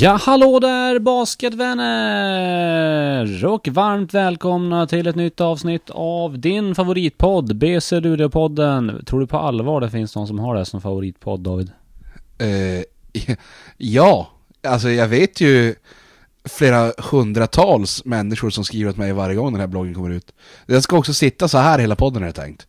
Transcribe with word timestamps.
Ja, 0.00 0.18
hallå 0.22 0.58
där 0.58 0.98
basketvänner! 0.98 3.46
Och 3.46 3.68
varmt 3.68 4.14
välkomna 4.14 4.86
till 4.86 5.06
ett 5.06 5.16
nytt 5.16 5.40
avsnitt 5.40 5.90
av 5.90 6.38
din 6.38 6.74
favoritpodd, 6.74 7.56
BC 7.56 8.00
Luleå-podden. 8.00 9.04
Tror 9.04 9.20
du 9.20 9.26
på 9.26 9.38
allvar 9.38 9.80
det 9.80 9.90
finns 9.90 10.16
någon 10.16 10.26
som 10.26 10.38
har 10.38 10.54
det 10.54 10.64
som 10.64 10.80
favoritpodd, 10.80 11.40
David? 11.40 11.70
Eh, 12.38 12.82
ja, 13.76 14.30
alltså 14.62 14.90
jag 14.90 15.08
vet 15.08 15.40
ju 15.40 15.74
flera 16.44 16.92
hundratals 16.98 18.04
människor 18.04 18.50
som 18.50 18.64
skriver 18.64 18.90
åt 18.90 18.96
mig 18.96 19.12
varje 19.12 19.36
gång 19.36 19.52
den 19.52 19.60
här 19.60 19.66
bloggen 19.66 19.94
kommer 19.94 20.10
ut. 20.10 20.34
Den 20.66 20.82
ska 20.82 20.98
också 20.98 21.14
sitta 21.14 21.48
så 21.48 21.58
här 21.58 21.78
hela 21.78 21.96
podden 21.96 22.22
är 22.22 22.26
det 22.26 22.32
tänkt. 22.32 22.66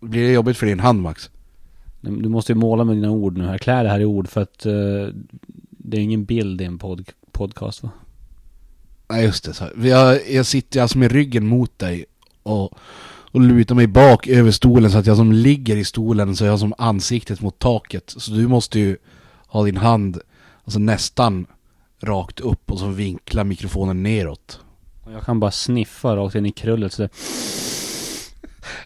Blir 0.00 0.22
det 0.22 0.32
jobbigt 0.32 0.56
för 0.56 0.66
din 0.66 0.80
hand 0.80 1.02
Max? 1.02 1.30
Du 2.00 2.28
måste 2.28 2.52
ju 2.52 2.58
måla 2.58 2.84
med 2.84 2.96
dina 2.96 3.10
ord 3.10 3.38
nu 3.38 3.46
här. 3.46 3.58
Klä 3.58 3.82
det 3.82 3.88
här 3.88 4.00
i 4.00 4.04
ord 4.04 4.28
för 4.28 4.40
att 4.40 4.66
uh, 4.66 5.08
det 5.90 5.96
är 5.96 6.00
ingen 6.00 6.24
bild 6.24 6.60
i 6.60 6.64
en 6.64 6.78
pod 6.78 7.08
podcast 7.32 7.82
va? 7.82 7.90
Nej 9.08 9.24
just 9.24 9.44
det, 9.44 9.54
så. 9.54 9.64
Jag, 9.82 10.30
jag 10.30 10.46
sitter 10.46 10.82
alltså 10.82 10.98
med 10.98 11.12
ryggen 11.12 11.46
mot 11.46 11.78
dig 11.78 12.04
och, 12.42 12.72
och 13.30 13.40
lutar 13.40 13.74
mig 13.74 13.86
bak 13.86 14.26
över 14.26 14.50
stolen 14.50 14.90
så 14.90 14.98
att 14.98 15.06
jag 15.06 15.16
som 15.16 15.32
ligger 15.32 15.76
i 15.76 15.84
stolen 15.84 16.36
så 16.36 16.44
jag 16.44 16.52
har 16.52 16.58
som 16.58 16.74
ansiktet 16.78 17.40
mot 17.40 17.58
taket. 17.58 18.14
Så 18.16 18.30
du 18.30 18.48
måste 18.48 18.78
ju 18.78 18.96
ha 19.46 19.64
din 19.64 19.76
hand 19.76 20.18
alltså 20.64 20.78
nästan 20.78 21.46
rakt 22.00 22.40
upp 22.40 22.70
och 22.72 22.78
så 22.78 22.86
vinkla 22.86 23.44
mikrofonen 23.44 24.02
neråt. 24.02 24.60
Jag 25.12 25.22
kan 25.22 25.40
bara 25.40 25.50
sniffa 25.50 26.16
rakt 26.16 26.34
in 26.34 26.46
i 26.46 26.52
krullet 26.52 26.92
så 26.92 27.02
det... 27.02 27.08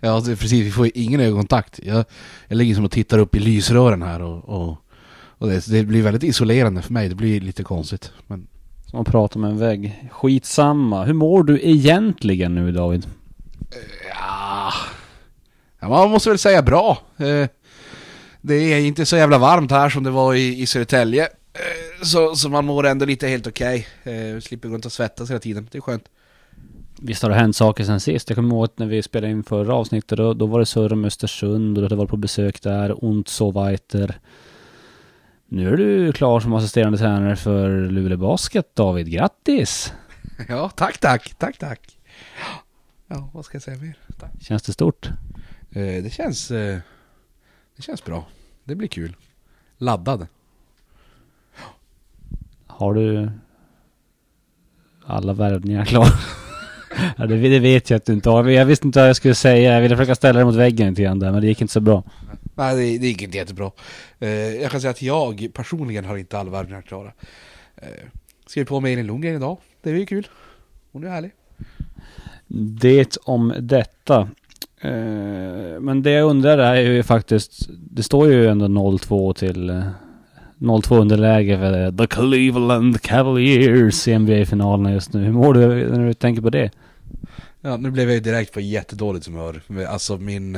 Ja, 0.00 0.22
precis. 0.26 0.52
Vi 0.52 0.70
får 0.70 0.90
ingen 0.94 1.20
ögonkontakt. 1.20 1.80
Jag, 1.82 2.04
jag 2.48 2.56
ligger 2.56 2.74
som 2.74 2.84
och 2.84 2.90
tittar 2.90 3.18
upp 3.18 3.36
i 3.36 3.40
lysrören 3.40 4.02
här 4.02 4.22
och, 4.22 4.44
och, 4.44 4.78
och 5.44 5.50
det, 5.50 5.66
det, 5.66 5.84
blir 5.84 6.02
väldigt 6.02 6.22
isolerande 6.22 6.82
för 6.82 6.92
mig. 6.92 7.08
Det 7.08 7.14
blir 7.14 7.40
lite 7.40 7.62
konstigt. 7.62 8.12
Men... 8.26 8.46
Som 8.86 9.00
att 9.00 9.06
prata 9.06 9.38
med 9.38 9.50
en 9.50 9.58
vägg. 9.58 10.08
Skitsamma. 10.12 11.04
Hur 11.04 11.12
mår 11.12 11.42
du 11.42 11.60
egentligen 11.62 12.54
nu 12.54 12.72
David? 12.72 13.06
Ja, 15.80 15.88
man 15.88 16.10
måste 16.10 16.28
väl 16.28 16.38
säga 16.38 16.62
bra. 16.62 16.98
Eh, 17.16 17.48
det 18.40 18.54
är 18.54 18.80
inte 18.80 19.06
så 19.06 19.16
jävla 19.16 19.38
varmt 19.38 19.70
här 19.70 19.88
som 19.88 20.04
det 20.04 20.10
var 20.10 20.34
i, 20.34 20.62
i 20.62 20.66
Södertälje. 20.66 21.22
Eh, 21.22 22.04
så, 22.04 22.36
så 22.36 22.48
man 22.48 22.64
mår 22.64 22.86
ändå 22.86 23.04
lite 23.04 23.26
helt 23.26 23.46
okej. 23.46 23.86
Okay. 24.00 24.40
Slipper 24.40 24.68
gå 24.68 24.74
runt 24.74 24.86
och 24.86 24.92
svettas 24.92 25.30
hela 25.30 25.40
tiden. 25.40 25.68
Det 25.72 25.78
är 25.78 25.82
skönt. 25.82 26.04
Visst 26.98 27.22
har 27.22 27.30
det 27.30 27.36
hänt 27.36 27.56
saker 27.56 27.84
sen 27.84 28.00
sist. 28.00 28.30
Jag 28.30 28.36
kommer 28.36 28.54
ihåg 28.54 28.68
när 28.76 28.86
vi 28.86 29.02
spelade 29.02 29.32
in 29.32 29.44
förra 29.44 29.74
avsnittet 29.74 30.18
då, 30.18 30.34
då 30.34 30.46
var 30.46 30.58
det 30.58 30.66
surr 30.66 30.92
om 30.92 31.04
Östersund 31.04 31.78
och 31.78 31.88
det 31.88 31.96
var 31.96 32.06
på 32.06 32.16
besök 32.16 32.62
där, 32.62 33.04
und 33.04 33.28
so 33.28 33.50
weiter. 33.50 34.18
Nu 35.54 35.72
är 35.72 35.76
du 35.76 36.12
klar 36.12 36.40
som 36.40 36.52
assisterande 36.52 36.98
tränare 36.98 37.36
för 37.36 37.88
Luleå 37.90 38.18
Basket, 38.18 38.76
David. 38.76 39.10
Grattis! 39.10 39.92
Ja, 40.48 40.68
tack, 40.68 40.98
tack, 40.98 41.34
tack, 41.38 41.58
tack. 41.58 41.98
Ja, 43.06 43.30
vad 43.32 43.44
ska 43.44 43.56
jag 43.56 43.62
säga 43.62 43.78
mer? 43.78 43.98
Tack. 44.18 44.30
Känns 44.40 44.62
det 44.62 44.72
stort? 44.72 45.10
Eh, 45.70 46.02
det 46.02 46.12
känns... 46.12 46.50
Eh, 46.50 46.78
det 47.76 47.82
känns 47.82 48.04
bra. 48.04 48.26
Det 48.64 48.74
blir 48.74 48.88
kul. 48.88 49.16
Laddad. 49.78 50.26
Har 52.66 52.94
du 52.94 53.30
alla 55.06 55.32
värvningar 55.32 55.84
klara? 55.84 56.06
ja, 57.16 57.26
det, 57.26 57.36
det, 57.36 57.58
vet 57.58 57.90
jag 57.90 57.96
att 57.96 58.06
du 58.06 58.12
inte 58.12 58.30
har. 58.30 58.44
Jag 58.44 58.66
visste 58.66 58.86
inte 58.86 58.98
vad 58.98 59.08
jag 59.08 59.16
skulle 59.16 59.34
säga. 59.34 59.74
Jag 59.74 59.80
ville 59.80 59.96
försöka 59.96 60.14
ställa 60.14 60.38
det 60.38 60.44
mot 60.44 60.54
väggen 60.54 60.88
lite 60.88 61.02
grann 61.02 61.18
där, 61.18 61.32
men 61.32 61.40
det 61.40 61.46
gick 61.46 61.60
inte 61.60 61.72
så 61.72 61.80
bra. 61.80 62.02
Nej, 62.54 62.76
det, 62.76 62.98
det 62.98 63.06
gick 63.06 63.22
inte 63.22 63.36
jättebra. 63.36 63.70
Uh, 64.22 64.28
jag 64.30 64.70
kan 64.70 64.80
säga 64.80 64.90
att 64.90 65.02
jag 65.02 65.48
personligen 65.54 66.04
har 66.04 66.16
inte 66.16 66.38
alla 66.38 66.50
värvningar 66.50 66.82
klara. 66.82 67.12
Uh, 67.82 68.08
skrev 68.46 68.64
på 68.64 68.80
med 68.80 68.92
Elin 68.92 69.06
Lundgren 69.06 69.36
idag. 69.36 69.58
Det 69.82 69.90
är 69.90 69.94
ju 69.94 70.06
kul. 70.06 70.28
Hon 70.92 71.04
är 71.04 71.08
härlig. 71.08 71.30
Det 72.80 73.16
om 73.24 73.54
detta. 73.58 74.20
Uh, 74.84 75.80
men 75.80 76.02
det 76.02 76.10
jag 76.10 76.30
undrar 76.30 76.58
är 76.58 76.80
ju 76.80 77.02
faktiskt, 77.02 77.68
det 77.68 78.02
står 78.02 78.28
ju 78.28 78.46
ändå 78.46 78.66
0-2 78.66 79.34
till 79.34 79.84
0-2 80.58 81.00
underläge 81.00 81.58
för 81.58 81.98
The 81.98 82.06
Cleveland 82.06 83.02
Cavaliers 83.02 84.08
i 84.08 84.18
NBA-finalerna 84.18 84.92
just 84.92 85.12
nu. 85.12 85.24
Hur 85.24 85.32
mår 85.32 85.54
du 85.54 85.90
när 85.90 86.06
du 86.06 86.14
tänker 86.14 86.42
på 86.42 86.50
det? 86.50 86.70
Ja, 87.60 87.76
nu 87.76 87.90
blev 87.90 88.06
jag 88.08 88.14
ju 88.14 88.20
direkt 88.20 88.52
på 88.52 88.60
jättedåligt 88.60 89.26
humör. 89.26 89.60
Alltså 89.88 90.16
min... 90.16 90.56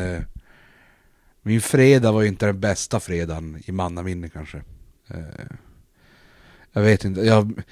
Min 1.46 1.60
fredag 1.60 2.12
var 2.12 2.22
ju 2.22 2.28
inte 2.28 2.46
den 2.46 2.60
bästa 2.60 3.00
fredagen 3.00 3.62
i 3.66 3.72
mannaminne 3.72 4.28
kanske. 4.28 4.62
Eh, 5.08 5.46
jag 6.72 6.82
vet 6.82 7.04
inte, 7.04 7.20
jag... 7.20 7.62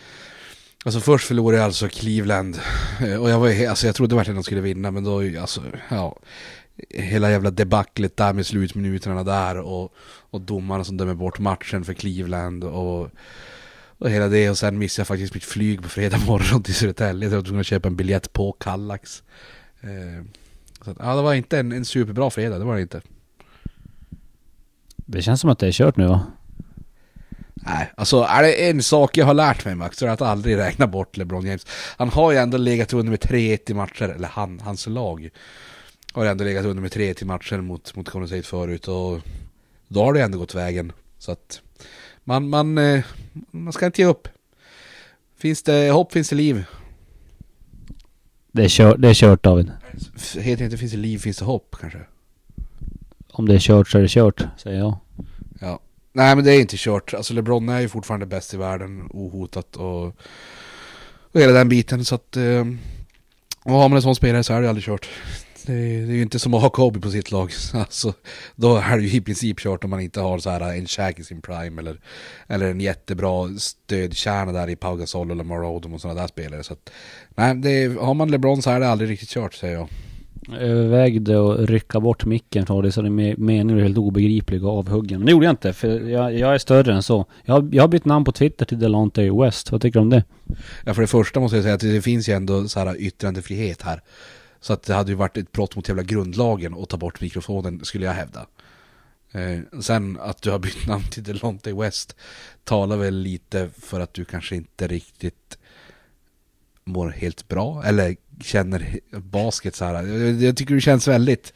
Alltså 0.85 1.01
först 1.01 1.27
förlorade 1.27 1.57
jag 1.57 1.65
alltså 1.65 1.89
Cleveland. 1.89 2.59
Eh, 3.01 3.23
och 3.23 3.31
jag 3.31 3.41
var 3.41 3.67
alltså 3.69 3.87
jag 3.87 3.95
trodde 3.95 4.17
verkligen 4.17 4.39
att 4.39 4.45
de 4.45 4.47
skulle 4.47 4.61
vinna 4.61 4.91
men 4.91 5.05
då, 5.05 5.41
alltså, 5.41 5.63
ja 5.89 6.19
hela 6.89 7.31
jävla 7.31 7.51
debaclet 7.51 8.17
där 8.17 8.33
med 8.33 8.47
slutminuterna 8.47 9.25
där 9.25 9.59
och, 9.59 9.95
och 10.31 10.41
domarna 10.41 10.85
som 10.85 10.97
dömer 10.97 11.15
bort 11.15 11.39
matchen 11.39 11.85
för 11.85 11.95
Cleveland 11.95 12.65
och, 12.65 13.11
och 13.99 14.11
hela 14.11 14.29
det 14.29 14.51
och 14.51 14.59
sen 14.59 14.79
missade 14.79 15.01
jag 15.01 15.09
faktiskt 15.09 15.35
mitt 15.35 15.45
flyg 15.45 15.83
på 15.83 15.89
fredag 15.89 16.19
morgon 16.27 16.63
till 16.63 16.75
Södertälje 16.75 17.29
jag 17.29 17.37
var 17.37 17.43
tvungen 17.43 17.61
att 17.61 17.67
köpa 17.67 17.89
en 17.89 17.97
biljett 17.97 18.33
på 18.33 18.53
Kallax. 18.53 19.23
Eh, 19.81 20.25
så 20.85 20.95
ja, 20.99 21.17
det 21.17 21.23
var 21.23 21.35
inte 21.35 21.59
en, 21.59 21.73
en 21.73 21.85
superbra 21.85 22.31
fredag, 22.31 22.59
det 22.59 22.65
var 22.65 22.77
det 22.77 22.83
inte. 22.83 23.01
Det 25.07 25.23
känns 25.23 25.41
som 25.41 25.51
att 25.51 25.59
det 25.59 25.67
är 25.67 25.73
kört 25.73 25.97
nu 25.97 26.07
va? 26.07 26.27
Nej, 27.55 27.93
alltså 27.97 28.23
är 28.23 28.43
det 28.43 28.71
en 28.71 28.83
sak 28.83 29.17
jag 29.17 29.27
har 29.27 29.35
lärt 29.35 29.65
mig 29.65 29.75
Max 29.75 29.97
så 29.99 30.05
är 30.05 30.07
det 30.07 30.13
att 30.13 30.23
aldrig 30.23 30.57
räkna 30.57 30.87
bort 30.87 31.17
LeBron 31.17 31.47
James. 31.47 31.67
Han 31.97 32.09
har 32.09 32.33
ju 32.33 32.39
ändå 32.39 32.57
legat 32.57 32.93
under 32.93 33.11
med 33.11 33.21
3-1 33.21 33.71
i 33.71 33.75
matcher, 33.75 34.09
eller 34.09 34.29
han, 34.29 34.61
hans 34.61 34.87
lag 34.87 35.31
har 36.13 36.27
ändå 36.27 36.45
legat 36.45 36.65
under 36.65 36.83
med 36.83 36.93
tre 36.93 37.15
till 37.15 37.27
matcher 37.27 37.61
mot, 37.61 37.97
mot 37.97 38.09
Golden 38.09 38.29
State 38.29 38.43
förut 38.43 38.89
och 38.89 39.21
då 39.89 40.05
har 40.05 40.13
det 40.13 40.23
ändå 40.23 40.39
gått 40.39 40.55
vägen. 40.55 40.93
Så 41.19 41.33
att 41.33 41.61
man, 42.25 42.49
man, 42.49 42.79
eh, 42.79 43.05
man 43.51 43.73
ska 43.73 43.87
inte 43.87 44.03
ge 44.03 44.09
upp. 44.09 44.29
Finns 45.39 45.63
det 45.63 45.91
hopp 45.91 46.13
finns 46.13 46.29
det 46.29 46.37
liv. 46.37 46.65
Det 48.53 48.65
är 48.65 48.69
kört, 48.69 48.97
det 48.99 49.09
är 49.09 49.15
kört 49.15 49.43
David. 49.43 49.73
Heter 50.39 50.65
inte 50.65 50.79
finns 50.79 50.93
det 50.93 50.99
liv 50.99 51.19
finns 51.19 51.39
det 51.39 51.45
hopp 51.45 51.77
kanske? 51.81 51.99
Om 53.37 53.49
det 53.49 53.55
är 53.55 53.59
kört 53.59 53.89
så 53.89 53.99
är 53.99 54.03
det 54.03 54.09
kört, 54.09 54.47
säger 54.57 54.79
jag. 54.79 54.99
Ja. 55.61 55.81
Nej 56.13 56.37
men 56.37 56.45
det 56.45 56.53
är 56.53 56.61
inte 56.61 56.77
kört. 56.79 57.15
Alltså 57.15 57.35
LeBron 57.35 57.69
är 57.69 57.81
ju 57.81 57.89
fortfarande 57.89 58.27
bäst 58.27 58.55
i 58.55 58.57
världen, 58.57 59.09
ohotat 59.11 59.77
och, 59.77 60.07
och 61.33 61.41
hela 61.41 61.53
den 61.53 61.69
biten. 61.69 62.05
Så 62.05 62.15
att... 62.15 62.37
Eh, 62.37 62.65
och 63.65 63.73
har 63.73 63.89
man 63.89 63.97
en 63.97 64.03
sån 64.03 64.15
spelare 64.15 64.45
så 64.45 64.53
är 64.53 64.63
det 64.63 64.69
aldrig 64.69 64.85
kört. 64.85 65.09
Det 65.67 65.73
är, 65.73 66.07
det 66.07 66.13
är 66.13 66.17
ju 66.17 66.23
inte 66.23 66.39
som 66.39 66.55
att 66.55 66.63
ha 66.63 66.71
Kobe 66.71 67.01
på 67.01 67.11
sitt 67.11 67.31
lag. 67.31 67.51
Alltså, 67.75 68.13
då 68.57 68.77
är 68.77 68.97
det 68.97 69.03
ju 69.03 69.17
i 69.17 69.21
princip 69.21 69.59
kört 69.59 69.85
om 69.85 69.91
man 69.91 70.01
inte 70.01 70.21
har 70.21 70.39
så 70.39 70.51
här 70.51 70.61
en 70.61 70.87
Shaq 70.87 71.19
i 71.19 71.25
sin 71.25 71.43
prime 71.43 71.81
eller, 71.81 72.01
eller 72.47 72.71
en 72.71 72.81
jättebra 72.81 73.49
stödkärna 73.59 74.53
där 74.53 74.71
i 74.71 74.77
Pau 74.77 74.97
Gasol 74.97 75.31
eller 75.31 75.45
Marodom 75.45 75.95
och 75.95 76.01
sådana 76.01 76.21
där 76.21 76.29
spelare. 76.29 76.63
Så 76.63 76.73
att, 76.73 76.91
nej, 77.35 77.55
det, 77.55 78.01
har 78.01 78.15
man 78.15 78.31
LeBron 78.31 78.63
så 78.63 78.71
är 78.71 78.81
det 78.81 78.89
aldrig 78.89 79.11
riktigt 79.11 79.29
kört 79.29 79.55
säger 79.55 79.75
jag 79.75 79.89
övervägde 80.53 81.53
att 81.53 81.61
rycka 81.61 82.01
bort 82.01 82.25
micken 82.25 82.67
från 82.67 82.83
dig, 82.83 82.93
så 82.93 83.03
det 83.03 83.11
meningen 83.11 83.79
är 83.79 83.83
helt 83.83 83.99
obegriplig 83.99 84.65
och 84.65 84.79
avhuggen. 84.79 85.19
Men 85.19 85.27
det 85.27 85.33
gjorde 85.33 85.47
jag 85.47 85.53
inte 85.53 85.73
för 85.73 86.01
jag, 86.09 86.39
jag 86.39 86.55
är 86.55 86.59
större 86.59 86.95
än 86.95 87.03
så. 87.03 87.27
Jag, 87.45 87.75
jag 87.75 87.83
har 87.83 87.89
bytt 87.89 88.05
namn 88.05 88.25
på 88.25 88.33
Twitter 88.33 88.65
till 88.65 88.79
Delonte 88.79 89.31
West. 89.31 89.73
Vad 89.73 89.83
tycker 89.83 89.99
du 89.99 90.03
om 90.03 90.11
det? 90.11 90.25
Ja 90.85 90.95
för 90.95 91.01
det 91.03 91.07
första 91.07 91.41
måste 91.41 91.57
jag 91.57 91.63
säga 91.63 91.75
att 91.75 91.81
det 91.81 92.03
finns 92.03 92.29
ju 92.29 92.33
ändå 92.33 92.69
så 92.69 92.81
här 92.81 92.97
yttrandefrihet 92.97 93.83
här. 93.83 94.03
Så 94.61 94.73
att 94.73 94.83
det 94.83 94.95
hade 94.95 95.11
ju 95.11 95.17
varit 95.17 95.37
ett 95.37 95.53
brott 95.53 95.77
mot 95.77 95.89
jävla 95.89 96.03
grundlagen 96.03 96.75
att 96.75 96.89
ta 96.89 96.97
bort 96.97 97.21
mikrofonen 97.21 97.81
skulle 97.85 98.07
jag 98.07 98.13
hävda. 98.13 98.47
Eh, 99.33 99.81
sen 99.81 100.19
att 100.21 100.43
du 100.43 100.51
har 100.51 100.59
bytt 100.59 100.87
namn 100.87 101.05
till 101.11 101.23
Delonte 101.23 101.73
West 101.73 102.17
talar 102.65 102.97
väl 102.97 103.15
lite 103.15 103.71
för 103.79 104.01
att 104.01 104.15
du 104.15 104.25
kanske 104.25 104.57
inte 104.57 104.89
riktigt 104.89 105.59
mår 106.85 107.09
helt 107.09 107.49
bra 107.49 107.83
eller 107.85 108.17
känner 108.41 109.01
basket 109.13 109.75
så 109.75 109.85
här. 109.85 110.03
Jag, 110.03 110.43
jag 110.43 110.57
tycker 110.57 110.75
du 110.75 110.81
känns 110.81 111.09
väldigt 111.09 111.53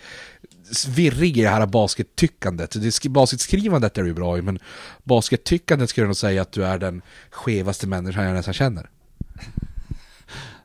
virrig 0.89 1.39
i 1.39 1.43
det 1.43 1.49
här 1.49 1.67
baskettyckandet. 1.67 2.77
basketskrivandet 3.11 3.99
är 3.99 4.03
du 4.03 4.15
bra 4.15 4.39
i, 4.39 4.43
men 4.43 4.59
baskettyckandet 5.05 5.91
skulle 5.91 6.03
jag 6.03 6.09
nog 6.09 6.17
säga 6.17 6.43
att 6.43 6.53
du 6.53 6.65
är 6.65 6.79
den 6.79 7.03
skevaste 7.31 7.87
människan 7.87 8.25
jag 8.25 8.35
nästan 8.35 8.55
känner. 8.55 8.91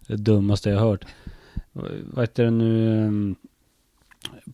Det 0.07 0.15
dummaste 0.15 0.69
jag 0.69 0.79
har 0.79 0.87
hört 0.87 1.05
vad 2.03 2.23
heter 2.23 2.43
det 2.43 2.51
nu, 2.51 2.97
ehm, 3.05 3.35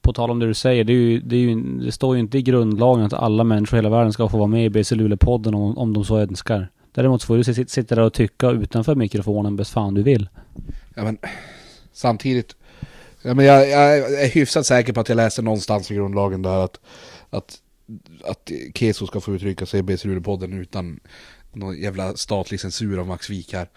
på 0.01 0.13
tal 0.13 0.31
om 0.31 0.39
det 0.39 0.47
du 0.47 0.53
säger, 0.53 0.83
det, 0.83 0.93
är 0.93 0.97
ju, 0.97 1.19
det, 1.19 1.35
är 1.35 1.39
ju, 1.39 1.79
det 1.79 1.91
står 1.91 2.15
ju 2.15 2.19
inte 2.19 2.37
i 2.37 2.41
grundlagen 2.41 3.05
att 3.05 3.13
alla 3.13 3.43
människor 3.43 3.77
i 3.77 3.79
hela 3.79 3.89
världen 3.89 4.13
ska 4.13 4.29
få 4.29 4.37
vara 4.37 4.47
med 4.47 4.65
i 4.65 4.69
BC 4.69 4.95
Luleå-podden 4.95 5.55
om, 5.55 5.77
om 5.77 5.93
de 5.93 6.05
så 6.05 6.17
önskar. 6.17 6.69
Däremot 6.91 7.23
får 7.23 7.37
du 7.37 7.43
sitta 7.43 7.95
där 7.95 8.01
och 8.03 8.13
tycka 8.13 8.49
utanför 8.49 8.95
mikrofonen 8.95 9.55
bäst 9.55 9.71
fan 9.71 9.93
du 9.93 10.03
vill. 10.03 10.29
Ja 10.95 11.03
men, 11.03 11.17
samtidigt, 11.93 12.55
ja, 13.21 13.33
men 13.33 13.45
jag, 13.45 13.69
jag 13.69 13.97
är 14.23 14.29
hyfsat 14.29 14.65
säker 14.65 14.93
på 14.93 14.99
att 14.99 15.09
jag 15.09 15.15
läste 15.15 15.41
någonstans 15.41 15.91
i 15.91 15.95
grundlagen 15.95 16.41
där 16.41 16.63
att, 16.63 16.79
att, 17.29 17.57
att 18.25 18.51
Keso 18.75 19.07
ska 19.07 19.19
få 19.21 19.35
uttrycka 19.35 19.65
sig 19.65 19.79
i 19.79 19.83
BC-podden 19.83 20.59
utan 20.61 20.99
någon 21.53 21.77
jävla 21.81 22.15
statlig 22.15 22.59
censur 22.59 22.99
av 22.99 23.07
Max 23.07 23.29
Wik 23.29 23.53
här. 23.53 23.67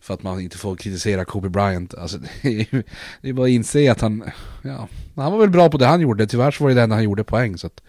För 0.00 0.14
att 0.14 0.22
man 0.22 0.40
inte 0.40 0.58
får 0.58 0.76
kritisera 0.76 1.24
Kobe 1.24 1.48
Bryant. 1.48 1.94
Alltså 1.94 2.18
det 2.42 2.48
är, 2.48 2.74
ju- 2.74 2.82
det 3.22 3.28
är 3.28 3.32
bara 3.32 3.46
att 3.46 3.50
inse 3.50 3.92
att 3.92 4.00
han, 4.00 4.30
ja, 4.64 4.88
han 5.16 5.32
var 5.32 5.38
väl 5.38 5.50
bra 5.50 5.68
på 5.70 5.78
det 5.78 5.86
han 5.86 6.00
gjorde. 6.00 6.26
Tyvärr 6.26 6.50
så 6.50 6.64
var 6.64 6.68
det 6.70 6.74
det 6.74 6.82
enda 6.82 6.96
han 6.96 7.04
gjorde 7.04 7.24
poäng. 7.24 7.58
Så 7.58 7.66
att 7.66 7.82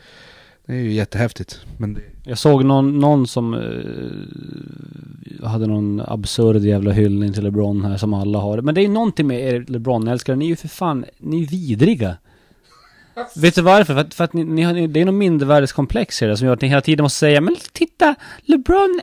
det 0.66 0.74
är 0.74 0.78
ju 0.78 0.94
jättehäftigt. 0.94 1.60
Men 1.78 1.94
det, 1.94 2.02
Jag 2.24 2.38
såg 2.38 2.66
någon, 2.66 3.00
någon 3.00 3.28
som 3.28 3.54
eh, 3.54 5.48
hade 5.48 5.68
någon 5.68 6.02
absurd 6.02 6.64
jävla 6.64 6.92
hyllning 6.92 7.34
till 7.34 7.44
LeBron 7.44 7.86
här 7.86 7.98
som 7.98 8.14
alla 8.14 8.40
har. 8.40 8.62
Men 8.62 8.76
det 8.76 8.82
är 8.82 8.84
ju 8.84 8.90
någonting 8.90 9.28
med 9.28 9.42
er 9.42 9.66
LeBron-älskare, 9.68 10.36
ni 10.36 10.46
är 10.46 10.50
ju 10.50 10.56
för 10.56 10.68
fan, 10.68 11.06
ni 11.18 11.44
är 11.44 11.48
vidriga. 11.48 12.18
Vet 13.36 13.56
du 13.56 13.62
varför? 13.62 13.94
För 13.94 14.02
att, 14.02 14.14
för 14.14 14.24
att 14.24 14.34
ni, 14.34 14.44
ni 14.44 14.62
har, 14.62 14.88
det 14.88 15.02
är 15.02 15.06
någon 15.06 15.18
mindervärdeskomplex 15.18 16.22
i 16.22 16.26
det 16.26 16.38
som 16.38 16.48
gör 16.48 16.54
att 16.54 16.62
ni 16.62 16.68
hela 16.68 16.82
tiden 16.82 17.04
måste 17.04 17.20
säga 17.20 17.42
Men 17.42 17.56
titta! 17.72 18.16
LeBron, 18.42 19.02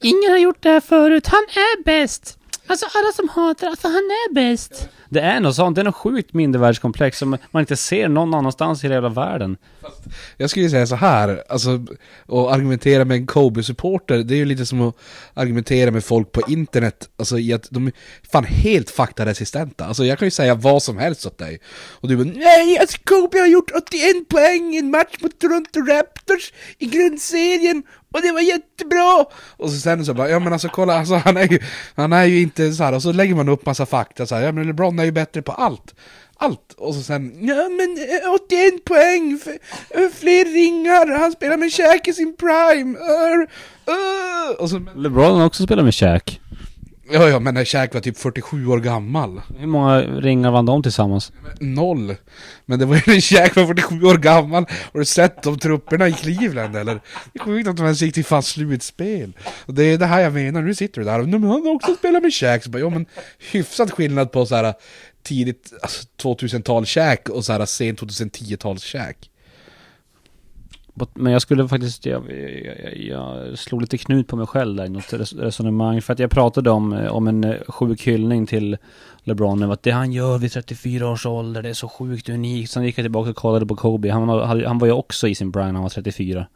ingen 0.00 0.30
har 0.30 0.38
gjort 0.38 0.62
det 0.62 0.68
här 0.68 0.80
förut, 0.80 1.26
han 1.26 1.42
är 1.42 1.84
bäst! 1.84 2.39
Alltså 2.70 2.86
alla 2.94 3.12
som 3.12 3.28
hatar, 3.28 3.66
alltså 3.66 3.88
han 3.88 3.96
är 3.96 4.34
bäst! 4.34 4.88
Det 5.08 5.20
är 5.20 5.40
något 5.40 5.56
sånt, 5.56 5.74
det 5.74 5.82
är 5.82 5.84
något 5.84 5.94
sjukt 5.94 6.34
mindervärdeskomplex 6.34 7.18
som 7.18 7.36
man 7.50 7.60
inte 7.60 7.76
ser 7.76 8.08
någon 8.08 8.34
annanstans 8.34 8.84
i 8.84 8.88
hela 8.88 9.08
världen. 9.08 9.56
Jag 10.36 10.50
skulle 10.50 10.70
säga 10.70 10.86
så 10.86 10.94
här, 10.94 11.42
alltså, 11.48 11.84
och 12.26 12.54
argumentera 12.54 13.04
med 13.04 13.16
en 13.16 13.26
Kobe-supporter, 13.26 14.18
det 14.18 14.34
är 14.34 14.36
ju 14.36 14.44
lite 14.44 14.66
som 14.66 14.80
att 14.80 14.96
argumentera 15.34 15.90
med 15.90 16.04
folk 16.04 16.32
på 16.32 16.42
internet, 16.48 17.08
alltså 17.16 17.38
i 17.38 17.52
att 17.52 17.66
de 17.70 17.86
är 17.86 17.92
fan 18.32 18.44
helt 18.44 18.90
faktaresistenta. 18.90 19.84
Alltså 19.84 20.04
jag 20.04 20.18
kan 20.18 20.26
ju 20.26 20.30
säga 20.30 20.54
vad 20.54 20.82
som 20.82 20.98
helst 20.98 21.26
åt 21.26 21.38
dig. 21.38 21.60
Och 22.00 22.08
du 22.08 22.16
bara 22.16 22.32
nej, 22.34 22.78
alltså 22.78 22.98
Kobe 23.04 23.38
har 23.38 23.46
gjort 23.46 23.70
81 23.70 24.28
poäng 24.28 24.74
i 24.74 24.78
en 24.78 24.90
match 24.90 25.16
mot 25.20 25.38
Toronto 25.38 25.80
Raptors 25.80 26.52
i 26.78 26.86
grundserien, 26.86 27.82
och 28.12 28.22
det 28.22 28.32
var 28.32 28.40
jättebra! 28.40 29.24
Och 29.56 29.70
så 29.70 29.76
sen 29.76 30.04
så 30.04 30.14
bara, 30.14 30.28
ja 30.28 30.38
men 30.38 30.52
alltså 30.52 30.68
kolla, 30.68 30.98
alltså 30.98 31.14
han 31.14 31.36
är 31.36 31.48
ju, 31.48 31.58
han 31.94 32.12
är 32.12 32.24
ju 32.24 32.42
inte 32.42 32.72
så 32.72 32.84
här, 32.84 32.92
och 32.92 33.02
så 33.02 33.12
lägger 33.12 33.34
man 33.34 33.48
upp 33.48 33.66
massa 33.66 33.86
fakta 33.86 34.26
så 34.26 34.34
här, 34.34 34.42
ja 34.42 34.52
men 34.52 34.66
LeBron 34.66 34.98
är 34.98 35.04
ju 35.04 35.12
bättre 35.12 35.42
på 35.42 35.52
allt. 35.52 35.94
Allt! 36.36 36.74
Och 36.76 36.94
så 36.94 37.02
sen, 37.02 37.46
ja 37.46 37.68
men 37.68 37.98
eh, 38.24 38.34
81 38.34 38.84
poäng, 38.84 39.40
fler 40.14 40.44
ringar, 40.44 41.18
han 41.18 41.32
spelar 41.32 41.56
med 41.56 41.72
Shaq 41.72 42.08
i 42.08 42.12
sin 42.12 42.36
prime, 42.36 42.98
uh, 42.98 43.40
uh. 43.94 44.56
Och 44.58 44.70
så, 44.70 44.78
LeBron 44.96 45.38
har 45.38 45.46
också 45.46 45.62
spelat 45.62 45.84
med 45.84 45.94
Shaq 45.94 46.40
ja 47.12 47.28
ja 47.28 47.40
men 47.40 47.54
när 47.54 47.64
Shaq 47.64 47.94
var 47.94 48.00
typ 48.00 48.18
47 48.18 48.66
år 48.66 48.80
gammal. 48.80 49.40
Hur 49.58 49.66
många 49.66 50.00
ringar 50.00 50.50
vann 50.50 50.66
de 50.66 50.82
tillsammans? 50.82 51.32
Noll. 51.60 52.16
Men 52.66 52.78
det 52.78 52.84
var 52.84 52.94
ju 52.96 53.02
när 53.06 53.20
Shaq 53.20 53.56
var 53.56 53.66
47 53.66 54.02
år 54.02 54.18
gammal. 54.18 54.66
Har 54.92 54.98
du 55.00 55.04
sett 55.04 55.42
de 55.42 55.58
trupperna 55.58 56.08
i 56.08 56.12
Cleveland 56.12 56.76
eller? 56.76 56.94
Det 57.32 57.40
är 57.40 57.44
sjukt 57.44 57.68
att 57.68 57.76
de 57.76 57.82
ens 57.84 58.02
gick 58.02 58.14
till 58.14 58.24
fan 58.24 58.42
slutspel. 58.42 59.36
Och 59.66 59.74
det 59.74 59.84
är 59.84 59.98
det 59.98 60.06
här 60.06 60.20
jag 60.20 60.32
menar, 60.32 60.62
nu 60.62 60.74
sitter 60.74 61.00
du 61.00 61.04
där 61.04 61.18
och 61.20 61.28
"Nej, 61.28 61.40
men 61.40 61.50
han 61.50 61.66
har 61.66 61.74
också 61.74 61.94
spelat 61.94 62.22
med 62.22 62.34
Shaq. 62.34 62.64
Så 62.64 62.70
bara, 62.70 62.78
ja 62.78 62.90
men 62.90 63.06
hyfsat 63.52 63.90
skillnad 63.90 64.32
på 64.32 64.46
så 64.46 64.54
här 64.54 64.74
tidigt 65.22 65.72
alltså, 65.82 66.06
2000-tal 66.22 66.86
Shaq 66.86 67.28
och 67.28 67.44
så 67.44 67.52
här 67.52 67.66
sent 67.66 68.00
2010-tals 68.00 68.84
Shaq. 68.84 69.16
Men 71.14 71.32
jag 71.32 71.42
skulle 71.42 71.68
faktiskt, 71.68 72.06
jag, 72.06 72.22
jag, 72.84 72.96
jag 72.96 73.58
slog 73.58 73.80
lite 73.80 73.98
knut 73.98 74.28
på 74.28 74.36
mig 74.36 74.46
själv 74.46 74.76
där 74.76 74.84
i 74.84 74.88
något 74.88 75.12
resonemang. 75.12 76.02
För 76.02 76.12
att 76.12 76.18
jag 76.18 76.30
pratade 76.30 76.70
om, 76.70 76.92
eh, 76.92 77.12
om 77.12 77.28
en 77.28 77.44
eh, 77.44 77.56
sjuk 77.68 78.06
hyllning 78.06 78.46
till 78.46 78.76
LeBron. 79.22 79.62
Att 79.62 79.82
det 79.82 79.90
han 79.90 80.12
gör 80.12 80.38
vid 80.38 80.52
34 80.52 81.08
års 81.08 81.26
ålder, 81.26 81.62
det 81.62 81.68
är 81.68 81.74
så 81.74 81.88
sjukt 81.88 82.28
unikt. 82.28 82.70
Sen 82.70 82.84
gick 82.84 82.98
jag 82.98 83.04
tillbaka 83.04 83.30
och 83.30 83.36
kollade 83.36 83.66
på 83.66 83.76
Kobe. 83.76 84.10
Han 84.10 84.26
var, 84.26 84.64
han 84.64 84.78
var 84.78 84.86
ju 84.86 84.92
också 84.92 85.28
i 85.28 85.34
sin 85.34 85.52
prime 85.52 85.66
när 85.66 85.72
han 85.72 85.82
var 85.82 85.90
34. 85.90 86.46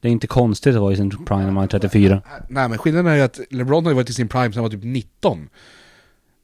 Det 0.00 0.08
är 0.08 0.12
inte 0.12 0.26
konstigt 0.26 0.74
att 0.74 0.80
vara 0.80 0.92
i 0.92 0.96
sin 0.96 1.24
prime 1.24 1.44
när 1.44 1.50
man 1.50 1.64
är 1.64 1.68
34. 1.68 2.14
Äh, 2.14 2.18
äh, 2.18 2.42
nej 2.48 2.68
men 2.68 2.78
skillnaden 2.78 3.12
är 3.12 3.16
ju 3.16 3.22
att 3.22 3.40
LeBron 3.50 3.84
har 3.84 3.92
ju 3.92 3.96
varit 3.96 4.10
i 4.10 4.12
sin 4.12 4.28
prime 4.28 4.52
sedan 4.52 4.54
han 4.54 4.62
var 4.62 4.70
typ 4.70 4.84
19. 4.84 5.48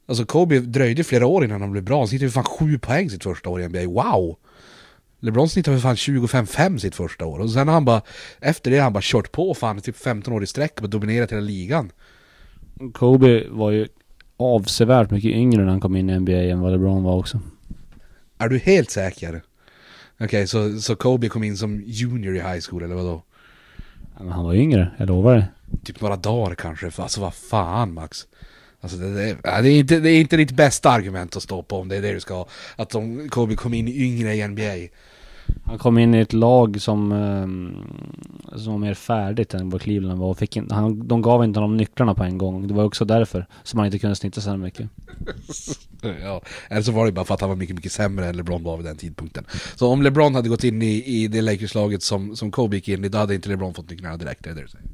Alltså 0.07 0.25
Kobe 0.25 0.59
dröjde 0.59 1.03
flera 1.03 1.25
år 1.25 1.45
innan 1.45 1.61
han 1.61 1.71
blev 1.71 1.83
bra, 1.83 1.97
han 1.97 2.07
sitter 2.07 2.25
ju 2.25 2.31
fan 2.31 2.43
7 2.43 2.79
poäng 2.79 3.09
sitt 3.09 3.23
första 3.23 3.49
år 3.49 3.61
i 3.61 3.67
NBA, 3.67 3.87
wow! 3.87 4.37
LeBron 5.23 5.49
snittade 5.49 5.77
för 5.77 5.81
fan 5.81 5.95
25-5 5.95 6.77
sitt 6.77 6.95
första 6.95 7.25
år, 7.25 7.39
och 7.39 7.51
sen 7.51 7.67
har 7.67 7.73
han 7.73 7.85
bara, 7.85 8.01
efter 8.39 8.71
det 8.71 8.77
har 8.77 8.83
han 8.83 8.93
bara 8.93 9.03
kört 9.03 9.31
på 9.31 9.53
fan 9.53 9.81
typ 9.81 9.97
15 9.97 10.33
år 10.33 10.43
i 10.43 10.47
sträck 10.47 10.81
och 10.81 10.89
dominerat 10.89 11.31
hela 11.31 11.41
ligan. 11.41 11.91
Kobe 12.93 13.43
var 13.49 13.71
ju 13.71 13.87
avsevärt 14.37 15.11
mycket 15.11 15.31
yngre 15.31 15.61
när 15.63 15.71
han 15.71 15.79
kom 15.79 15.95
in 15.95 16.09
i 16.09 16.19
NBA 16.19 16.31
än 16.31 16.59
vad 16.59 16.71
LeBron 16.71 17.03
var 17.03 17.17
också. 17.17 17.39
Är 18.37 18.49
du 18.49 18.57
helt 18.57 18.91
säker? 18.91 19.43
Okej, 20.19 20.47
så, 20.47 20.79
så 20.79 20.95
Kobe 20.95 21.29
kom 21.29 21.43
in 21.43 21.57
som 21.57 21.83
junior 21.85 22.35
i 22.35 22.39
high 22.39 22.61
school 22.69 22.83
eller 22.83 22.95
vadå? 22.95 23.23
Ja, 24.17 24.23
men 24.23 24.31
han 24.31 24.45
var 24.45 24.53
yngre, 24.53 24.91
jag 24.97 25.07
lovar 25.07 25.35
det. 25.35 25.47
Typ 25.83 26.01
några 26.01 26.15
dagar 26.15 26.55
kanske, 26.55 26.91
alltså 26.97 27.21
vad 27.21 27.33
fan 27.33 27.93
Max? 27.93 28.27
Alltså 28.81 28.97
det, 28.97 29.13
det, 29.13 29.37
det, 29.43 29.69
är 29.69 29.79
inte, 29.79 29.99
det 29.99 30.09
är 30.09 30.19
inte 30.19 30.37
ditt 30.37 30.51
bästa 30.51 30.89
argument 30.89 31.35
att 31.35 31.43
stå 31.43 31.63
på 31.63 31.77
om 31.77 31.87
det 31.87 31.95
är 31.95 32.01
det 32.01 32.13
du 32.13 32.19
ska 32.19 32.33
ha. 32.33 32.47
Att 32.75 32.95
Kobe 33.29 33.55
kom 33.55 33.73
in 33.73 33.87
yngre 33.87 34.35
i 34.35 34.47
NBA. 34.47 34.95
Han 35.65 35.77
kom 35.77 35.97
in 35.97 36.13
i 36.13 36.19
ett 36.19 36.33
lag 36.33 36.81
som, 36.81 37.11
ehm, 37.11 37.77
som 38.55 38.73
var 38.73 38.79
mer 38.79 38.93
färdigt 38.93 39.53
än 39.53 39.69
vad 39.69 39.81
Cleveland 39.81 40.19
var 40.19 40.27
och 40.27 40.37
fick 40.37 40.57
in, 40.57 40.67
han, 40.71 41.07
de 41.07 41.21
gav 41.21 41.43
inte 41.43 41.59
honom 41.59 41.77
nycklarna 41.77 42.15
på 42.15 42.23
en 42.23 42.37
gång. 42.37 42.67
Det 42.67 42.73
var 42.73 42.83
också 42.83 43.05
därför 43.05 43.47
som 43.63 43.79
han 43.79 43.85
inte 43.85 43.99
kunde 43.99 44.15
snitta 44.15 44.41
så 44.41 44.49
här 44.49 44.57
mycket. 44.57 44.89
Ja, 46.21 46.41
eller 46.69 46.81
så 46.81 46.91
var 46.91 47.05
det 47.05 47.11
bara 47.11 47.25
för 47.25 47.33
att 47.33 47.41
han 47.41 47.49
var 47.49 47.55
mycket, 47.55 47.75
mycket 47.75 47.91
sämre 47.91 48.25
än 48.25 48.37
LeBron 48.37 48.63
var 48.63 48.77
vid 48.77 48.85
den 48.85 48.97
tidpunkten. 48.97 49.45
Så 49.75 49.87
om 49.87 50.01
LeBron 50.01 50.35
hade 50.35 50.49
gått 50.49 50.63
in 50.63 50.81
i, 50.81 51.03
i 51.05 51.27
det 51.27 51.41
Lakers-laget 51.41 52.03
som, 52.03 52.35
som 52.35 52.51
Kobe 52.51 52.75
gick 52.75 52.87
in 52.87 53.05
i, 53.05 53.09
då 53.09 53.17
hade 53.17 53.35
inte 53.35 53.49
LeBron 53.49 53.73
fått 53.73 53.89
nycklarna 53.89 54.17
direkt, 54.17 54.43
det 54.43 54.49
är 54.49 54.55
det 54.55 54.61
du 54.61 54.67
säger? 54.67 54.87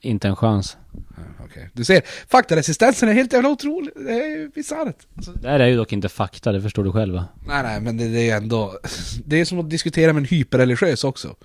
Inte 0.00 0.28
en 0.28 0.36
chans. 0.36 0.76
Ja, 0.92 1.22
Okej. 1.44 1.70
Du 1.72 1.84
ser, 1.84 2.02
faktaresistensen 2.28 3.08
är 3.08 3.12
helt 3.12 3.32
jävla 3.32 3.48
otrolig, 3.48 3.92
det 3.96 4.12
är 4.12 4.38
ju 4.38 4.48
bisarrt. 4.48 4.96
Alltså, 5.16 5.32
Det 5.32 5.48
här 5.48 5.60
är 5.60 5.66
ju 5.66 5.76
dock 5.76 5.92
inte 5.92 6.08
fakta, 6.08 6.52
det 6.52 6.62
förstår 6.62 6.84
du 6.84 6.92
själv 6.92 7.14
va? 7.14 7.24
nej, 7.46 7.62
nej, 7.62 7.80
men 7.80 7.96
det, 7.96 8.08
det 8.08 8.30
är 8.30 8.36
ändå, 8.36 8.78
det 9.24 9.40
är 9.40 9.44
som 9.44 9.58
att 9.58 9.70
diskutera 9.70 10.12
med 10.12 10.20
en 10.20 10.26
hyperreligiös 10.26 11.04
också. 11.04 11.36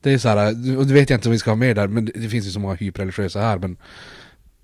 Det 0.00 0.12
är 0.12 0.18
så 0.18 0.28
här, 0.28 0.48
och 0.78 0.86
det 0.86 0.94
vet 0.94 1.10
jag 1.10 1.16
inte 1.16 1.28
om 1.28 1.32
vi 1.32 1.38
ska 1.38 1.50
ha 1.50 1.56
med 1.56 1.76
där, 1.76 1.88
men 1.88 2.04
det, 2.04 2.28
finns 2.28 2.46
ju 2.46 2.50
så 2.50 2.60
många 2.60 2.74
hyperreligiösa 2.74 3.40
här, 3.40 3.58
men 3.58 3.76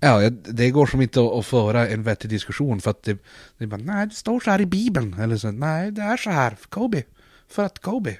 Ja, 0.03 0.29
det 0.29 0.71
går 0.71 0.85
som 0.85 1.01
inte 1.01 1.21
att, 1.39 1.45
föra 1.45 1.87
en 1.87 2.03
vettig 2.03 2.29
diskussion 2.29 2.81
för 2.81 2.91
att 2.91 3.03
det, 3.03 3.17
det 3.57 3.63
är 3.63 3.67
bara 3.67 3.81
nej 3.83 4.07
det 4.07 4.15
står 4.15 4.39
så 4.39 4.51
här 4.51 4.61
i 4.61 4.65
bibeln 4.65 5.13
eller 5.19 5.37
så 5.37 5.51
nej 5.51 5.91
det 5.91 6.01
är 6.01 6.17
så 6.17 6.29
här 6.29 6.51
för 6.51 6.67
Kobe. 6.67 7.03
För 7.47 7.65
att 7.65 7.79
Kobe. 7.79 8.17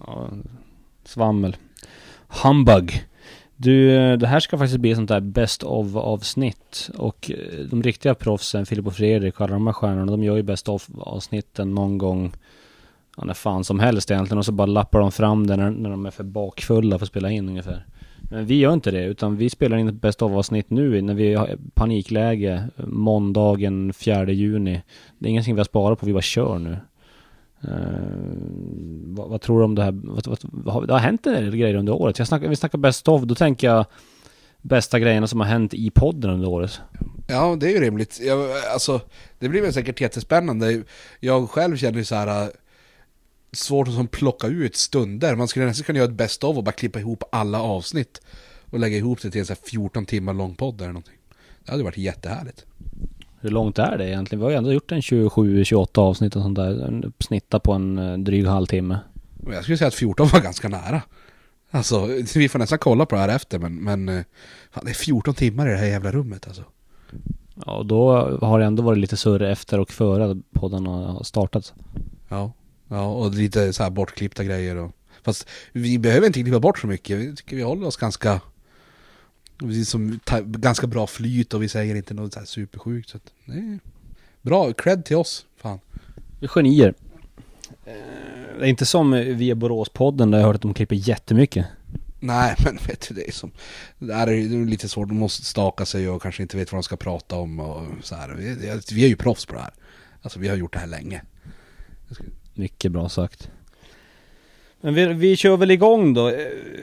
Ja, 0.00 0.30
svammel. 1.04 1.56
Humbug. 2.28 3.06
Du, 3.62 3.96
eh, 3.96 4.18
det 4.18 4.26
här 4.26 4.40
ska 4.40 4.58
faktiskt 4.58 4.80
bli 4.80 4.90
ett 4.90 4.96
sånt 4.96 5.08
där 5.08 5.20
best 5.20 5.62
of 5.62 5.96
avsnitt. 5.96 6.90
Och 6.98 7.30
eh, 7.30 7.64
de 7.70 7.82
riktiga 7.82 8.14
proffsen, 8.14 8.66
Filip 8.66 8.86
och 8.86 8.94
Fredrik 8.94 9.34
och 9.34 9.40
alla 9.40 9.52
de 9.52 9.66
här 9.66 9.72
stjärnorna, 9.72 10.12
de 10.12 10.24
gör 10.24 10.36
ju 10.36 10.42
best 10.42 10.68
of 10.68 10.88
avsnitten 10.98 11.74
någon 11.74 11.98
gång, 11.98 12.32
ja, 13.16 13.24
när 13.24 13.34
fan 13.34 13.64
som 13.64 13.80
helst 13.80 14.10
egentligen. 14.10 14.38
Och 14.38 14.44
så 14.44 14.52
bara 14.52 14.66
lappar 14.66 15.00
de 15.00 15.12
fram 15.12 15.46
det 15.46 15.56
när, 15.56 15.70
när 15.70 15.90
de 15.90 16.06
är 16.06 16.10
för 16.10 16.24
bakfulla 16.24 16.98
för 16.98 17.04
att 17.04 17.10
spela 17.10 17.30
in 17.30 17.48
ungefär. 17.48 17.86
Men 18.30 18.46
vi 18.46 18.58
gör 18.58 18.72
inte 18.72 18.90
det, 18.90 19.04
utan 19.04 19.36
vi 19.36 19.50
spelar 19.50 19.76
in 19.76 19.88
ett 19.88 20.00
best 20.00 20.22
of 20.22 20.32
avsnitt 20.32 20.70
nu 20.70 21.02
när 21.02 21.14
vi 21.14 21.34
har 21.34 21.56
panikläge, 21.74 22.68
eh, 22.76 22.86
måndagen 22.86 23.92
4 23.92 24.30
juni. 24.30 24.82
Det 25.18 25.26
är 25.26 25.30
ingenting 25.30 25.54
vi 25.54 25.60
har 25.60 25.64
sparat 25.64 26.00
på, 26.00 26.06
vi 26.06 26.12
bara 26.12 26.22
kör 26.22 26.58
nu. 26.58 26.76
Eh, 27.64 27.74
vad, 29.06 29.28
vad 29.28 29.40
tror 29.40 29.58
du 29.58 29.64
om 29.64 29.74
det 29.74 29.82
här? 29.82 29.92
Vad, 29.92 30.26
vad, 30.26 30.38
vad, 30.42 30.88
det 30.88 30.92
har 30.92 31.00
hänt 31.00 31.26
en 31.26 31.32
del 31.32 31.56
grejer 31.56 31.74
under 31.74 31.92
året. 31.92 32.18
Jag 32.18 32.28
snackar, 32.28 32.48
vi 32.48 32.56
snackar 32.56 32.78
best 32.78 33.08
of, 33.08 33.22
då 33.22 33.34
tänker 33.34 33.66
jag 33.66 33.86
bästa 34.62 34.98
grejerna 34.98 35.26
som 35.26 35.40
har 35.40 35.46
hänt 35.46 35.74
i 35.74 35.90
podden 35.90 36.30
under 36.30 36.48
året. 36.48 36.80
Ja 37.26 37.56
det 37.60 37.66
är 37.66 37.70
ju 37.70 37.80
rimligt. 37.80 38.20
Jag, 38.22 38.50
alltså 38.72 39.00
det 39.38 39.48
blir 39.48 39.62
väl 39.62 39.72
säkert 39.72 40.00
jättespännande. 40.00 40.82
Jag 41.20 41.50
själv 41.50 41.76
känner 41.76 41.98
ju 41.98 42.04
så 42.04 42.14
här. 42.14 42.42
Äh, 42.42 42.48
svårt 43.52 43.88
att 43.88 43.94
som 43.94 44.06
plocka 44.08 44.46
ut 44.46 44.76
stunder. 44.76 45.36
Man 45.36 45.48
skulle 45.48 45.66
nästan 45.66 45.84
kunna 45.84 45.98
göra 45.98 46.08
ett 46.08 46.16
best 46.16 46.44
of 46.44 46.56
och 46.56 46.64
bara 46.64 46.72
klippa 46.72 47.00
ihop 47.00 47.24
alla 47.32 47.60
avsnitt. 47.62 48.20
Och 48.70 48.78
lägga 48.78 48.96
ihop 48.96 49.22
det 49.22 49.30
till 49.30 49.40
en 49.40 49.46
så 49.46 49.52
här 49.52 49.60
14 49.70 50.06
timmar 50.06 50.34
lång 50.34 50.54
podd 50.54 50.80
eller 50.80 50.92
någonting. 50.92 51.18
Det 51.64 51.70
hade 51.70 51.84
varit 51.84 51.96
jättehärligt. 51.96 52.66
Hur 53.42 53.50
långt 53.50 53.78
är 53.78 53.98
det 53.98 54.08
egentligen? 54.08 54.40
Vi 54.40 54.44
har 54.44 54.50
ju 54.50 54.56
ändå 54.56 54.72
gjort 54.72 54.92
en 54.92 55.00
27-28 55.00 55.98
avsnitt 55.98 56.36
och 56.36 56.42
sånt 56.42 56.56
där. 56.56 56.86
En- 56.86 57.12
Snitta 57.18 57.60
på 57.60 57.72
en 57.72 57.98
eh, 57.98 58.18
dryg 58.18 58.46
halvtimme. 58.46 58.98
Jag 59.46 59.62
skulle 59.62 59.76
säga 59.78 59.88
att 59.88 59.94
14 59.94 60.28
var 60.32 60.40
ganska 60.40 60.68
nära. 60.68 61.02
Alltså, 61.70 62.06
vi 62.34 62.48
får 62.48 62.58
nästan 62.58 62.78
kolla 62.78 63.06
på 63.06 63.14
det 63.14 63.20
här 63.20 63.28
efter 63.28 63.58
men, 63.58 63.74
men 63.74 64.08
eh, 64.08 64.22
det 64.82 64.90
är 64.90 64.94
14 64.94 65.34
timmar 65.34 65.68
i 65.68 65.70
det 65.70 65.76
här 65.76 65.86
jävla 65.86 66.12
rummet 66.12 66.46
alltså. 66.46 66.62
Ja, 67.66 67.72
och 67.76 67.86
då 67.86 68.12
har 68.42 68.58
det 68.58 68.64
ändå 68.64 68.82
varit 68.82 68.98
lite 68.98 69.16
surr 69.16 69.42
efter 69.42 69.80
och 69.80 69.90
före 69.90 70.36
podden 70.52 70.86
har 70.86 71.22
startat. 71.24 71.74
Ja, 72.28 72.52
ja 72.88 73.06
och 73.06 73.34
lite 73.34 73.72
så 73.72 73.82
här 73.82 73.90
bortklippta 73.90 74.44
grejer 74.44 74.76
och... 74.76 74.90
Fast 75.24 75.48
vi 75.72 75.98
behöver 75.98 76.26
inte 76.26 76.42
klippa 76.42 76.60
bort 76.60 76.78
så 76.78 76.86
mycket, 76.86 77.18
vi 77.18 77.36
tycker 77.36 77.56
vi 77.56 77.62
håller 77.62 77.86
oss 77.86 77.96
ganska... 77.96 78.40
Vi 79.58 79.84
som, 79.84 80.20
ganska 80.44 80.86
bra 80.86 81.06
flyt 81.06 81.54
och 81.54 81.62
vi 81.62 81.68
säger 81.68 81.94
inte 81.94 82.14
något 82.14 82.32
så 82.32 82.38
här 82.38 82.46
supersjukt 82.46 83.08
så 83.08 83.16
att, 83.16 83.32
är 83.46 83.78
Bra, 84.42 84.72
cred 84.72 85.04
till 85.04 85.16
oss, 85.16 85.46
fan. 85.56 85.80
Vi 86.40 86.46
är 86.46 86.48
genier. 86.48 86.94
Eh, 87.84 87.94
Det 88.58 88.64
är 88.64 88.68
inte 88.68 88.86
som 88.86 89.10
via 89.12 89.54
Boråspodden 89.54 90.30
där 90.30 90.38
jag 90.38 90.46
hört 90.46 90.56
att 90.56 90.62
de 90.62 90.74
klipper 90.74 90.96
jättemycket. 90.96 91.66
Nej, 92.20 92.54
men 92.64 92.78
vet 92.86 93.08
du, 93.08 93.14
det 93.14 93.28
är 93.28 93.32
som... 93.32 93.50
Det 93.98 94.14
här 94.14 94.26
är 94.26 94.66
lite 94.66 94.88
svårt, 94.88 95.08
de 95.08 95.18
måste 95.18 95.44
staka 95.44 95.86
sig 95.86 96.08
och 96.08 96.22
kanske 96.22 96.42
inte 96.42 96.56
vet 96.56 96.72
vad 96.72 96.76
de 96.78 96.82
ska 96.82 96.96
prata 96.96 97.36
om 97.36 97.60
och 97.60 97.86
så 98.02 98.14
här. 98.14 98.34
Vi, 98.34 98.80
vi 98.92 99.04
är 99.04 99.08
ju 99.08 99.16
proffs 99.16 99.46
på 99.46 99.54
det 99.54 99.60
här. 99.60 99.74
Alltså 100.22 100.38
vi 100.38 100.48
har 100.48 100.56
gjort 100.56 100.72
det 100.72 100.78
här 100.78 100.86
länge. 100.86 101.22
Mycket 102.54 102.92
bra 102.92 103.08
sagt. 103.08 103.50
Men 104.84 104.94
vi, 104.94 105.06
vi 105.06 105.36
kör 105.36 105.56
väl 105.56 105.70
igång 105.70 106.14
då. 106.14 106.32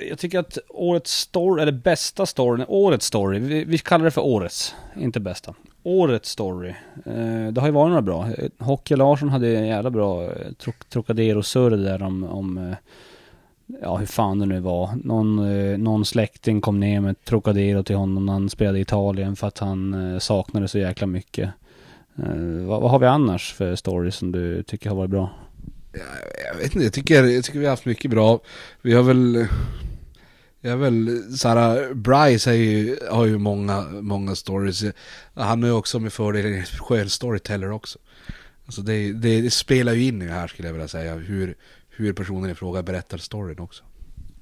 Jag 0.10 0.20
tycker 0.20 0.40
att 0.40 0.58
årets 0.70 1.12
story, 1.20 1.62
eller 1.62 1.72
bästa 1.72 2.26
storyn, 2.26 2.66
årets 2.68 3.06
story, 3.06 3.40
vi, 3.40 3.64
vi 3.64 3.78
kallar 3.78 4.06
det 4.06 4.12
för 4.12 4.22
årets, 4.22 4.76
inte 5.00 5.20
bästa. 5.20 5.54
Årets 5.84 6.30
story. 6.30 6.70
Eh, 7.06 7.48
det 7.52 7.62
har 7.62 7.68
ju 7.68 7.74
varit 7.74 7.90
några 7.90 8.02
bra. 8.02 8.28
Hockey 8.60 8.96
Larsson 8.96 9.30
hade 9.30 9.58
en 9.58 9.68
jävla 9.68 9.90
bra 9.90 10.24
eh, 10.24 10.30
Tro- 10.58 10.74
Trocadero-surr 10.90 11.78
där 11.78 12.04
om, 12.04 12.24
om 12.24 12.58
eh, 12.58 12.76
ja 13.82 13.98
hur 13.98 14.06
fan 14.06 14.40
det 14.40 14.46
nu 14.46 14.60
var. 14.60 14.90
Någon, 15.04 15.40
eh, 15.40 15.78
någon 15.78 16.06
släkting 16.06 16.62
kom 16.62 16.80
ner 16.80 17.02
med 17.02 17.24
Trocadero 17.26 17.84
till 17.84 17.96
honom 17.96 18.26
när 18.26 18.34
han 18.34 18.50
spelade 18.50 18.80
i 18.80 18.82
Italien 18.82 19.36
för 19.36 19.48
att 19.48 19.60
han 19.60 20.14
eh, 20.14 20.20
saknade 20.20 20.68
så 20.68 20.80
jäkla 20.80 21.08
mycket. 21.08 21.50
Eh, 22.18 22.66
vad, 22.68 22.82
vad 22.82 22.92
har 22.92 23.00
vi 23.00 23.06
annars 23.08 23.54
för 23.54 23.76
stories 23.76 24.16
som 24.16 24.32
du 24.32 24.64
tycker 24.64 24.90
har 24.90 24.98
varit 24.98 25.12
bra? 25.12 25.30
Jag, 25.92 26.58
vet 26.58 26.76
inte, 26.76 26.84
jag 26.84 26.94
tycker, 26.94 27.24
jag 27.24 27.44
tycker 27.44 27.60
vi 27.60 27.66
har 27.66 27.72
haft 27.72 27.86
mycket 27.86 28.12
bra. 28.12 28.40
Vi 28.82 28.94
har 28.94 29.04
väl... 29.04 29.48
Jag 30.62 30.72
har 30.72 30.78
väl, 30.78 31.24
såhär, 31.38 31.94
Bryce 31.94 32.52
är 32.52 32.54
ju, 32.54 32.98
har 33.12 33.26
ju 33.26 33.38
många, 33.38 33.82
många 33.82 34.36
stories. 34.36 34.84
Han 35.34 35.64
är 35.64 35.68
ju 35.68 35.74
också 35.74 36.00
med 36.00 36.14
fördel 36.14 36.46
en 36.46 36.64
skön 36.66 37.10
storyteller 37.10 37.72
också. 37.72 38.00
Alltså 38.66 38.82
det, 38.82 39.14
det, 39.14 39.42
det 39.42 39.52
spelar 39.52 39.94
ju 39.94 40.04
in 40.04 40.22
i 40.22 40.26
det 40.26 40.34
här 40.34 40.48
skulle 40.48 40.68
jag 40.68 40.74
vilja 40.74 40.88
säga. 40.88 41.16
Hur, 41.16 41.56
hur 41.90 42.14
personen 42.14 42.50
i 42.50 42.56
fråga 42.56 42.84
berättar 42.84 43.18
storyn 43.18 43.60
också. 43.60 43.84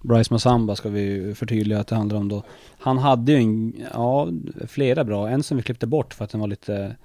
Bryce 0.02 0.34
Massamba 0.34 0.76
ska 0.76 0.90
vi 0.90 1.36
förtydliga 1.36 1.80
att 1.80 1.88
det 1.88 1.96
handlar 1.96 2.18
om 2.18 2.30
då. 2.30 2.44
Han 2.80 2.98
hade 2.98 3.32
ju 3.32 3.38
en, 3.38 3.74
ja, 3.94 4.30
flera 4.68 5.04
bra. 5.04 5.30
En 5.30 5.44
som 5.44 5.58
vi 5.58 5.64
klippte 5.64 5.88
bort 5.88 6.14
för 6.14 6.24
att 6.26 6.32
den 6.32 6.42
var 6.42 6.48
lite... 6.48 6.96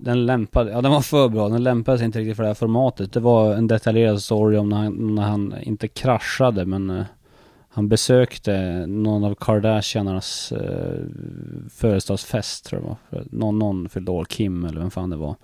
Den 0.00 0.26
lämpade, 0.26 0.70
ja 0.70 0.82
den 0.82 0.92
var 0.92 1.00
för 1.00 1.28
bra. 1.28 1.48
Den 1.48 1.62
lämpade 1.62 1.98
sig 1.98 2.04
inte 2.04 2.18
riktigt 2.18 2.36
för 2.36 2.42
det 2.42 2.48
här 2.48 2.54
formatet. 2.54 3.12
Det 3.12 3.20
var 3.20 3.54
en 3.54 3.66
detaljerad 3.66 4.22
story 4.22 4.56
om 4.56 4.68
när 4.68 4.76
han, 4.76 5.14
när 5.14 5.22
han 5.22 5.54
inte 5.62 5.88
kraschade 5.88 6.64
men 6.64 6.90
eh, 6.90 7.04
han 7.68 7.88
besökte 7.88 8.86
någon 8.86 9.24
av 9.24 9.34
Kardashianernas 9.34 10.52
eh, 10.52 11.00
födelsedagsfest 11.70 12.64
tror 12.64 12.82
jag 12.82 12.96
det 13.10 13.16
var. 13.16 13.26
Någon, 13.30 13.58
någon 13.58 13.88
fyllde 13.88 14.10
år, 14.10 14.24
Kim 14.24 14.64
eller 14.64 14.80
vem 14.80 14.90
fan 14.90 15.10
det 15.10 15.16
var. 15.16 15.36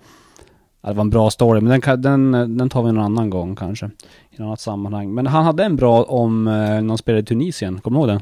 Ja, 0.81 0.89
det 0.89 0.95
var 0.95 1.01
en 1.01 1.09
bra 1.09 1.29
story, 1.29 1.61
men 1.61 1.81
den, 1.81 2.01
den, 2.01 2.57
den 2.57 2.69
tar 2.69 2.83
vi 2.83 2.91
någon 2.91 3.03
annan 3.03 3.29
gång 3.29 3.55
kanske. 3.55 3.85
I 3.85 3.89
något 4.37 4.45
annat 4.45 4.59
sammanhang. 4.59 5.13
Men 5.13 5.27
han 5.27 5.43
hade 5.43 5.63
en 5.63 5.75
bra 5.75 6.03
om 6.03 6.47
eh, 6.47 6.53
när 6.53 6.87
han 6.87 6.97
spelade 6.97 7.21
i 7.21 7.25
Tunisien, 7.25 7.81
kommer 7.81 7.99
du 7.99 8.13
ihåg 8.13 8.21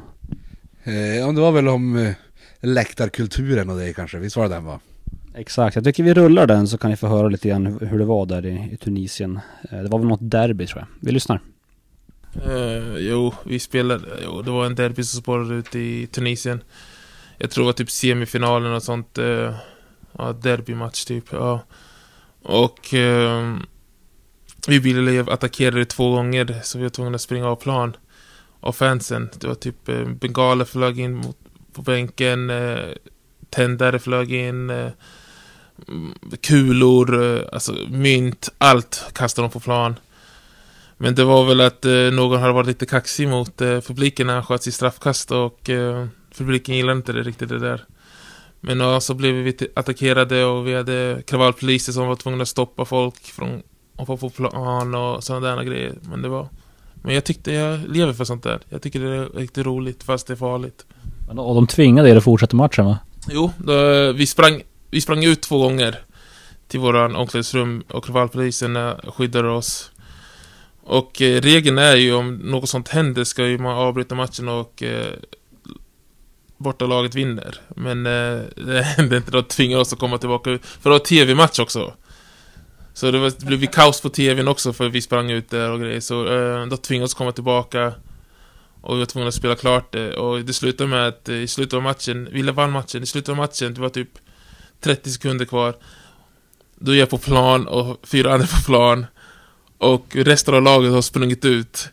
Eh, 0.94 1.18
ja, 1.18 1.32
det 1.32 1.40
var 1.40 1.52
väl 1.52 1.68
om 1.68 1.96
eh, 1.96 2.12
läktarkulturen 2.60 3.70
och 3.70 3.78
det 3.78 3.92
kanske, 3.92 4.18
visst 4.18 4.36
var 4.36 4.48
det 4.48 4.54
den 4.54 4.64
va? 4.64 4.80
Exakt, 5.40 5.74
jag 5.76 5.84
tycker 5.84 6.02
vi 6.02 6.14
rullar 6.14 6.46
den 6.46 6.68
så 6.68 6.78
kan 6.78 6.90
ni 6.90 6.96
få 6.96 7.06
höra 7.06 7.28
lite 7.28 7.48
grann 7.48 7.66
hur- 7.66 7.98
det 7.98 8.04
var 8.04 8.26
där 8.26 8.46
i, 8.46 8.70
i 8.72 8.76
Tunisien. 8.76 9.40
Eh, 9.70 9.78
det 9.78 9.88
var 9.88 9.98
väl 9.98 10.08
något 10.08 10.30
derby 10.30 10.66
tror 10.66 10.78
jag. 10.80 10.86
Vi 11.00 11.12
lyssnar. 11.12 11.40
Uh, 12.46 12.98
jo, 12.98 13.34
vi 13.44 13.58
spelade, 13.58 14.04
jo, 14.24 14.42
det 14.42 14.50
var 14.50 14.66
en 14.66 14.74
derby 14.74 15.02
som 15.02 15.20
spårade 15.20 15.54
ut 15.54 15.74
i 15.74 16.06
Tunisien. 16.06 16.62
Jag 17.38 17.50
tror 17.50 17.64
det 17.64 17.66
var 17.66 17.72
typ 17.72 17.90
semifinalen 17.90 18.72
och 18.72 18.82
sånt. 18.82 19.18
Uh, 19.18 19.54
ja, 20.18 20.32
derbymatch 20.32 21.04
typ, 21.04 21.24
ja. 21.32 21.60
Och 22.42 22.94
uh, 22.94 23.56
vi 24.68 24.80
blev 24.80 25.30
attackerade 25.30 25.84
två 25.84 26.10
gånger, 26.10 26.60
så 26.62 26.78
vi 26.78 26.84
var 26.84 26.90
tvungna 26.90 27.14
att 27.14 27.20
springa 27.20 27.48
av 27.48 27.56
plan. 27.56 27.96
Av 28.60 28.72
fansen. 28.72 29.28
Det 29.40 29.46
var 29.46 29.54
typ 29.54 29.88
uh, 29.88 30.08
bengaler 30.08 30.64
flög 30.64 31.00
in 31.00 31.14
mot, 31.14 31.38
på 31.72 31.82
bänken, 31.82 32.50
uh, 32.50 32.92
tändare 33.50 33.98
flög 33.98 34.32
in, 34.32 34.70
uh, 34.70 34.90
kulor, 36.42 37.14
uh, 37.14 37.42
alltså 37.52 37.74
mynt, 37.90 38.48
allt 38.58 39.04
kastade 39.12 39.48
de 39.48 39.52
på 39.52 39.60
plan. 39.60 39.94
Men 41.02 41.14
det 41.14 41.24
var 41.24 41.44
väl 41.44 41.60
att 41.60 41.84
eh, 41.84 41.92
någon 41.92 42.40
hade 42.40 42.52
varit 42.52 42.66
lite 42.66 42.86
kaxig 42.86 43.28
mot 43.28 43.60
eh, 43.60 43.80
publiken 43.80 44.26
när 44.26 44.34
han 44.34 44.42
sköt 44.42 44.62
sitt 44.62 44.74
straffkast 44.74 45.30
och 45.30 45.70
eh, 45.70 46.06
publiken 46.38 46.76
gillade 46.76 46.96
inte 46.96 47.12
det 47.12 47.22
riktigt 47.22 47.48
det 47.48 47.58
där. 47.58 47.84
Men 48.60 48.80
ja, 48.80 49.00
så 49.00 49.14
blev 49.14 49.34
vi 49.34 49.56
attackerade 49.74 50.44
och 50.44 50.66
vi 50.66 50.74
hade 50.74 51.22
kravallpoliser 51.26 51.92
som 51.92 52.06
var 52.06 52.16
tvungna 52.16 52.42
att 52.42 52.48
stoppa 52.48 52.84
folk 52.84 53.20
från 53.20 53.62
att 53.96 54.06
få 54.06 54.16
på 54.16 54.30
plan 54.30 54.94
och 54.94 55.24
sådana 55.24 55.56
där 55.56 55.62
grejer. 55.62 55.94
Men 56.02 56.22
det 56.22 56.28
var... 56.28 56.48
Men 56.94 57.14
jag 57.14 57.24
tyckte 57.24 57.52
jag 57.52 57.88
lever 57.88 58.12
för 58.12 58.24
sånt 58.24 58.42
där. 58.42 58.60
Jag 58.68 58.82
tycker 58.82 59.00
det 59.00 59.16
är 59.16 59.28
riktigt 59.38 59.66
roligt 59.66 60.02
fast 60.02 60.26
det 60.26 60.32
är 60.32 60.36
farligt. 60.36 60.84
Och 61.28 61.54
de 61.54 61.66
tvingade 61.66 62.10
er 62.10 62.16
att 62.16 62.24
fortsätta 62.24 62.56
matchen 62.56 62.84
va? 62.84 62.98
Jo, 63.28 63.50
då, 63.58 64.12
vi, 64.12 64.26
sprang, 64.26 64.62
vi 64.90 65.00
sprang 65.00 65.24
ut 65.24 65.42
två 65.42 65.58
gånger 65.58 65.98
till 66.68 66.80
våran 66.80 67.16
omklädningsrum 67.16 67.84
och 67.88 68.04
kravallpolisen 68.04 68.76
eh, 68.76 68.94
skyddade 69.06 69.48
oss. 69.48 69.90
Och 70.82 71.22
eh, 71.22 71.40
regeln 71.40 71.78
är 71.78 71.96
ju 71.96 72.14
om 72.14 72.34
något 72.34 72.68
sånt 72.68 72.88
händer 72.88 73.24
ska 73.24 73.46
ju 73.46 73.58
man 73.58 73.76
avbryta 73.76 74.14
matchen 74.14 74.48
och 74.48 74.82
eh, 74.82 75.14
bortalaget 76.56 77.14
vinner. 77.14 77.60
Men 77.68 78.06
eh, 78.06 78.40
det 78.56 78.82
hände 78.96 79.16
inte, 79.16 79.30
då 79.30 79.42
tvingade 79.42 79.80
oss 79.80 79.92
att 79.92 79.98
komma 79.98 80.18
tillbaka 80.18 80.50
ut. 80.50 80.66
För 80.66 80.90
det 80.90 80.94
var 80.94 81.04
tv-match 81.04 81.58
också. 81.58 81.94
Så 82.94 83.10
det, 83.10 83.18
var, 83.18 83.32
det 83.38 83.46
blev 83.46 83.66
kaos 83.66 84.00
på 84.00 84.08
tvn 84.08 84.48
också 84.48 84.72
för 84.72 84.88
vi 84.88 85.02
sprang 85.02 85.30
ut 85.30 85.50
där 85.50 85.70
och 85.70 85.80
grejer. 85.80 86.00
Så 86.00 86.26
eh, 86.26 86.66
då 86.66 86.76
tvingade 86.76 87.04
oss 87.04 87.14
komma 87.14 87.32
tillbaka. 87.32 87.92
Och 88.80 88.94
vi 88.94 88.98
var 88.98 89.06
tvungna 89.06 89.28
att 89.28 89.34
spela 89.34 89.56
klart 89.56 89.92
det. 89.92 90.14
Och 90.14 90.40
det 90.40 90.52
slutade 90.52 90.90
med 90.90 91.08
att 91.08 91.28
eh, 91.28 91.34
i 91.34 91.48
slutet 91.48 91.74
av 91.74 91.82
matchen, 91.82 92.28
vi 92.32 92.42
vann 92.42 92.72
matchen, 92.72 93.02
i 93.02 93.06
slutet 93.06 93.28
av 93.28 93.36
matchen, 93.36 93.74
det 93.74 93.80
var 93.80 93.88
typ 93.88 94.08
30 94.80 95.10
sekunder 95.10 95.44
kvar. 95.44 95.74
Då 96.74 96.92
är 96.92 96.96
jag 96.96 97.10
på 97.10 97.18
plan 97.18 97.66
och 97.66 98.06
fyra 98.06 98.34
andra 98.34 98.46
på 98.46 98.62
plan. 98.66 99.06
Och 99.78 100.16
resten 100.16 100.54
av 100.54 100.62
laget 100.62 100.92
har 100.92 101.02
sprungit 101.02 101.44
ut. 101.44 101.88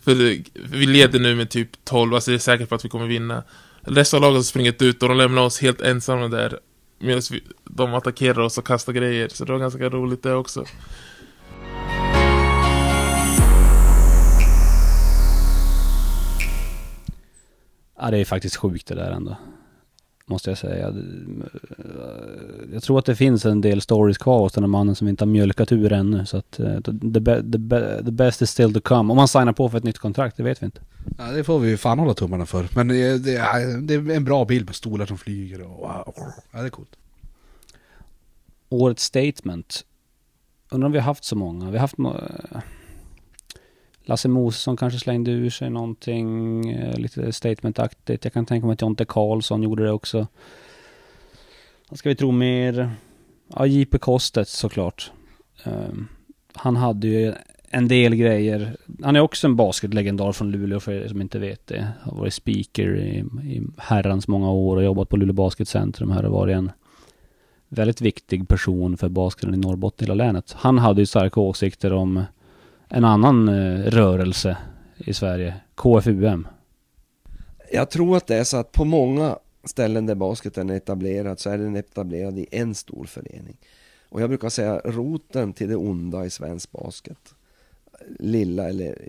För 0.00 0.14
vi 0.54 0.86
leder 0.86 1.20
nu 1.20 1.34
med 1.34 1.50
typ 1.50 1.84
12, 1.84 2.14
alltså 2.14 2.30
det 2.30 2.36
är 2.36 2.38
säkert 2.38 2.68
på 2.68 2.74
att 2.74 2.84
vi 2.84 2.88
kommer 2.88 3.06
vinna. 3.06 3.42
Resten 3.80 4.16
av 4.16 4.22
laget 4.22 4.36
har 4.36 4.42
sprungit 4.42 4.82
ut 4.82 5.02
och 5.02 5.08
de 5.08 5.18
lämnar 5.18 5.42
oss 5.42 5.60
helt 5.60 5.80
ensamma 5.80 6.28
där. 6.28 6.58
Medan 6.98 7.22
vi, 7.30 7.42
de 7.64 7.94
attackerar 7.94 8.38
oss 8.38 8.58
och 8.58 8.66
kastar 8.66 8.92
grejer. 8.92 9.28
Så 9.28 9.44
det 9.44 9.52
var 9.52 9.58
ganska 9.58 9.88
roligt 9.88 10.22
det 10.22 10.34
också. 10.34 10.64
Ja 18.00 18.10
det 18.10 18.18
är 18.18 18.24
faktiskt 18.24 18.56
sjukt 18.56 18.86
det 18.86 18.94
där 18.94 19.10
ändå. 19.10 19.36
Måste 20.30 20.50
jag 20.50 20.58
säga. 20.58 20.94
Jag 22.72 22.82
tror 22.82 22.98
att 22.98 23.04
det 23.04 23.16
finns 23.16 23.44
en 23.44 23.60
del 23.60 23.80
stories 23.80 24.18
kvar 24.18 24.38
hos 24.38 24.52
den 24.52 24.62
här 24.62 24.68
mannen 24.68 24.94
som 24.94 25.08
inte 25.08 25.24
har 25.24 25.26
mjölkat 25.28 25.72
ur 25.72 25.92
ännu. 25.92 26.26
Så 26.26 26.36
att 26.36 26.60
eh, 26.60 26.80
the, 26.80 27.20
be, 27.20 27.42
the, 27.52 27.58
be, 27.58 28.02
the 28.04 28.10
best 28.10 28.42
is 28.42 28.50
still 28.50 28.74
to 28.74 28.80
come. 28.80 29.12
Om 29.12 29.18
han 29.18 29.28
signar 29.28 29.52
på 29.52 29.68
för 29.68 29.78
ett 29.78 29.84
nytt 29.84 29.98
kontrakt, 29.98 30.36
det 30.36 30.42
vet 30.42 30.62
vi 30.62 30.64
inte. 30.66 30.80
Ja, 31.18 31.24
det 31.24 31.44
får 31.44 31.58
vi 31.58 31.76
fan 31.76 31.98
hålla 31.98 32.14
tummarna 32.14 32.46
för. 32.46 32.68
Men 32.74 32.88
det, 32.88 33.18
det, 33.18 33.36
är- 33.36 33.80
det 33.80 33.94
är 33.94 34.10
en 34.10 34.24
bra 34.24 34.44
bild 34.44 34.66
med 34.66 34.74
stolar 34.74 35.06
som 35.06 35.18
flyger 35.18 35.60
och 35.62 35.68
wow. 35.78 36.14
Ja, 36.52 36.60
det 36.60 36.66
är 36.66 36.70
coolt. 36.70 36.96
Årets 38.68 39.04
statement. 39.04 39.84
Undrar 40.70 40.86
om 40.86 40.92
vi 40.92 40.98
har 40.98 41.04
haft 41.06 41.24
så 41.24 41.36
många. 41.36 41.70
Vi 41.70 41.76
har 41.76 41.80
haft 41.80 41.98
Lasse 44.08 44.28
Mosesson 44.28 44.76
kanske 44.76 44.98
slängde 44.98 45.30
ur 45.30 45.50
sig 45.50 45.70
någonting 45.70 46.70
eh, 46.70 46.98
lite 46.98 47.32
statementaktigt. 47.32 48.24
Jag 48.24 48.32
kan 48.32 48.46
tänka 48.46 48.66
mig 48.66 48.74
att 48.74 48.82
Jonte 48.82 49.04
Karlsson 49.04 49.62
gjorde 49.62 49.84
det 49.84 49.92
också. 49.92 50.26
Vad 51.88 51.98
ska 51.98 52.08
vi 52.08 52.14
tro 52.14 52.32
mer? 52.32 52.90
Ja, 53.54 53.66
JP 53.66 53.98
Kostet 53.98 54.48
såklart. 54.48 55.10
Um, 55.64 56.08
han 56.52 56.76
hade 56.76 57.06
ju 57.06 57.34
en 57.70 57.88
del 57.88 58.14
grejer. 58.14 58.76
Han 59.02 59.16
är 59.16 59.20
också 59.20 59.46
en 59.46 59.56
basketlegendar 59.56 60.32
från 60.32 60.50
Luleå 60.50 60.80
för 60.80 60.92
er 60.92 61.08
som 61.08 61.20
inte 61.20 61.38
vet 61.38 61.66
det. 61.66 61.88
Har 62.02 62.16
varit 62.16 62.34
speaker 62.34 62.96
i, 62.96 63.24
i 63.52 63.62
herrans 63.76 64.28
många 64.28 64.50
år 64.50 64.76
och 64.76 64.84
jobbat 64.84 65.08
på 65.08 65.16
Luleå 65.16 65.34
Basketcentrum 65.34 66.10
här 66.10 66.24
och 66.24 66.32
varit 66.32 66.56
en 66.56 66.70
väldigt 67.68 68.00
viktig 68.00 68.48
person 68.48 68.96
för 68.96 69.08
basketen 69.08 69.54
i 69.54 69.56
Norrbotten, 69.56 70.06
hela 70.06 70.24
länet. 70.24 70.52
Han 70.58 70.78
hade 70.78 71.02
ju 71.02 71.06
starka 71.06 71.40
åsikter 71.40 71.92
om 71.92 72.24
en 72.88 73.04
annan 73.04 73.48
eh, 73.48 73.90
rörelse 73.90 74.56
i 74.96 75.14
Sverige, 75.14 75.54
KFUM. 75.74 76.48
Jag 77.72 77.90
tror 77.90 78.16
att 78.16 78.26
det 78.26 78.36
är 78.36 78.44
så 78.44 78.56
att 78.56 78.72
på 78.72 78.84
många 78.84 79.38
ställen 79.64 80.06
där 80.06 80.14
basketen 80.14 80.70
är 80.70 80.74
etablerad 80.74 81.40
så 81.40 81.50
är 81.50 81.58
den 81.58 81.76
etablerad 81.76 82.38
i 82.38 82.46
en 82.50 82.74
stor 82.74 83.04
förening. 83.04 83.56
Och 84.08 84.22
jag 84.22 84.28
brukar 84.28 84.48
säga 84.48 84.80
roten 84.84 85.52
till 85.52 85.68
det 85.68 85.76
onda 85.76 86.24
i 86.24 86.30
svensk 86.30 86.72
basket, 86.72 87.34
lilla 88.18 88.68
eller 88.68 89.08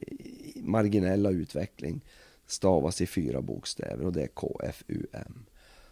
marginella 0.56 1.30
utveckling, 1.30 2.02
stavas 2.48 3.02
i 3.02 3.06
fyra 3.06 3.42
bokstäver 3.42 4.06
och 4.06 4.14
det 4.14 4.24
är 4.24 4.28
KFUM. 4.28 5.46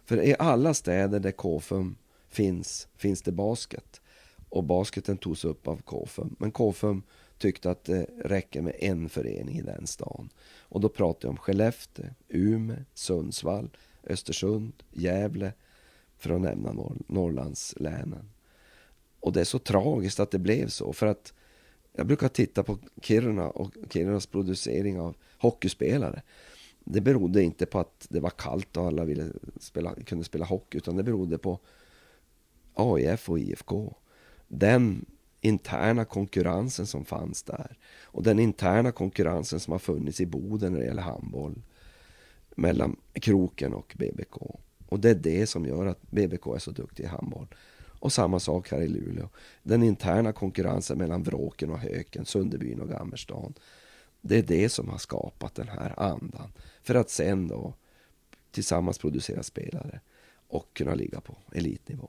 För 0.04 0.22
i 0.22 0.36
alla 0.38 0.74
städer 0.74 1.20
där 1.20 1.32
KFUM 1.32 1.96
finns, 2.28 2.88
finns 2.96 3.22
det 3.22 3.32
basket. 3.32 4.00
Och 4.48 4.64
basketen 4.64 5.16
togs 5.16 5.44
upp 5.44 5.68
av 5.68 5.76
KFUM. 5.76 6.36
Men 6.38 6.50
KFUM 6.50 7.02
tyckte 7.38 7.70
att 7.70 7.84
det 7.84 8.06
räcker 8.24 8.62
med 8.62 8.76
en 8.78 9.08
förening 9.08 9.58
i 9.58 9.62
den 9.62 9.86
stan. 9.86 10.28
Och 10.60 10.80
då 10.80 10.88
pratar 10.88 11.28
jag 11.28 11.30
om 11.30 11.36
Skellefteå, 11.36 12.06
Umeå, 12.28 12.76
Sundsvall, 12.94 13.70
Östersund, 14.04 14.72
Gävle 14.90 15.52
för 16.16 16.30
att 16.30 16.40
nämna 16.40 16.72
Norr 16.72 16.96
Norrlandslänen. 17.06 18.30
Och 19.20 19.32
det 19.32 19.40
är 19.40 19.44
så 19.44 19.58
tragiskt 19.58 20.20
att 20.20 20.30
det 20.30 20.38
blev 20.38 20.68
så 20.68 20.92
för 20.92 21.06
att 21.06 21.32
jag 21.92 22.06
brukar 22.06 22.28
titta 22.28 22.62
på 22.62 22.78
Kiruna 23.02 23.50
och 23.50 23.74
Kirunas 23.90 24.26
producering 24.26 25.00
av 25.00 25.16
hockeyspelare. 25.38 26.22
Det 26.84 27.00
berodde 27.00 27.42
inte 27.42 27.66
på 27.66 27.78
att 27.78 28.06
det 28.10 28.20
var 28.20 28.30
kallt 28.30 28.76
och 28.76 28.86
alla 28.86 29.04
ville 29.04 29.26
spela, 29.60 29.94
kunde 29.94 30.24
spela 30.24 30.44
hockey 30.44 30.78
utan 30.78 30.96
det 30.96 31.02
berodde 31.02 31.38
på 31.38 31.58
AIF 32.74 33.28
och 33.28 33.38
IFK. 33.38 33.94
Den 34.48 35.04
interna 35.40 36.04
konkurrensen 36.04 36.86
som 36.86 37.04
fanns 37.04 37.42
där. 37.42 37.78
Och 38.02 38.22
den 38.22 38.38
interna 38.38 38.92
konkurrensen 38.92 39.60
som 39.60 39.72
har 39.72 39.78
funnits 39.78 40.20
i 40.20 40.26
Boden 40.26 40.72
när 40.72 40.80
det 40.80 40.86
gäller 40.86 41.02
handboll. 41.02 41.62
Mellan 42.56 42.96
Kroken 43.12 43.74
och 43.74 43.96
BBK. 43.98 44.36
Och 44.88 45.00
det 45.00 45.10
är 45.10 45.14
det 45.14 45.46
som 45.46 45.66
gör 45.66 45.86
att 45.86 46.10
BBK 46.10 46.46
är 46.46 46.58
så 46.58 46.70
duktig 46.70 47.04
i 47.04 47.06
handboll. 47.06 47.46
Och 48.00 48.12
samma 48.12 48.40
sak 48.40 48.70
här 48.70 48.80
i 48.80 48.88
Luleå. 48.88 49.28
Den 49.62 49.82
interna 49.82 50.32
konkurrensen 50.32 50.98
mellan 50.98 51.22
Vråken 51.22 51.70
och 51.70 51.78
Höken, 51.78 52.24
Sunderbyn 52.24 52.80
och 52.80 52.88
Gammerstan. 52.88 53.54
Det 54.20 54.38
är 54.38 54.42
det 54.42 54.68
som 54.68 54.88
har 54.88 54.98
skapat 54.98 55.54
den 55.54 55.68
här 55.68 56.00
andan. 56.00 56.52
För 56.82 56.94
att 56.94 57.10
sen 57.10 57.48
då 57.48 57.74
tillsammans 58.50 58.98
producera 58.98 59.42
spelare 59.42 60.00
och 60.48 60.68
kunna 60.72 60.94
ligga 60.94 61.20
på 61.20 61.36
elitnivå. 61.52 62.08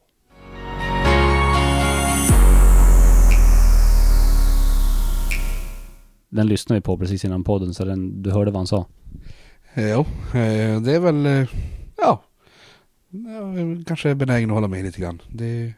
Den 6.30 6.48
lyssnade 6.48 6.80
vi 6.80 6.82
på 6.82 6.98
precis 6.98 7.26
innan 7.26 7.44
podden 7.44 7.74
så 7.74 7.86
den, 7.86 8.22
du 8.22 8.32
hörde 8.32 8.52
vad 8.52 8.60
han 8.60 8.68
sa. 8.68 8.86
Eh, 9.74 9.90
Jo, 9.90 10.00
eh, 10.40 10.82
det 10.82 10.96
är 10.96 11.00
väl, 11.00 11.26
eh, 11.26 11.50
ja, 11.98 12.24
kanske 13.86 14.16
benägen 14.16 14.50
att 14.50 14.56
hålla 14.56 14.68
med 14.68 14.84
lite 14.84 15.02
grann. 15.02 15.22
Det, 15.32 15.74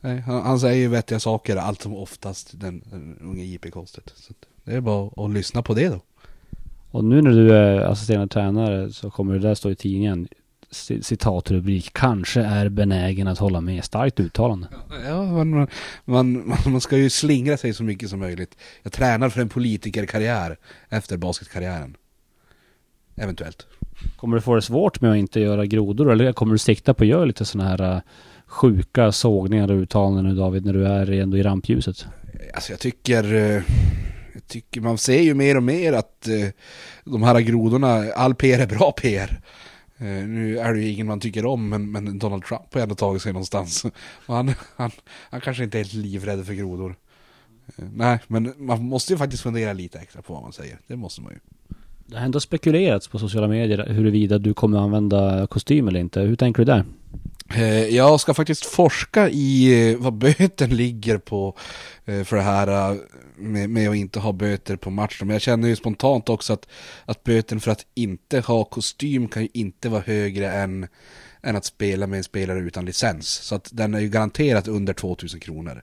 nej, 0.00 0.20
han, 0.20 0.42
han 0.42 0.60
säger 0.60 0.76
ju 0.76 0.88
vettiga 0.88 1.20
saker 1.20 1.56
allt 1.56 1.82
som 1.82 1.96
oftast, 1.96 2.60
den, 2.60 2.82
den 2.90 3.18
unge 3.20 3.44
JP 3.44 3.70
Kostet. 3.70 4.12
Så 4.16 4.34
det 4.64 4.72
är 4.72 4.80
bara 4.80 5.06
att, 5.06 5.18
att 5.18 5.30
lyssna 5.30 5.62
på 5.62 5.74
det 5.74 5.88
då. 5.88 6.00
Och 6.90 7.04
nu 7.04 7.22
när 7.22 7.30
du 7.30 7.54
är 7.54 7.80
assisterande 7.80 8.28
tränare 8.28 8.92
så 8.92 9.10
kommer 9.10 9.34
det 9.34 9.40
där 9.40 9.54
stå 9.54 9.70
i 9.70 9.76
tidningen. 9.76 10.28
Citatrubrik. 11.02 11.92
Kanske 11.92 12.40
är 12.40 12.68
benägen 12.68 13.28
att 13.28 13.38
hålla 13.38 13.60
med. 13.60 13.84
Starkt 13.84 14.20
uttalande. 14.20 14.68
Ja, 15.06 15.24
man, 15.24 15.68
man, 16.04 16.54
man, 16.66 16.80
ska 16.80 16.96
ju 16.96 17.10
slingra 17.10 17.56
sig 17.56 17.74
så 17.74 17.82
mycket 17.82 18.10
som 18.10 18.18
möjligt. 18.18 18.56
Jag 18.82 18.92
tränar 18.92 19.28
för 19.28 19.40
en 19.40 19.48
politikerkarriär 19.48 20.56
efter 20.88 21.16
basketkarriären. 21.16 21.96
Eventuellt. 23.16 23.66
Kommer 24.16 24.36
du 24.36 24.40
få 24.40 24.54
det 24.54 24.62
svårt 24.62 25.00
med 25.00 25.10
att 25.10 25.16
inte 25.16 25.40
göra 25.40 25.66
grodor 25.66 26.12
eller 26.12 26.32
kommer 26.32 26.52
du 26.52 26.58
sikta 26.58 26.94
på 26.94 27.04
att 27.04 27.08
göra 27.08 27.24
lite 27.24 27.44
sådana 27.44 27.70
här 27.70 27.94
äh, 27.96 28.00
sjuka 28.46 29.12
sågningar 29.12 29.70
och 29.70 29.76
uttalanden 29.76 30.24
nu 30.24 30.34
David 30.34 30.64
när 30.64 30.72
du 30.72 30.86
är 30.86 31.12
ändå 31.12 31.36
i 31.36 31.42
rampljuset? 31.42 32.06
Alltså 32.54 32.72
jag 32.72 32.80
tycker, 32.80 33.34
eh, 33.34 33.62
jag 34.34 34.46
tycker 34.48 34.80
man 34.80 34.98
ser 34.98 35.20
ju 35.20 35.34
mer 35.34 35.56
och 35.56 35.62
mer 35.62 35.92
att 35.92 36.28
eh, 36.28 36.48
de 37.04 37.22
här 37.22 37.40
grodorna, 37.40 38.12
all 38.12 38.34
PR 38.34 38.58
är 38.58 38.66
bra 38.66 38.92
PR. 38.92 39.40
Eh, 39.98 40.06
Nu 40.06 40.58
är 40.58 40.74
det 40.74 40.80
ju 40.80 40.90
ingen 40.92 41.06
man 41.06 41.20
tycker 41.20 41.46
om, 41.46 41.68
men, 41.68 41.90
men 41.92 42.18
Donald 42.18 42.44
Trump 42.44 42.74
har 42.74 42.80
ändå 42.80 42.94
tagit 42.94 43.22
sig 43.22 43.32
någonstans. 43.32 43.84
Och 44.26 44.34
han, 44.34 44.54
han, 44.76 44.90
han 45.30 45.40
kanske 45.40 45.64
inte 45.64 45.80
är 45.80 45.96
livrädd 45.96 46.46
för 46.46 46.54
grodor. 46.54 46.96
Eh, 47.76 47.84
Nej, 47.94 48.18
men 48.26 48.52
man 48.56 48.82
måste 48.84 49.12
ju 49.12 49.16
faktiskt 49.18 49.42
fundera 49.42 49.72
lite 49.72 49.98
extra 49.98 50.22
på 50.22 50.32
vad 50.32 50.42
man 50.42 50.52
säger. 50.52 50.78
Det 50.86 50.96
måste 50.96 51.20
man 51.20 51.32
ju. 51.32 51.38
Det 52.06 52.16
har 52.18 52.24
ändå 52.24 52.40
spekulerats 52.40 53.08
på 53.08 53.18
sociala 53.18 53.48
medier 53.48 53.86
huruvida 53.88 54.38
du 54.38 54.54
kommer 54.54 54.78
använda 54.78 55.46
kostym 55.46 55.88
eller 55.88 56.00
inte. 56.00 56.20
Hur 56.20 56.36
tänker 56.36 56.64
du 56.64 56.72
där? 56.72 56.84
Eh, 57.54 57.88
jag 57.88 58.20
ska 58.20 58.34
faktiskt 58.34 58.66
forska 58.66 59.28
i 59.28 59.90
eh, 59.90 59.98
vad 59.98 60.12
böten 60.12 60.76
ligger 60.76 61.18
på 61.18 61.56
eh, 62.04 62.24
för 62.24 62.36
det 62.36 62.42
här 62.42 62.98
med, 63.36 63.70
med 63.70 63.90
att 63.90 63.96
inte 63.96 64.20
ha 64.20 64.32
böter 64.32 64.76
på 64.76 64.90
matchen. 64.90 65.26
Men 65.26 65.34
jag 65.34 65.42
känner 65.42 65.68
ju 65.68 65.76
spontant 65.76 66.28
också 66.28 66.52
att, 66.52 66.68
att 67.04 67.24
böten 67.24 67.60
för 67.60 67.70
att 67.70 67.86
inte 67.94 68.40
ha 68.40 68.64
kostym 68.64 69.28
kan 69.28 69.42
ju 69.42 69.48
inte 69.52 69.88
vara 69.88 70.02
högre 70.06 70.52
än, 70.52 70.86
än 71.42 71.56
att 71.56 71.64
spela 71.64 72.06
med 72.06 72.16
en 72.16 72.24
spelare 72.24 72.58
utan 72.58 72.84
licens. 72.84 73.28
Så 73.28 73.54
att 73.54 73.68
den 73.72 73.94
är 73.94 74.00
ju 74.00 74.08
garanterat 74.08 74.68
under 74.68 74.92
2000 74.92 75.40
kronor. 75.40 75.82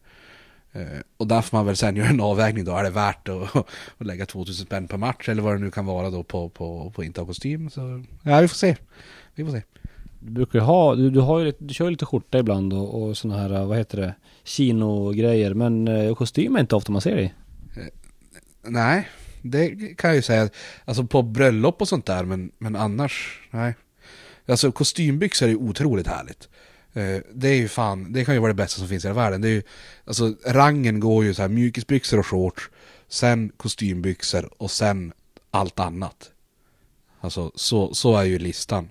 Och 1.18 1.28
där 1.28 1.42
får 1.42 1.58
man 1.58 1.66
väl 1.66 1.76
sen 1.76 1.96
göra 1.96 2.08
en 2.08 2.22
avvägning 2.22 2.66
då. 2.66 2.76
Är 2.76 2.84
det 2.84 2.90
värt 2.90 3.30
att, 3.30 3.56
att 3.98 4.06
lägga 4.08 4.26
2000 4.26 4.66
spänn 4.66 4.88
per 4.88 4.98
match 4.98 5.30
eller 5.30 5.42
vad 5.42 5.56
det 5.56 5.60
nu 5.60 5.72
kan 5.72 5.86
vara 5.86 6.10
då 6.10 6.24
på, 6.24 6.50
på, 6.50 6.92
på 6.96 7.04
inte 7.04 7.22
ha 7.22 7.26
kostym. 7.26 7.70
Så 7.70 8.04
ja, 8.24 8.42
vi 8.42 8.48
får 8.48 8.56
se. 8.56 8.76
Vi 9.36 9.46
får 9.46 9.52
se. 9.52 9.62
Du 10.26 10.32
brukar 10.32 10.60
ju 10.60 10.66
ha, 10.66 10.96
du, 10.96 11.10
du 11.10 11.20
har 11.20 11.40
ju 11.40 11.46
lite, 11.46 11.64
du 11.64 11.74
kör 11.74 11.86
ju 11.86 11.92
lite 11.92 12.06
skjorta 12.06 12.40
ibland 12.40 12.74
och, 12.74 13.04
och 13.04 13.18
såna 13.18 13.38
här, 13.38 13.66
vad 13.66 13.78
heter 13.78 13.98
det, 13.98 14.16
kino-grejer. 14.44 15.54
Men 15.54 15.88
eh, 15.88 16.16
kostym 16.16 16.56
är 16.56 16.60
inte 16.60 16.76
ofta 16.76 16.92
man 16.92 17.02
ser 17.02 17.16
dig. 17.16 17.34
Eh, 17.78 17.88
nej, 18.70 19.10
det 19.42 19.70
kan 19.98 20.10
jag 20.10 20.16
ju 20.16 20.22
säga. 20.22 20.50
Alltså 20.86 21.04
på 21.04 21.22
bröllop 21.22 21.82
och 21.82 21.88
sånt 21.88 22.06
där, 22.06 22.24
men, 22.24 22.52
men 22.58 22.76
annars, 22.76 23.42
nej. 23.52 23.76
Alltså 24.48 24.72
kostymbyxor 24.72 25.46
är 25.46 25.50
ju 25.50 25.58
otroligt 25.58 26.08
härligt. 26.08 26.50
Eh, 26.94 27.22
det 27.34 27.48
är 27.48 27.56
ju 27.56 27.68
fan, 27.68 28.14
det 28.14 28.26
kan 28.26 28.34
ju 28.34 28.40
vara 28.40 28.52
det 28.54 28.64
bästa 28.64 28.80
som 28.80 28.88
finns 28.88 29.06
i 29.06 29.08
hela 29.08 29.22
världen. 29.22 29.42
Det 29.42 29.48
är 29.48 29.54
ju, 29.54 29.64
alltså 30.06 30.36
rangen 30.46 31.00
går 31.00 31.24
ju 31.24 31.34
så 31.34 31.42
här 31.42 31.50
mjukisbyxor 31.50 32.20
och 32.20 32.28
shorts, 32.28 32.70
sen 33.08 33.52
kostymbyxor 33.58 34.50
och 34.58 34.72
sen 34.72 35.14
allt 35.52 35.80
annat. 35.80 36.32
Alltså 37.20 37.52
så, 37.56 37.94
så 37.94 38.18
är 38.18 38.24
ju 38.24 38.40
listan. 38.40 38.90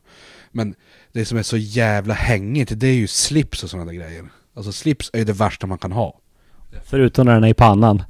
Men 0.53 0.75
det 1.13 1.25
som 1.25 1.39
är 1.39 1.43
så 1.43 1.57
jävla 1.57 2.15
hängigt, 2.15 2.73
det 2.81 2.87
är 2.87 2.95
ju 2.95 3.07
slips 3.07 3.63
och 3.65 3.71
sådana 3.71 3.93
där 3.93 3.99
grejer. 3.99 4.25
Alltså 4.55 4.73
slips 4.73 5.11
är 5.13 5.19
ju 5.19 5.25
det 5.25 5.33
värsta 5.33 5.67
man 5.67 5.79
kan 5.79 5.93
ha. 5.93 6.19
Förutom 6.85 7.27
när 7.27 7.35
den 7.35 7.45
är 7.45 7.49
i 7.49 7.55
pannan. 7.55 8.03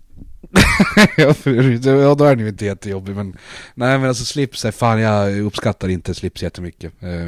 ja, 1.17 1.35
för- 1.35 1.89
ja, 2.03 2.15
då 2.15 2.25
är 2.25 2.37
den 2.37 2.45
ju 2.45 2.49
inte 2.49 2.65
jättejobbig 2.65 3.17
men 3.17 3.37
Nej 3.75 3.99
men 3.99 4.09
alltså 4.09 4.25
slips 4.25 4.65
är 4.65 4.71
fan, 4.71 5.01
jag 5.01 5.39
uppskattar 5.41 5.89
inte 5.89 6.15
slips 6.15 6.43
jättemycket 6.43 6.93
eh, 7.03 7.27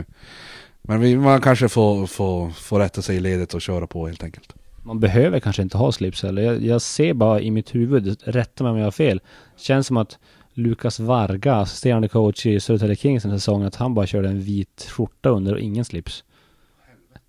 Men 0.82 1.00
vi, 1.00 1.16
man 1.16 1.40
kanske 1.40 1.68
får, 1.68 2.06
får, 2.06 2.50
får 2.50 2.78
rätta 2.78 3.02
sig 3.02 3.16
i 3.16 3.20
ledet 3.20 3.54
och 3.54 3.62
köra 3.62 3.86
på 3.86 4.06
helt 4.06 4.22
enkelt 4.22 4.54
Man 4.82 5.00
behöver 5.00 5.40
kanske 5.40 5.62
inte 5.62 5.76
ha 5.78 5.92
slips 5.92 6.22
heller. 6.22 6.42
Jag, 6.42 6.62
jag 6.62 6.82
ser 6.82 7.14
bara 7.14 7.40
i 7.40 7.50
mitt 7.50 7.74
huvud, 7.74 8.16
rätta 8.24 8.64
mig 8.64 8.70
om 8.70 8.78
jag 8.78 8.86
har 8.86 8.90
fel. 8.90 9.20
Känns 9.56 9.86
som 9.86 9.96
att 9.96 10.18
Lukas 10.54 11.00
Varga, 11.00 11.54
assisterande 11.54 12.08
coach 12.08 12.46
i 12.46 12.60
Södertälje 12.60 12.96
Kings 12.96 13.22
den 13.22 13.32
här 13.32 13.38
säsongen, 13.38 13.66
att 13.66 13.74
han 13.74 13.94
bara 13.94 14.06
körde 14.06 14.28
en 14.28 14.40
vit 14.40 14.88
skjorta 14.90 15.28
under 15.28 15.52
och 15.52 15.60
ingen 15.60 15.84
slips. 15.84 16.24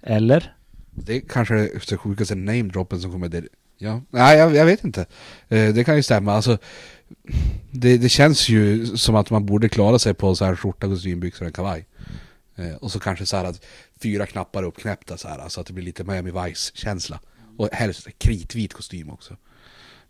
Eller? 0.02 0.56
Det 0.92 1.22
kanske 1.22 1.56
är 1.56 1.90
det 1.90 1.98
sjukaste 1.98 2.36
namedroppen 2.36 3.02
som 3.02 3.12
kommer 3.12 3.30
där. 3.30 3.48
Ja, 3.78 4.02
nej 4.10 4.38
jag, 4.38 4.56
jag 4.56 4.66
vet 4.66 4.84
inte. 4.84 5.06
Eh, 5.48 5.74
det 5.74 5.84
kan 5.84 5.96
ju 5.96 6.04
stämma, 6.04 6.34
alltså 6.34 6.58
det, 7.72 7.98
det 7.98 8.10
känns 8.10 8.50
ju 8.50 8.86
som 8.86 9.16
att 9.16 9.30
man 9.30 9.46
borde 9.46 9.70
klara 9.70 10.00
sig 10.00 10.14
på 10.14 10.36
så 10.36 10.46
här 10.46 10.56
skjorta, 10.56 10.88
kostymbyxor 10.88 11.46
och 11.46 11.48
en 11.48 11.54
kavaj. 11.54 11.88
Eh, 12.56 12.76
och 12.76 12.92
så 12.92 13.00
kanske 13.00 13.26
så 13.26 13.38
här 13.38 13.46
att 13.46 13.66
fyra 14.02 14.26
knappar 14.26 14.64
uppknäppta 14.64 15.18
så 15.18 15.28
här, 15.28 15.50
så 15.50 15.62
att 15.62 15.68
det 15.68 15.74
blir 15.74 15.86
lite 15.86 16.04
Miami 16.04 16.32
Vice-känsla 16.32 17.20
Och 17.58 17.70
helst 17.72 18.08
kritvit 18.18 18.74
kostym 18.74 19.10
också. 19.10 19.38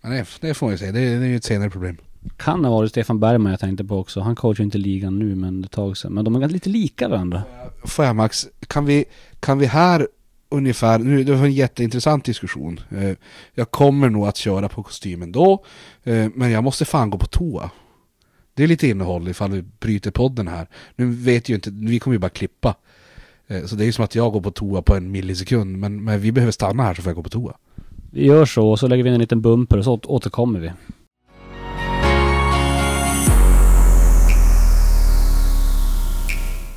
Men 0.01 0.11
det, 0.11 0.27
det 0.41 0.53
får 0.53 0.65
man 0.65 0.73
ju 0.73 0.77
säga, 0.77 0.91
det, 0.91 0.99
det 0.99 1.25
är 1.25 1.29
ju 1.29 1.35
ett 1.35 1.43
senare 1.43 1.69
problem. 1.69 1.97
Kan 2.37 2.65
ha 2.65 2.71
varit 2.71 2.89
Stefan 2.91 3.19
Bergman 3.19 3.51
jag 3.51 3.59
tänkte 3.59 3.83
på 3.85 3.97
också. 3.97 4.19
Han 4.21 4.35
coachar 4.35 4.63
inte 4.63 4.77
ligan 4.77 5.19
nu 5.19 5.35
men 5.35 5.61
det 5.61 5.67
tag 5.67 5.97
sedan. 5.97 6.13
Men 6.13 6.25
de 6.25 6.35
är 6.35 6.49
lite 6.49 6.69
lika 6.69 7.07
varandra. 7.07 7.43
Får 7.83 8.05
jag 8.05 8.15
Max, 8.15 8.47
kan 8.67 8.85
vi, 8.85 9.05
kan 9.39 9.59
vi 9.59 9.65
här 9.65 10.07
ungefär, 10.49 10.99
nu 10.99 11.23
det 11.23 11.35
var 11.35 11.45
en 11.45 11.53
jätteintressant 11.53 12.25
diskussion 12.25 12.79
eh, 12.89 13.11
Jag 13.53 13.71
kommer 13.71 14.09
nog 14.09 14.27
att 14.27 14.37
köra 14.37 14.69
på 14.69 14.83
kostymen 14.83 15.31
då 15.31 15.63
eh, 16.03 16.27
Men 16.35 16.51
jag 16.51 16.63
måste 16.63 16.85
fan 16.85 17.09
gå 17.09 17.17
på 17.17 17.25
toa 17.25 17.69
Det 18.53 18.63
är 18.63 18.67
lite 18.67 18.87
innehåll 18.87 19.27
ifall 19.27 19.51
vi 19.51 19.61
bryter 19.79 20.11
podden 20.11 20.47
här 20.47 20.67
Nu 20.95 21.05
vet 21.11 21.49
ju 21.49 21.55
inte, 21.55 21.69
vi 21.71 21.99
kommer 21.99 22.15
ju 22.15 22.19
bara 22.19 22.29
klippa 22.29 22.75
eh, 23.47 23.65
Så 23.65 23.75
det 23.75 23.83
är 23.83 23.85
ju 23.85 23.91
som 23.91 24.05
att 24.05 24.15
jag 24.15 24.31
går 24.33 24.41
på 24.41 24.51
toa 24.51 24.81
på 24.81 24.95
en 24.95 25.11
millisekund 25.11 25.77
Men, 25.77 26.03
men 26.03 26.19
vi 26.19 26.31
behöver 26.31 26.51
stanna 26.51 26.83
här 26.83 26.93
så 26.93 27.01
får 27.01 27.09
jag 27.09 27.15
gå 27.15 27.23
på 27.23 27.29
toa 27.29 27.53
Vi 28.11 28.25
gör 28.25 28.45
så 28.45 28.69
och 28.69 28.79
så 28.79 28.87
lägger 28.87 29.03
vi 29.03 29.09
in 29.09 29.13
en 29.13 29.21
liten 29.21 29.41
bumper 29.41 29.77
och 29.77 29.83
så 29.83 29.95
åter- 29.97 30.07
återkommer 30.09 30.59
vi. 30.59 30.71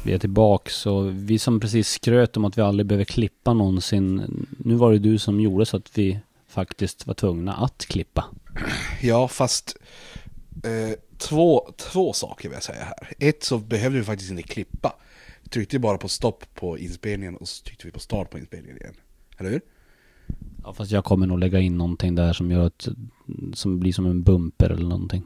Vi 0.08 0.14
är 0.14 0.18
tillbaks 0.18 0.86
och 0.86 1.30
vi 1.30 1.38
som 1.38 1.60
precis 1.60 1.88
skröt 1.88 2.36
om 2.36 2.44
att 2.44 2.58
vi 2.58 2.62
aldrig 2.62 2.86
behöver 2.86 3.04
klippa 3.04 3.54
någonsin. 3.54 4.46
Nu 4.58 4.74
var 4.74 4.92
det 4.92 4.98
du 4.98 5.18
som 5.18 5.40
gjorde 5.40 5.66
så 5.66 5.76
att 5.76 5.98
vi 5.98 6.18
faktiskt 6.46 7.06
var 7.06 7.14
tvungna 7.14 7.54
att 7.54 7.86
klippa. 7.86 8.24
Ja 9.02 9.28
fast 9.28 9.76
eh, 10.64 10.98
två, 11.18 11.70
två 11.76 12.12
saker 12.12 12.48
vill 12.48 12.54
jag 12.54 12.62
säga 12.62 12.84
här 12.84 13.12
Ett 13.18 13.42
så 13.42 13.58
behövde 13.58 13.98
vi 13.98 14.04
faktiskt 14.04 14.30
inte 14.30 14.42
klippa 14.42 14.96
Vi 15.42 15.48
tryckte 15.48 15.78
bara 15.78 15.98
på 15.98 16.08
stopp 16.08 16.44
på 16.54 16.78
inspelningen 16.78 17.36
och 17.36 17.48
så 17.48 17.64
tryckte 17.64 17.86
vi 17.86 17.92
på 17.92 18.00
start 18.00 18.30
på 18.30 18.38
inspelningen 18.38 18.76
igen 18.76 18.94
Eller 19.38 19.50
hur? 19.50 19.60
Ja, 20.64 20.74
fast 20.74 20.90
jag 20.90 21.04
kommer 21.04 21.26
nog 21.26 21.38
lägga 21.38 21.60
in 21.60 21.78
någonting 21.78 22.14
där 22.14 22.32
som 22.32 22.50
gör 22.50 22.66
att... 22.66 22.88
Som 23.54 23.80
blir 23.80 23.92
som 23.92 24.06
en 24.06 24.22
bumper 24.22 24.70
eller 24.70 24.88
någonting. 24.88 25.24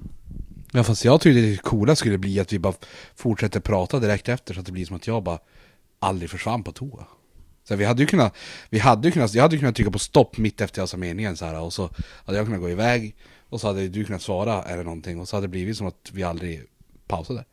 Ja 0.75 0.85
fast 0.85 1.05
jag 1.05 1.21
tyckte 1.21 1.41
det 1.41 1.57
coola 1.63 1.97
skulle 1.97 2.19
bli 2.19 2.41
att 2.41 2.53
vi 2.53 2.59
bara 2.59 2.75
fortsätter 3.15 3.61
prata 3.61 4.01
direkt 4.01 4.29
efter 4.29 4.55
så 4.55 4.61
att 4.61 4.67
det 4.67 4.73
blir 4.73 4.85
som 4.85 4.97
att 4.97 5.07
jag 5.07 5.23
bara 5.23 5.39
aldrig 5.99 6.31
försvann 6.31 6.63
på 6.63 6.73
toa. 6.73 7.07
Så 7.65 7.77
vi 7.77 7.85
hade 7.85 8.03
ju 8.03 8.07
kunnat, 8.07 8.37
vi 8.71 8.79
hade 8.79 9.09
ju 9.09 9.13
kunnat, 9.13 9.35
jag 9.35 9.43
hade 9.43 9.55
ju 9.55 9.61
kunnat 9.61 9.77
trycka 9.77 9.91
på 9.91 9.99
stopp 9.99 10.39
mitt 10.39 10.61
efter 10.61 10.83
jag 10.83 10.89
sa 10.89 10.97
meningen 10.97 11.37
så 11.37 11.45
här 11.45 11.61
och 11.61 11.73
så 11.73 11.91
hade 12.25 12.39
jag 12.39 12.47
kunnat 12.47 12.61
gå 12.61 12.71
iväg 12.71 13.17
och 13.49 13.61
så 13.61 13.67
hade 13.67 13.89
du 13.89 14.05
kunnat 14.05 14.23
svara 14.23 14.63
eller 14.63 14.85
någonting 14.85 15.21
och 15.21 15.29
så 15.29 15.37
hade 15.37 15.47
det 15.47 15.51
blivit 15.51 15.77
som 15.77 15.87
att 15.87 16.11
vi 16.13 16.23
aldrig 16.23 16.63
pausade. 17.07 17.45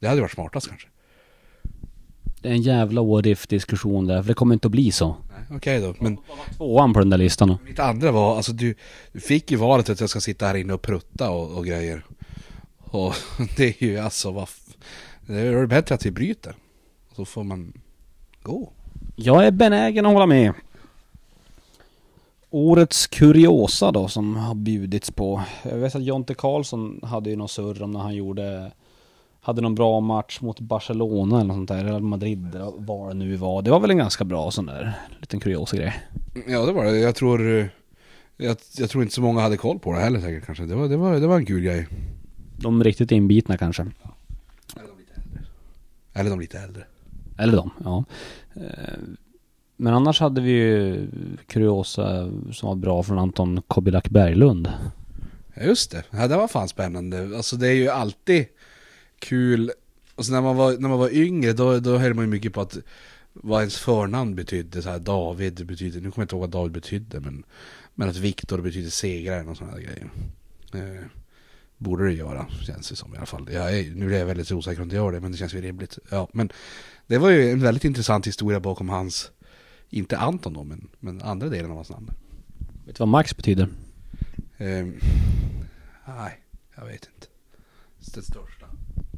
Det 0.00 0.08
hade 0.08 0.20
varit 0.20 0.32
smartast 0.32 0.68
kanske. 0.68 0.88
Det 2.40 2.48
är 2.48 2.52
en 2.52 2.62
jävla 2.62 3.02
what 3.02 3.26
if 3.26 3.46
diskussion 3.46 4.06
där, 4.06 4.22
för 4.22 4.28
det 4.28 4.34
kommer 4.34 4.54
inte 4.54 4.68
att 4.68 4.72
bli 4.72 4.92
så. 4.92 5.16
Okej 5.50 5.80
då, 5.80 5.94
men 6.00 6.18
Tvåan 6.56 6.92
på 6.92 6.98
den 6.98 7.10
där 7.10 7.18
listan 7.18 7.48
då. 7.48 7.58
mitt 7.64 7.78
andra 7.78 8.12
var, 8.12 8.36
alltså 8.36 8.52
du, 8.52 8.74
du 9.12 9.20
fick 9.20 9.50
ju 9.50 9.56
valet 9.56 9.90
att 9.90 10.00
jag 10.00 10.10
ska 10.10 10.20
sitta 10.20 10.46
här 10.46 10.54
inne 10.54 10.72
och 10.72 10.82
prutta 10.82 11.30
och, 11.30 11.58
och 11.58 11.66
grejer. 11.66 12.04
Och 12.94 13.14
det 13.56 13.82
är 13.82 13.86
ju 13.86 13.98
alltså, 13.98 14.30
vad 14.30 14.48
Det 15.26 15.40
är 15.40 15.66
bättre 15.66 15.94
att 15.94 16.06
vi 16.06 16.10
bryter. 16.10 16.54
Så 17.16 17.24
får 17.24 17.44
man 17.44 17.72
gå. 18.42 18.72
Jag 19.16 19.46
är 19.46 19.50
benägen 19.50 20.06
att 20.06 20.12
hålla 20.12 20.26
med. 20.26 20.52
Årets 22.50 23.06
kuriosa 23.06 23.92
då 23.92 24.08
som 24.08 24.36
har 24.36 24.54
bjudits 24.54 25.10
på. 25.10 25.42
Jag 25.62 25.76
vet 25.76 25.94
att 25.94 26.04
Jonte 26.04 26.34
Karlsson 26.34 27.00
hade 27.02 27.30
ju 27.30 27.36
något 27.36 27.50
surr 27.50 27.82
om 27.82 27.90
när 27.90 28.00
han 28.00 28.14
gjorde 28.14 28.72
hade 29.40 29.62
någon 29.62 29.74
bra 29.74 30.00
match 30.00 30.40
mot 30.40 30.60
Barcelona 30.60 31.36
eller 31.36 31.48
något 31.48 31.56
sånt 31.56 31.68
där, 31.68 31.84
eller 31.84 32.00
Madrid 32.00 32.54
eller 32.54 32.72
vad 32.76 33.10
det 33.10 33.14
nu 33.14 33.36
var. 33.36 33.62
Det 33.62 33.70
var 33.70 33.80
väl 33.80 33.90
en 33.90 33.98
ganska 33.98 34.24
bra 34.24 34.50
sån 34.50 34.66
där 34.66 34.92
liten 35.20 35.40
kuriosa 35.40 35.76
grej. 35.76 36.02
Ja 36.46 36.66
det 36.66 36.72
var 36.72 36.84
det, 36.84 36.98
jag 36.98 37.14
tror 37.14 37.58
eh, 37.58 37.66
jag, 38.36 38.56
jag 38.78 38.90
tror 38.90 39.02
inte 39.02 39.14
så 39.14 39.22
många 39.22 39.40
hade 39.40 39.56
koll 39.56 39.78
på 39.78 39.92
det 39.92 40.00
heller 40.00 40.20
säkert 40.20 40.46
kanske. 40.46 40.64
Det 40.64 40.74
var, 40.74 40.88
det 40.88 40.96
var, 40.96 41.14
det 41.14 41.26
var 41.26 41.36
en 41.36 41.46
kul 41.46 41.62
grej. 41.62 41.86
De 42.56 42.84
riktigt 42.84 43.12
inbitna 43.12 43.56
kanske. 43.58 43.86
Eller 46.12 46.30
de 46.30 46.40
lite 46.40 46.58
äldre. 46.58 46.84
Eller 47.38 47.56
de, 47.56 47.70
ja. 47.84 48.04
Eh, 48.54 48.98
Men 49.76 49.94
annars 49.94 50.20
hade 50.20 50.40
vi 50.40 50.50
ju 50.50 51.06
kuriosa 51.46 52.30
som 52.52 52.68
var 52.68 52.74
bra 52.74 53.02
från 53.02 53.18
Anton 53.18 53.62
Kobilack 53.68 54.08
Berglund. 54.08 54.72
Just 55.64 55.90
det, 55.90 56.04
ja, 56.10 56.28
det 56.28 56.36
var 56.36 56.48
fan 56.48 56.68
spännande. 56.68 57.36
Alltså 57.36 57.56
det 57.56 57.68
är 57.68 57.74
ju 57.74 57.88
alltid 57.88 58.46
kul. 59.18 59.70
Alltså 60.16 60.32
när 60.32 60.40
man 60.42 60.56
var, 60.56 60.72
när 60.72 60.88
man 60.88 60.98
var 60.98 61.14
yngre 61.14 61.52
då, 61.52 61.78
då 61.78 61.98
höll 61.98 62.14
man 62.14 62.24
ju 62.24 62.30
mycket 62.30 62.52
på 62.52 62.60
att 62.60 62.76
vad 63.32 63.60
ens 63.60 63.76
förnamn 63.76 64.34
betydde. 64.34 64.82
Så 64.82 64.90
här, 64.90 64.98
David 64.98 65.66
betyder, 65.66 66.00
nu 66.00 66.10
kommer 66.10 66.22
jag 66.22 66.24
inte 66.24 66.34
ihåg 66.34 66.40
vad 66.40 66.50
David 66.50 66.72
betydde 66.72 67.20
men, 67.20 67.44
men 67.94 68.08
att 68.08 68.16
Viktor 68.16 68.60
betyder 68.60 68.90
segraren 68.90 69.48
och 69.48 69.56
sådana 69.56 69.78
grejer. 69.80 70.10
Borde 71.84 72.04
det 72.04 72.12
göra, 72.12 72.46
känns 72.66 72.88
det 72.88 72.96
som 72.96 73.14
i 73.14 73.16
alla 73.16 73.26
fall. 73.26 73.48
Jag 73.52 73.78
är, 73.78 73.94
nu 73.94 74.14
är 74.14 74.18
jag 74.18 74.26
väldigt 74.26 74.52
osäker 74.52 74.82
om 74.82 74.88
det 74.88 74.96
gör 74.96 75.12
det, 75.12 75.20
men 75.20 75.32
det 75.32 75.38
känns 75.38 75.54
ju 75.54 75.60
rimligt. 75.60 75.98
Ja, 76.10 76.28
men 76.32 76.52
det 77.06 77.18
var 77.18 77.30
ju 77.30 77.50
en 77.50 77.60
väldigt 77.60 77.84
intressant 77.84 78.26
historia 78.26 78.60
bakom 78.60 78.88
hans, 78.88 79.30
inte 79.90 80.18
Anton 80.18 80.52
då, 80.52 80.64
men, 80.64 80.88
men 81.00 81.22
andra 81.22 81.48
delen 81.48 81.70
av 81.70 81.76
hans 81.76 81.90
namn. 81.90 82.10
Vet 82.86 82.96
du 82.96 82.98
vad 82.98 83.08
Max 83.08 83.36
betyder? 83.36 83.68
Ehm, 84.58 84.98
nej, 86.06 86.40
jag 86.76 86.84
vet 86.86 87.08
inte. 87.14 87.26
Den 88.14 88.24
största. 88.24 88.66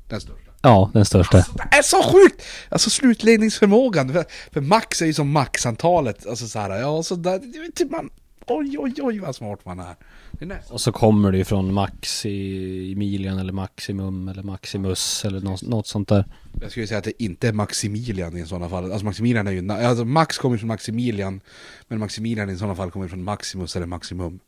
Den 0.08 0.20
största. 0.20 0.52
Ja, 0.62 0.90
den 0.94 1.04
största. 1.04 1.36
Det 1.36 1.76
är 1.76 1.82
så 1.82 2.02
sjukt! 2.02 2.42
Alltså 2.68 2.90
slutledningsförmågan. 2.90 4.12
För, 4.12 4.24
för 4.52 4.60
max 4.60 5.02
är 5.02 5.06
ju 5.06 5.14
som 5.14 5.30
maxantalet. 5.30 6.26
Alltså 6.26 6.48
så 6.48 6.58
här, 6.58 6.80
ja 6.80 7.02
så 7.02 7.14
där, 7.14 7.64
inte 7.66 7.84
man. 7.84 8.10
Oj, 8.48 8.76
oj, 8.78 8.94
oj 9.02 9.18
vad 9.18 9.36
smart 9.36 9.64
man 9.64 9.78
är. 9.78 9.96
Är 10.40 10.46
nästan. 10.46 10.74
Och 10.74 10.80
så 10.80 10.92
kommer 10.92 11.32
det 11.32 11.38
ju 11.38 11.44
från 11.44 11.74
Max 11.74 12.26
i 12.26 12.92
Emilian 12.92 13.38
eller 13.38 13.52
Maximum 13.52 14.28
eller 14.28 14.42
Maximus 14.42 15.24
eller 15.24 15.40
något, 15.40 15.62
något 15.62 15.86
sånt 15.86 16.08
där. 16.08 16.24
Jag 16.60 16.70
skulle 16.70 16.86
säga 16.86 16.98
att 16.98 17.04
det 17.04 17.22
inte 17.22 17.48
är 17.48 17.52
Maximilian 17.52 18.36
i 18.36 18.46
sådana 18.46 18.68
fall. 18.68 18.92
Alltså 18.92 19.04
Maximilian 19.04 19.46
är 19.46 19.52
ju, 19.52 19.72
alltså 19.72 20.04
Max 20.04 20.38
kommer 20.38 20.58
från 20.58 20.68
Maximilian. 20.68 21.40
Men 21.88 21.98
Maximilian 21.98 22.50
i 22.50 22.56
sådana 22.56 22.74
fall 22.74 22.90
kommer 22.90 23.08
från 23.08 23.24
Maximus 23.24 23.76
eller 23.76 23.86
Maximum. 23.86 24.40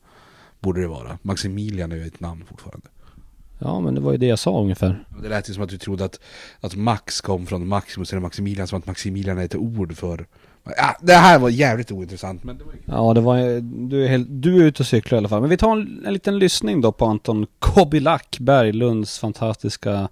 Borde 0.60 0.80
det 0.80 0.88
vara. 0.88 1.18
Maximilian 1.22 1.92
är 1.92 1.96
ju 1.96 2.06
ett 2.06 2.20
namn 2.20 2.44
fortfarande. 2.48 2.88
Ja, 3.58 3.80
men 3.80 3.94
det 3.94 4.00
var 4.00 4.12
ju 4.12 4.18
det 4.18 4.26
jag 4.26 4.38
sa 4.38 4.60
ungefär. 4.60 5.04
Det 5.22 5.28
lät 5.28 5.50
ju 5.50 5.54
som 5.54 5.62
att 5.62 5.68
du 5.68 5.78
trodde 5.78 6.04
att, 6.04 6.20
att 6.60 6.76
Max 6.76 7.20
kom 7.20 7.46
från 7.46 7.68
Maximus 7.68 8.12
eller 8.12 8.22
Maximilian, 8.22 8.66
som 8.66 8.78
att 8.78 8.86
Maximilian 8.86 9.38
är 9.38 9.44
ett 9.44 9.54
ord 9.54 9.96
för... 9.96 10.26
Ja, 10.76 10.96
det 11.02 11.12
här 11.14 11.38
var 11.38 11.48
jävligt 11.48 11.92
ointressant, 11.92 12.44
men 12.44 12.58
det 12.58 12.64
var 12.64 12.72
ju 12.72 12.78
Ja, 12.84 13.14
det 13.14 13.20
var 13.20 13.60
du 13.88 14.04
är, 14.04 14.08
helt, 14.08 14.26
du 14.30 14.56
är 14.56 14.64
ute 14.64 14.82
och 14.82 14.86
cyklar 14.86 15.16
i 15.16 15.18
alla 15.18 15.28
fall. 15.28 15.40
Men 15.40 15.50
vi 15.50 15.56
tar 15.56 15.72
en, 15.72 16.02
en 16.06 16.12
liten 16.12 16.38
lyssning 16.38 16.80
då 16.80 16.92
på 16.92 17.04
Anton 17.06 17.46
Kobilack 17.58 18.36
Berglunds 18.40 19.18
fantastiska 19.18 20.08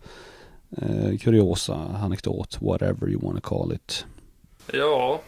eh, 0.77 1.19
kuriosa 1.21 1.75
anekdot, 2.03 2.59
whatever 2.61 3.09
you 3.09 3.21
wanna 3.21 3.41
call 3.41 3.73
it. 3.73 4.07
Ja, 4.73 5.21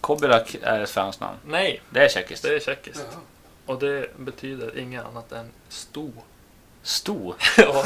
Kobirak 0.00 0.56
är 0.62 0.80
ett 0.80 0.90
franskt 0.90 1.20
namn. 1.20 1.38
nej. 1.46 1.80
Det 1.90 2.04
är 2.04 2.08
tjeckiskt. 2.08 2.42
Det 2.42 2.56
är 2.56 2.60
tjeckiskt. 2.60 3.06
Och 3.66 3.78
det 3.78 4.18
betyder 4.18 4.78
inget 4.78 5.04
annat 5.04 5.32
än 5.32 5.46
sto. 5.68 6.10
Sto. 6.88 7.34
ja, 7.56 7.84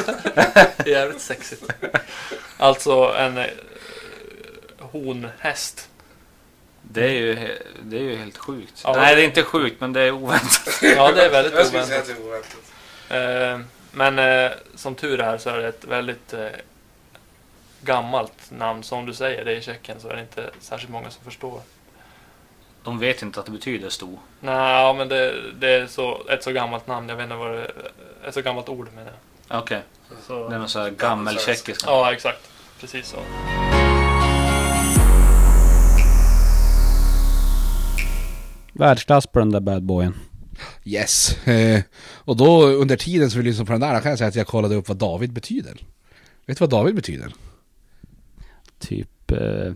jävligt 0.86 1.20
sexigt. 1.20 1.64
Alltså 2.56 3.14
en 3.18 3.38
eh, 3.38 3.46
honhäst. 4.78 5.88
Det 6.82 7.04
är 7.04 7.10
ju, 7.12 7.34
he- 7.34 7.62
det 7.82 7.96
är 7.96 8.00
ju 8.02 8.16
helt 8.16 8.38
sjukt. 8.38 8.80
Ja. 8.84 8.92
Nej, 8.96 9.16
det 9.16 9.22
är 9.22 9.24
inte 9.24 9.42
sjukt, 9.42 9.80
men 9.80 9.92
det 9.92 10.00
är 10.00 10.10
oväntat. 10.10 10.78
Ja, 10.82 11.12
det 11.12 11.24
är 11.24 11.30
väldigt 11.30 11.54
Jag 11.54 11.66
skulle 11.66 11.82
oväntat. 11.82 11.88
säga 11.88 12.00
att 12.00 12.06
det 12.06 13.08
var 13.08 13.20
oväntat. 13.20 13.60
Eh, 13.60 13.66
Men 13.92 14.18
eh, 14.18 14.50
som 14.74 14.94
tur 14.94 15.20
är 15.20 15.38
så 15.38 15.50
är 15.50 15.58
det 15.58 15.68
ett 15.68 15.84
väldigt 15.84 16.32
eh, 16.32 16.46
gammalt 17.80 18.50
namn. 18.50 18.82
Som 18.82 19.06
du 19.06 19.14
säger, 19.14 19.44
det 19.44 19.52
är 19.52 19.56
i 19.56 19.62
Tjeckien 19.62 20.00
så 20.00 20.08
är 20.08 20.14
det 20.14 20.20
inte 20.20 20.50
särskilt 20.60 20.90
många 20.92 21.10
som 21.10 21.24
förstår. 21.24 21.60
De 22.84 22.98
vet 22.98 23.22
inte 23.22 23.40
att 23.40 23.46
det 23.46 23.52
betyder 23.52 23.88
sto. 23.88 24.18
Nej, 24.40 24.94
men 24.94 25.08
det, 25.08 25.34
det 25.60 25.68
är 25.68 25.86
så, 25.86 26.28
ett 26.28 26.42
så 26.42 26.52
gammalt 26.52 26.86
namn. 26.86 27.08
Jag 27.08 27.16
vet 27.16 27.24
inte 27.24 27.36
vad 27.36 27.50
det 27.50 27.58
är. 27.58 27.70
Ett 28.28 28.34
så 28.34 28.42
gammalt 28.42 28.68
ord 28.68 28.88
menar 28.94 29.12
jag. 29.48 29.60
Okej, 29.62 29.82
Så, 30.26 30.48
det 30.48 30.54
är 30.54 30.58
någon 30.58 30.68
sån 30.68 30.82
här 30.82 30.90
gammeltjeckisk. 30.90 31.82
ja, 31.86 32.12
exakt. 32.12 32.50
Precis 32.80 33.06
så. 33.06 33.16
Världsklass 38.72 39.26
på 39.26 39.38
den 39.38 39.50
där 39.50 39.60
badboyen. 39.60 40.14
Yes. 40.84 41.46
Eh, 41.46 41.82
och 42.02 42.36
då 42.36 42.66
under 42.66 42.96
tiden 42.96 43.30
som 43.30 43.40
vi 43.40 43.46
lyssnade 43.46 43.66
på 43.66 43.72
den 43.72 43.80
där, 43.80 44.00
kan 44.00 44.10
jag 44.10 44.18
säga 44.18 44.28
att 44.28 44.34
jag 44.34 44.46
kollade 44.46 44.74
upp 44.74 44.88
vad 44.88 44.96
David 44.96 45.32
betyder. 45.32 45.72
Vet 46.46 46.58
du 46.58 46.62
vad 46.62 46.70
David 46.70 46.94
betyder? 46.94 47.32
Typ 48.78 49.30
eh, 49.30 49.72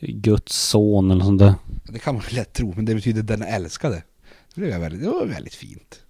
Guds 0.00 0.68
son 0.68 1.10
eller 1.10 1.24
sånt 1.24 1.38
där. 1.38 1.54
Det 1.84 1.98
kan 1.98 2.14
man 2.14 2.22
väl 2.22 2.34
lätt 2.34 2.52
tro, 2.52 2.72
men 2.76 2.84
det 2.84 2.94
betyder 2.94 3.22
den 3.22 3.42
älskade. 3.42 4.02
Det, 4.54 4.60
blev 4.60 4.80
väldigt, 4.80 5.00
det 5.00 5.08
var 5.08 5.26
väldigt 5.26 5.54
fint. 5.54 6.02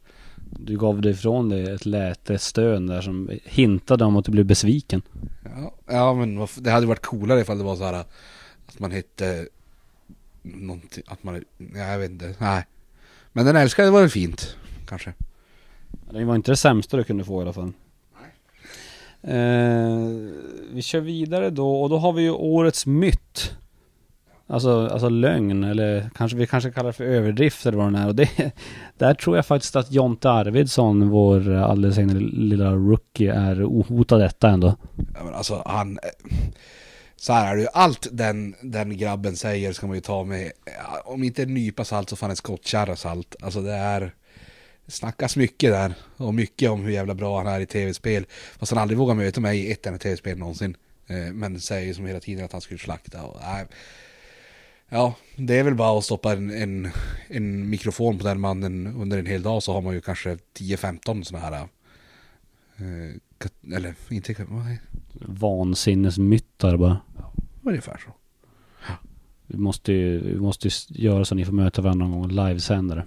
Du 0.51 0.79
gav 0.79 1.01
dig 1.01 1.13
ifrån 1.13 1.49
dig 1.49 1.75
ett 1.75 1.87
läte 1.87 2.39
stön 2.39 2.87
där 2.87 3.01
som 3.01 3.31
hintade 3.45 4.05
om 4.05 4.17
att 4.17 4.25
du 4.25 4.33
blev 4.33 4.47
besviken. 4.47 5.03
Ja, 5.45 5.75
ja 5.87 6.15
men 6.15 6.47
det 6.59 6.71
hade 6.71 6.87
varit 6.87 7.03
coolare 7.03 7.41
ifall 7.41 7.59
det 7.59 7.65
var 7.65 7.77
så 7.77 7.85
här 7.85 7.93
att 7.93 8.79
man 8.79 8.91
hette 8.91 9.49
någonting, 10.43 11.03
att 11.07 11.25
man, 11.25 11.45
ja, 11.75 11.79
jag 11.79 11.99
vet 11.99 12.11
inte, 12.11 12.35
nej. 12.39 12.67
Men 13.33 13.47
den 13.47 13.57
älskade 13.57 13.91
var 13.91 14.01
väl 14.01 14.11
fint, 14.11 14.57
kanske. 14.89 15.13
Det 16.11 16.25
var 16.25 16.35
inte 16.35 16.53
det 16.53 16.57
sämsta 16.57 16.97
du 16.97 17.05
kunde 17.05 17.25
få 17.25 17.41
i 17.41 17.43
alla 17.43 17.53
fall. 17.53 17.73
Eh, 19.23 19.99
vi 20.73 20.83
kör 20.83 21.01
vidare 21.01 21.51
då 21.51 21.83
och 21.83 21.89
då 21.89 21.99
har 21.99 22.13
vi 22.13 22.23
ju 22.23 22.31
årets 22.31 22.87
myt. 22.87 23.57
Alltså, 24.51 24.87
alltså 24.87 25.09
lögn 25.09 25.65
eller 25.65 26.11
kanske 26.15 26.39
vi 26.39 26.47
kanske 26.47 26.71
kallar 26.71 26.87
det 26.87 26.93
för 26.93 27.05
överdrift 27.05 27.67
eller 27.67 27.79
vad 27.79 27.87
den 27.87 27.95
är. 27.95 28.07
Och 28.07 28.15
det, 28.15 28.31
där 28.99 29.15
tror 29.15 29.37
jag 29.37 29.47
faktiskt 29.47 29.77
att 29.77 29.93
Jonte 29.93 30.31
Arvidsson, 30.31 31.09
vår 31.09 31.53
eh, 31.53 31.63
alldeles 31.63 31.99
egna 31.99 32.15
lilla 32.15 32.73
rookie, 32.73 33.35
är 33.35 33.65
ohotad 33.65 34.21
detta 34.21 34.49
ändå. 34.49 34.77
Ja, 35.15 35.25
men 35.25 35.35
alltså 35.35 35.63
han... 35.67 35.99
Eh, 36.03 36.39
så 37.17 37.33
här 37.33 37.53
är 37.53 37.57
det 37.57 37.63
ju, 37.63 37.69
allt 37.73 38.09
den, 38.13 38.55
den 38.63 38.97
grabben 38.97 39.37
säger 39.37 39.73
ska 39.73 39.87
man 39.87 39.97
ju 39.97 40.01
ta 40.01 40.25
med, 40.25 40.47
eh, 40.47 40.53
om 41.05 41.25
inte 41.25 41.43
en 41.43 41.55
nypa 41.55 41.85
salt 41.85 42.11
så 42.11 42.17
fan 42.17 42.31
en 42.31 42.37
skottkärra 42.37 42.97
salt. 42.97 43.37
Alltså 43.43 43.61
det 43.61 43.75
är... 43.75 44.15
Det 44.87 44.93
snackas 44.93 45.37
mycket 45.37 45.73
där, 45.73 45.95
och 46.17 46.35
mycket 46.35 46.71
om 46.71 46.85
hur 46.85 46.93
jävla 46.93 47.15
bra 47.15 47.39
han 47.39 47.47
är 47.47 47.61
i 47.61 47.67
tv-spel. 47.67 48.27
Fast 48.59 48.73
han 48.73 48.83
aldrig 48.83 48.99
vågar 48.99 49.15
möta 49.15 49.41
mig 49.41 49.59
i 49.59 49.73
ett 49.73 49.87
enda 49.87 49.99
tv-spel 49.99 50.39
någonsin. 50.39 50.77
Men 51.33 51.61
säger 51.61 51.95
som 51.95 52.07
hela 52.07 52.21
tiden 52.21 52.45
att 52.45 52.53
han 52.53 52.61
skulle 52.61 52.79
slakta 52.79 53.23
och, 53.23 53.41
nej. 53.41 53.67
Ja, 54.89 55.15
det 55.37 55.59
är 55.59 55.65
väl 55.65 55.75
bara 55.75 55.99
att 55.99 56.05
stoppa 56.05 56.33
en, 56.33 56.51
en, 56.51 56.91
en 57.29 57.71
mikrofon 57.71 58.19
på 58.19 58.25
den 58.25 58.41
mannen 58.41 58.87
under 58.87 59.19
en 59.19 59.27
hel 59.27 59.43
dag 59.43 59.63
så 59.63 59.73
har 59.73 59.81
man 59.81 59.95
ju 59.95 60.01
kanske 60.01 60.39
10-15 60.59 61.23
sådana 61.23 61.47
här... 61.47 61.69
Eh, 62.77 63.77
eller 63.77 63.95
inte... 64.09 64.35
Vad 64.49 64.67
är 64.67 64.79
Vansinnesmyttar 65.13 66.77
bara. 66.77 67.01
Ungefär 67.63 68.01
så. 68.05 68.13
Vi 69.47 69.59
måste 69.59 69.93
ju, 69.93 70.33
vi 70.33 70.41
måste 70.41 70.69
ju 70.69 70.73
göra 70.89 71.25
så 71.25 71.35
att 71.35 71.37
ni 71.37 71.45
får 71.45 71.53
möta 71.53 71.83
varandra 71.83 72.07
någon 72.07 72.21
gång 72.21 72.25
och 72.25 72.47
livesända 72.47 72.95
det. 72.95 73.05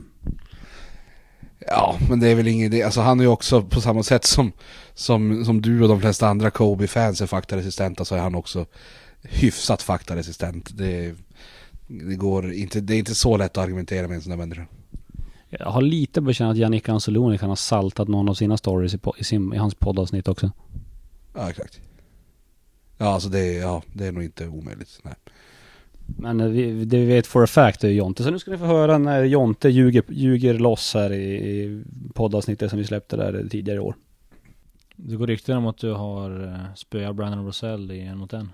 Ja, 1.67 1.97
men 2.09 2.19
det 2.19 2.27
är 2.27 2.35
väl 2.35 2.47
ingen 2.47 2.65
idé. 2.65 2.83
Alltså 2.83 3.01
han 3.01 3.19
är 3.19 3.23
ju 3.23 3.29
också 3.29 3.61
på 3.61 3.81
samma 3.81 4.03
sätt 4.03 4.25
som, 4.25 4.51
som, 4.93 5.45
som 5.45 5.61
du 5.61 5.81
och 5.81 5.87
de 5.87 6.01
flesta 6.01 6.27
andra 6.27 6.51
Kobe-fans 6.51 7.21
är 7.21 7.25
faktaresistenta 7.25 8.05
så 8.05 8.15
är 8.15 8.19
han 8.19 8.35
också 8.35 8.65
hyfsat 9.21 9.81
faktaresistent. 9.81 10.77
Det, 10.77 11.15
det 12.09 12.15
går 12.15 12.53
inte, 12.53 12.81
det 12.81 12.93
är 12.95 12.99
inte 12.99 13.15
så 13.15 13.37
lätt 13.37 13.57
att 13.57 13.63
argumentera 13.63 14.07
med 14.07 14.15
en 14.15 14.21
sån 14.21 14.29
där 14.29 14.37
människa. 14.37 14.65
Jag 15.49 15.65
har 15.65 15.81
lite 15.81 16.21
på 16.21 16.33
känna 16.33 16.51
att 16.51 16.57
Jannik 16.57 16.89
Anzoloni 16.89 17.37
kan 17.37 17.49
ha 17.49 17.55
saltat 17.55 18.07
någon 18.07 18.29
av 18.29 18.33
sina 18.33 18.57
stories 18.57 18.93
i, 18.93 18.97
po- 18.97 19.13
i, 19.17 19.23
sin, 19.23 19.53
i 19.53 19.57
hans 19.57 19.75
poddavsnitt 19.75 20.27
också. 20.27 20.51
Ja, 21.35 21.49
exakt. 21.49 21.79
Ja, 22.97 23.05
alltså 23.05 23.29
det, 23.29 23.39
är- 23.57 23.61
ja, 23.61 23.83
det 23.93 24.05
är 24.07 24.11
nog 24.11 24.23
inte 24.23 24.47
omöjligt. 24.47 24.99
Nej. 25.03 25.13
Men 26.17 26.39
eh, 26.39 26.47
vi, 26.47 26.85
det 26.85 26.97
vi 26.97 27.05
vet 27.05 27.27
for 27.27 27.43
a 27.43 27.47
fact 27.47 27.83
är 27.83 27.87
ju 27.87 27.93
Jonte. 27.95 28.23
Så 28.23 28.31
nu 28.31 28.39
ska 28.39 28.51
ni 28.51 28.57
få 28.57 28.65
höra 28.65 28.97
när 28.97 29.23
Jonte 29.23 29.69
ljuger, 29.69 30.03
ljuger 30.09 30.53
loss 30.53 30.93
här 30.93 31.11
i, 31.13 31.33
i 31.35 31.83
poddavsnittet 32.13 32.69
som 32.69 32.79
vi 32.79 32.85
släppte 32.85 33.15
där 33.15 33.47
tidigare 33.49 33.77
i 33.77 33.79
år. 33.79 33.95
Det 34.95 35.15
går 35.15 35.27
rykten 35.27 35.57
om 35.57 35.65
att 35.67 35.77
du 35.77 35.91
har 35.93 36.43
eh, 36.47 36.73
spöat 36.75 37.15
Brandon 37.15 37.45
Rosell 37.45 37.91
i 37.91 38.01
en 38.01 38.17
mot 38.17 38.33
en. 38.33 38.49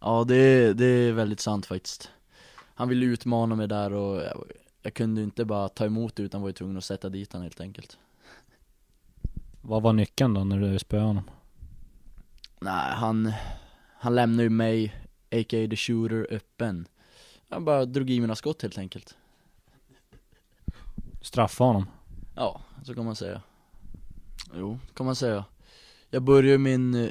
Ja 0.00 0.24
det, 0.24 0.36
är- 0.36 0.74
det 0.74 0.84
är 0.84 1.12
väldigt 1.12 1.40
sant 1.40 1.66
faktiskt 1.66 2.10
Han 2.74 2.88
ville 2.88 3.06
utmana 3.06 3.54
mig 3.54 3.68
där 3.68 3.92
och 3.92 4.16
jag, 4.22 4.44
jag 4.82 4.94
kunde 4.94 5.22
inte 5.22 5.44
bara 5.44 5.68
ta 5.68 5.84
emot 5.84 6.16
det 6.16 6.22
utan 6.22 6.40
var 6.40 6.48
ju 6.48 6.52
tvungen 6.52 6.76
att 6.76 6.84
sätta 6.84 7.08
dit 7.08 7.32
han 7.32 7.42
helt 7.42 7.60
enkelt 7.60 7.98
Vad 9.60 9.82
var 9.82 9.92
nyckeln 9.92 10.34
då 10.34 10.44
när 10.44 10.58
du 10.60 10.78
spöade 10.78 11.06
honom? 11.06 11.30
Nej 12.60 12.92
han, 12.94 13.32
han 13.98 14.14
lämnade 14.14 14.42
ju 14.42 14.50
mig, 14.50 14.86
a.k.a. 15.30 15.68
the 15.70 15.76
shooter, 15.76 16.26
öppen 16.30 16.86
Jag 17.48 17.62
bara 17.62 17.84
drog 17.84 18.10
i 18.10 18.20
mina 18.20 18.34
skott 18.36 18.62
helt 18.62 18.78
enkelt 18.78 19.16
Straffa 21.22 21.64
honom? 21.64 21.86
Ja, 22.34 22.60
så 22.84 22.94
kan 22.94 23.04
man 23.04 23.16
säga 23.16 23.42
Jo, 24.54 24.78
kan 24.94 25.06
man 25.06 25.16
säga 25.16 25.44
Jag 26.10 26.22
började 26.22 26.58
min 26.58 27.10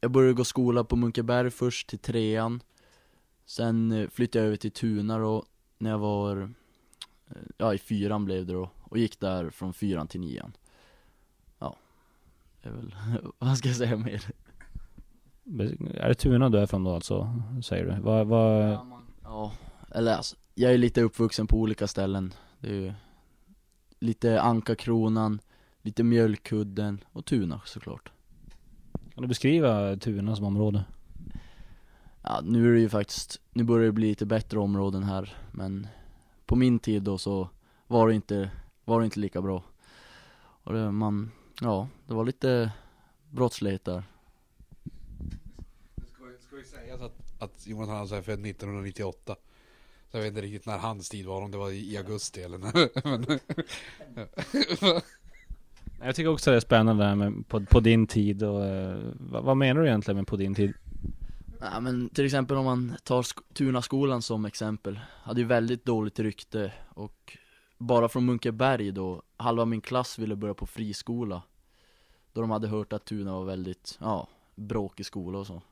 Jag 0.00 0.10
började 0.10 0.34
gå 0.34 0.44
skola 0.44 0.84
på 0.84 0.96
Munkeberg 0.96 1.50
först 1.50 1.88
till 1.88 1.98
trean 1.98 2.62
Sen 3.46 3.92
eh, 3.92 4.08
flyttade 4.08 4.44
jag 4.44 4.46
över 4.46 4.56
till 4.56 4.70
Tuna 4.70 5.18
då 5.18 5.44
När 5.78 5.90
jag 5.90 5.98
var 5.98 6.42
eh, 7.26 7.36
Ja 7.56 7.74
i 7.74 7.78
fyran 7.78 8.24
blev 8.24 8.46
det 8.46 8.52
då 8.52 8.70
Och 8.80 8.98
gick 8.98 9.20
där 9.20 9.50
från 9.50 9.72
fyran 9.72 10.08
till 10.08 10.20
nian 10.20 10.56
Ja 11.58 11.76
Det 12.62 12.68
är 12.68 12.72
väl, 12.72 12.94
vad 13.38 13.58
ska 13.58 13.68
jag 13.68 13.76
säga 13.76 13.96
mer? 13.96 14.24
Är 15.94 16.08
det 16.08 16.14
Tuna 16.14 16.48
du 16.48 16.58
är 16.58 16.66
från 16.66 16.84
då 16.84 16.94
alltså? 16.94 17.42
Säger 17.64 17.84
du? 17.84 18.00
Vad, 18.00 18.26
vad, 18.26 18.78
Ja, 19.24 19.52
eller 19.90 20.16
alltså, 20.16 20.36
jag 20.54 20.72
är 20.72 20.78
lite 20.78 21.02
uppvuxen 21.02 21.46
på 21.46 21.56
olika 21.56 21.86
ställen 21.86 22.34
Det 22.60 22.68
är 22.68 22.74
ju 22.74 22.92
Lite 24.00 24.40
Anka-kronan, 24.40 25.40
lite 25.82 26.02
Mjölkudden 26.02 27.04
och 27.12 27.24
Tuna 27.24 27.60
såklart 27.64 28.12
kan 29.18 29.22
du 29.22 29.28
beskriva 29.28 29.96
Tuna 29.96 30.36
som 30.36 30.44
område? 30.44 30.84
Ja, 32.22 32.40
nu 32.44 32.68
är 32.68 32.72
det 32.72 32.80
ju 32.80 32.88
faktiskt, 32.88 33.40
nu 33.52 33.64
börjar 33.64 33.86
det 33.86 33.92
bli 33.92 34.08
lite 34.08 34.26
bättre 34.26 34.58
områden 34.58 35.02
här 35.02 35.36
Men 35.52 35.86
på 36.46 36.56
min 36.56 36.78
tid 36.78 37.02
då 37.02 37.18
så 37.18 37.48
var 37.86 38.08
det 38.08 38.14
inte, 38.14 38.50
var 38.84 39.00
det 39.00 39.04
inte 39.04 39.20
lika 39.20 39.42
bra 39.42 39.64
Och 40.38 40.72
det, 40.72 40.90
man, 40.90 41.30
ja, 41.60 41.88
det 42.06 42.14
var 42.14 42.24
lite 42.24 42.72
brottslighet 43.30 43.84
där 43.84 44.02
Ska, 45.96 46.24
ska 46.46 46.56
vi 46.56 46.64
säga 46.64 46.94
att, 46.94 47.42
att 47.42 47.66
Jonathan 47.66 48.18
är 48.18 48.22
född 48.22 48.46
1998? 48.46 49.36
Så 50.10 50.16
jag 50.16 50.22
vet 50.22 50.28
inte 50.28 50.42
riktigt 50.42 50.66
när 50.66 50.78
hans 50.78 51.08
tid 51.08 51.26
var, 51.26 51.42
om 51.42 51.50
det 51.50 51.58
var 51.58 51.70
i, 51.70 51.92
i 51.92 51.96
augusti 51.96 52.42
eller 52.42 52.58
när. 52.58 52.90
Men, 54.14 55.02
Jag 56.02 56.14
tycker 56.16 56.28
också 56.30 56.50
det 56.50 56.56
är 56.56 56.60
spännande 56.60 57.02
det 57.04 57.08
här 57.08 57.16
med 57.16 57.48
på, 57.48 57.60
på 57.60 57.80
din 57.80 58.06
tid 58.06 58.42
och 58.42 58.64
eh, 58.66 58.98
vad, 59.14 59.44
vad 59.44 59.56
menar 59.56 59.80
du 59.80 59.86
egentligen 59.86 60.16
med 60.16 60.26
på 60.26 60.36
din 60.36 60.54
tid? 60.54 60.74
Ja 61.60 61.80
men 61.80 62.08
till 62.08 62.24
exempel 62.24 62.56
om 62.56 62.64
man 62.64 62.94
tar 63.04 63.22
sk- 63.22 63.54
Tunaskolan 63.54 64.22
som 64.22 64.44
exempel. 64.44 65.00
Hade 65.22 65.40
ju 65.40 65.46
väldigt 65.46 65.84
dåligt 65.84 66.18
rykte 66.18 66.72
och 66.88 67.36
Bara 67.78 68.08
från 68.08 68.24
Munkeberg 68.26 68.92
då 68.92 69.22
Halva 69.36 69.64
min 69.64 69.80
klass 69.80 70.18
ville 70.18 70.36
börja 70.36 70.54
på 70.54 70.66
friskola. 70.66 71.42
Då 72.32 72.40
de 72.40 72.50
hade 72.50 72.68
hört 72.68 72.92
att 72.92 73.04
Tuna 73.04 73.32
var 73.32 73.44
väldigt, 73.44 73.98
ja, 74.00 74.28
bråkig 74.54 75.06
skola 75.06 75.38
och 75.38 75.46
så. 75.46 75.62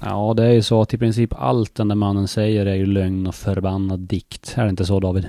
Ja 0.00 0.34
det 0.36 0.44
är 0.44 0.52
ju 0.52 0.62
så 0.62 0.82
att 0.82 0.94
i 0.94 0.98
princip 0.98 1.34
allt 1.36 1.74
den 1.74 1.88
där 1.88 1.94
mannen 1.94 2.28
säger 2.28 2.66
är 2.66 2.74
ju 2.74 2.86
lögn 2.86 3.26
och 3.26 3.34
förbannad 3.34 4.00
dikt. 4.00 4.54
Är 4.56 4.64
det 4.64 4.70
inte 4.70 4.86
så 4.86 5.00
David? 5.00 5.28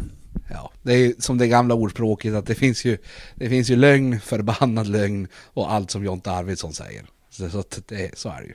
ja, 0.49 0.71
det 0.82 0.93
är 0.93 0.97
ju 0.97 1.15
som 1.19 1.38
det 1.38 1.47
gamla 1.47 1.75
ordspråket 1.75 2.34
att 2.34 2.45
det 2.45 2.55
finns 2.55 2.86
ju, 2.86 2.97
det 3.36 3.49
finns 3.49 3.69
ju 3.69 3.75
lögn, 3.75 4.19
förbannad 4.19 4.88
lögn 4.88 5.27
och 5.53 5.73
allt 5.73 5.91
som 5.91 6.03
Jonte 6.03 6.32
Arvidsson 6.32 6.73
säger. 6.73 7.05
Så, 7.29 7.49
så, 7.49 7.63
det, 7.88 8.17
så 8.17 8.29
är 8.29 8.41
det 8.41 8.47
ju. 8.47 8.53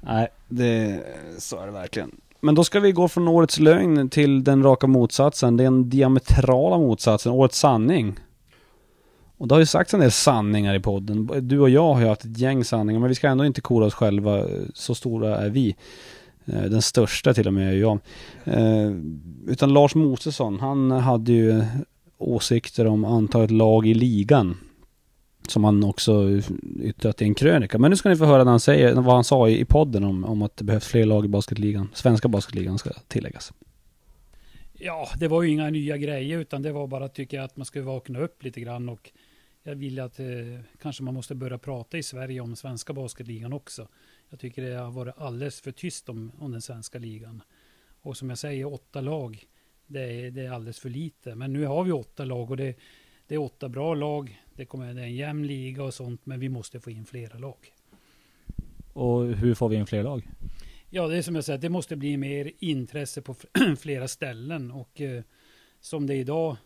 Nej, 0.00 0.28
det, 0.48 1.00
så 1.38 1.58
är 1.58 1.66
det 1.66 1.72
verkligen. 1.72 2.10
Men 2.40 2.54
då 2.54 2.64
ska 2.64 2.80
vi 2.80 2.92
gå 2.92 3.08
från 3.08 3.28
årets 3.28 3.58
lögn 3.58 4.08
till 4.08 4.44
den 4.44 4.62
raka 4.62 4.86
motsatsen. 4.86 5.56
Den 5.56 5.90
diametrala 5.90 6.78
motsatsen, 6.78 7.32
årets 7.32 7.58
sanning. 7.58 8.18
Och 9.38 9.48
det 9.48 9.54
har 9.54 9.60
ju 9.60 9.66
sagts 9.66 9.94
en 9.94 10.00
del 10.00 10.12
sanningar 10.12 10.74
i 10.74 10.80
podden. 10.80 11.30
Du 11.42 11.60
och 11.60 11.70
jag 11.70 11.94
har 11.94 12.00
ju 12.00 12.06
haft 12.06 12.24
ett 12.24 12.38
gäng 12.38 12.64
sanningar, 12.64 13.00
men 13.00 13.08
vi 13.08 13.14
ska 13.14 13.28
ändå 13.28 13.44
inte 13.44 13.60
kora 13.60 13.86
oss 13.86 13.94
själva. 13.94 14.44
Så 14.74 14.94
stora 14.94 15.38
är 15.38 15.50
vi. 15.50 15.76
Eh, 16.44 16.62
den 16.62 16.82
största 16.82 17.34
till 17.34 17.46
och 17.46 17.54
med 17.54 17.72
är 17.72 17.76
jag. 17.76 17.98
Eh, 18.44 18.92
utan 19.46 19.72
Lars 19.72 19.94
Mosesson, 19.94 20.60
han 20.60 20.90
hade 20.90 21.32
ju 21.32 21.64
åsikter 22.18 22.86
om 22.86 23.04
antalet 23.04 23.50
lag 23.50 23.86
i 23.86 23.94
ligan. 23.94 24.56
Som 25.48 25.64
han 25.64 25.84
också 25.84 26.40
yttrat 26.82 27.22
i 27.22 27.24
en 27.24 27.34
krönika. 27.34 27.78
Men 27.78 27.90
nu 27.90 27.96
ska 27.96 28.08
ni 28.08 28.16
få 28.16 28.24
höra 28.24 28.38
vad 28.38 28.46
han 28.46 28.60
säger, 28.60 28.94
vad 28.94 29.14
han 29.14 29.24
sa 29.24 29.48
i 29.48 29.64
podden 29.64 30.04
om, 30.04 30.24
om 30.24 30.42
att 30.42 30.56
det 30.56 30.64
behövs 30.64 30.86
fler 30.86 31.06
lag 31.06 31.24
i 31.24 31.28
basketligan. 31.28 31.88
Svenska 31.94 32.28
basketligan 32.28 32.78
ska 32.78 32.90
tilläggas. 33.08 33.52
Ja, 34.78 35.08
det 35.18 35.28
var 35.28 35.42
ju 35.42 35.50
inga 35.50 35.70
nya 35.70 35.96
grejer 35.96 36.38
utan 36.38 36.62
det 36.62 36.72
var 36.72 36.86
bara 36.86 37.08
tycker 37.08 37.36
jag 37.36 37.44
att 37.44 37.56
man 37.56 37.66
skulle 37.66 37.84
vakna 37.84 38.18
upp 38.18 38.44
lite 38.44 38.60
grann 38.60 38.88
och 38.88 39.10
jag 39.66 39.76
vill 39.76 40.00
att 40.00 40.20
eh, 40.20 40.26
kanske 40.80 41.02
man 41.02 41.14
måste 41.14 41.34
börja 41.34 41.58
prata 41.58 41.98
i 41.98 42.02
Sverige 42.02 42.40
om 42.40 42.56
svenska 42.56 42.92
basketligan 42.92 43.52
också. 43.52 43.88
Jag 44.28 44.40
tycker 44.40 44.62
det 44.62 44.74
har 44.74 44.90
varit 44.90 45.14
alldeles 45.18 45.60
för 45.60 45.72
tyst 45.72 46.08
om, 46.08 46.32
om 46.38 46.52
den 46.52 46.62
svenska 46.62 46.98
ligan. 46.98 47.42
Och 48.00 48.16
som 48.16 48.28
jag 48.28 48.38
säger, 48.38 48.72
åtta 48.72 49.00
lag, 49.00 49.44
det 49.86 50.02
är, 50.02 50.30
det 50.30 50.46
är 50.46 50.50
alldeles 50.50 50.80
för 50.80 50.90
lite. 50.90 51.34
Men 51.34 51.52
nu 51.52 51.66
har 51.66 51.84
vi 51.84 51.92
åtta 51.92 52.24
lag 52.24 52.50
och 52.50 52.56
det, 52.56 52.74
det 53.26 53.34
är 53.34 53.38
åtta 53.38 53.68
bra 53.68 53.94
lag. 53.94 54.42
Det, 54.54 54.64
kommer, 54.64 54.94
det 54.94 55.00
är 55.00 55.04
en 55.04 55.14
jämn 55.14 55.46
liga 55.46 55.82
och 55.82 55.94
sånt, 55.94 56.26
men 56.26 56.40
vi 56.40 56.48
måste 56.48 56.80
få 56.80 56.90
in 56.90 57.06
flera 57.06 57.38
lag. 57.38 57.72
Och 58.92 59.24
hur 59.24 59.54
får 59.54 59.68
vi 59.68 59.76
in 59.76 59.86
fler 59.86 60.02
lag? 60.02 60.28
Ja, 60.90 61.08
det 61.08 61.16
är 61.16 61.22
som 61.22 61.34
jag 61.34 61.44
säger, 61.44 61.58
det 61.58 61.68
måste 61.68 61.96
bli 61.96 62.16
mer 62.16 62.52
intresse 62.58 63.22
på 63.22 63.34
flera 63.78 64.08
ställen 64.08 64.70
och 64.70 65.00
eh, 65.00 65.22
som 65.80 66.06
det 66.06 66.14
är 66.14 66.18
idag 66.18 66.56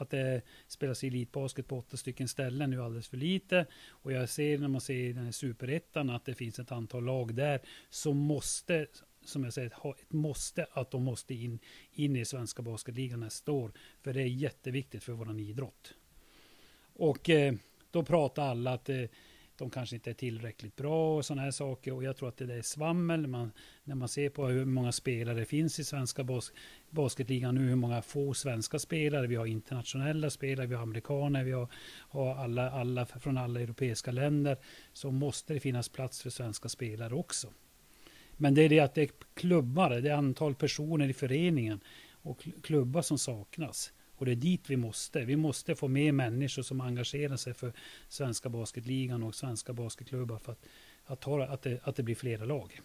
att 0.00 0.10
det 0.10 0.42
spelas 0.66 1.04
elitbasket 1.04 1.68
på 1.68 1.78
åtta 1.78 1.96
stycken 1.96 2.28
ställen 2.28 2.70
nu 2.70 2.82
alldeles 2.82 3.08
för 3.08 3.16
lite 3.16 3.66
och 3.88 4.12
jag 4.12 4.28
ser 4.28 4.58
när 4.58 4.68
man 4.68 4.80
ser 4.80 4.94
i 4.94 5.12
den 5.12 5.24
här 5.24 5.32
superettan 5.32 6.10
att 6.10 6.24
det 6.24 6.34
finns 6.34 6.58
ett 6.58 6.72
antal 6.72 7.04
lag 7.04 7.34
där 7.34 7.60
som 7.90 8.16
måste 8.16 8.86
som 9.24 9.44
jag 9.44 9.52
säger, 9.52 9.70
ha 9.70 9.90
ett 9.90 10.12
måste 10.12 10.66
att 10.72 10.90
de 10.90 11.04
måste 11.04 11.34
in, 11.34 11.58
in 11.92 12.16
i 12.16 12.24
svenska 12.24 12.62
basketligan 12.62 13.20
nästa 13.20 13.52
år. 13.52 13.72
För 14.02 14.14
det 14.14 14.22
är 14.22 14.26
jätteviktigt 14.26 15.04
för 15.04 15.12
våran 15.12 15.40
idrott. 15.40 15.94
Och 16.94 17.30
eh, 17.30 17.54
då 17.90 18.02
pratar 18.02 18.42
alla 18.42 18.72
att 18.72 18.88
eh, 18.88 19.04
de 19.60 19.70
kanske 19.70 19.96
inte 19.96 20.10
är 20.10 20.14
tillräckligt 20.14 20.76
bra 20.76 21.16
och 21.16 21.24
sådana 21.24 21.42
här 21.42 21.50
saker. 21.50 21.92
Och 21.92 22.04
jag 22.04 22.16
tror 22.16 22.28
att 22.28 22.36
det 22.36 22.54
är 22.54 22.62
svammel. 22.62 23.26
Man, 23.26 23.52
när 23.84 23.94
man 23.94 24.08
ser 24.08 24.30
på 24.30 24.46
hur 24.46 24.64
många 24.64 24.92
spelare 24.92 25.38
det 25.38 25.44
finns 25.44 25.78
i 25.78 25.84
svenska 25.84 26.24
bas, 26.24 26.52
basketligan 26.90 27.54
nu, 27.54 27.68
hur 27.68 27.76
många 27.76 28.02
få 28.02 28.34
svenska 28.34 28.78
spelare. 28.78 29.26
Vi 29.26 29.36
har 29.36 29.46
internationella 29.46 30.30
spelare, 30.30 30.66
vi 30.66 30.74
har 30.74 30.82
amerikaner, 30.82 31.44
vi 31.44 31.52
har, 31.52 31.68
har 32.08 32.34
alla, 32.34 32.70
alla 32.70 33.06
från 33.06 33.38
alla 33.38 33.60
europeiska 33.60 34.10
länder. 34.12 34.56
Så 34.92 35.10
måste 35.10 35.54
det 35.54 35.60
finnas 35.60 35.88
plats 35.88 36.22
för 36.22 36.30
svenska 36.30 36.68
spelare 36.68 37.14
också. 37.14 37.48
Men 38.36 38.54
det 38.54 38.62
är 38.62 38.68
det 38.68 38.80
att 38.80 38.94
det 38.94 39.02
är 39.02 39.10
klubbar, 39.34 39.90
det 39.90 40.10
är 40.10 40.14
antal 40.14 40.54
personer 40.54 41.08
i 41.08 41.12
föreningen 41.12 41.80
och 42.12 42.48
klubbar 42.62 43.02
som 43.02 43.18
saknas. 43.18 43.92
Och 44.20 44.26
det 44.26 44.32
är 44.32 44.36
dit 44.36 44.70
vi 44.70 44.76
måste. 44.76 45.24
Vi 45.24 45.36
måste 45.36 45.74
få 45.74 45.88
med 45.88 46.14
människor 46.14 46.62
som 46.62 46.80
engagerar 46.80 47.36
sig 47.36 47.54
för 47.54 47.72
svenska 48.08 48.48
basketligan 48.48 49.22
och 49.22 49.34
svenska 49.34 49.72
basketklubbar 49.72 50.38
för 50.38 50.52
att, 50.52 50.66
att, 51.04 51.20
ta, 51.20 51.44
att, 51.44 51.62
det, 51.62 51.80
att 51.82 51.96
det 51.96 52.02
blir 52.02 52.14
flera 52.14 52.44
lag. 52.44 52.80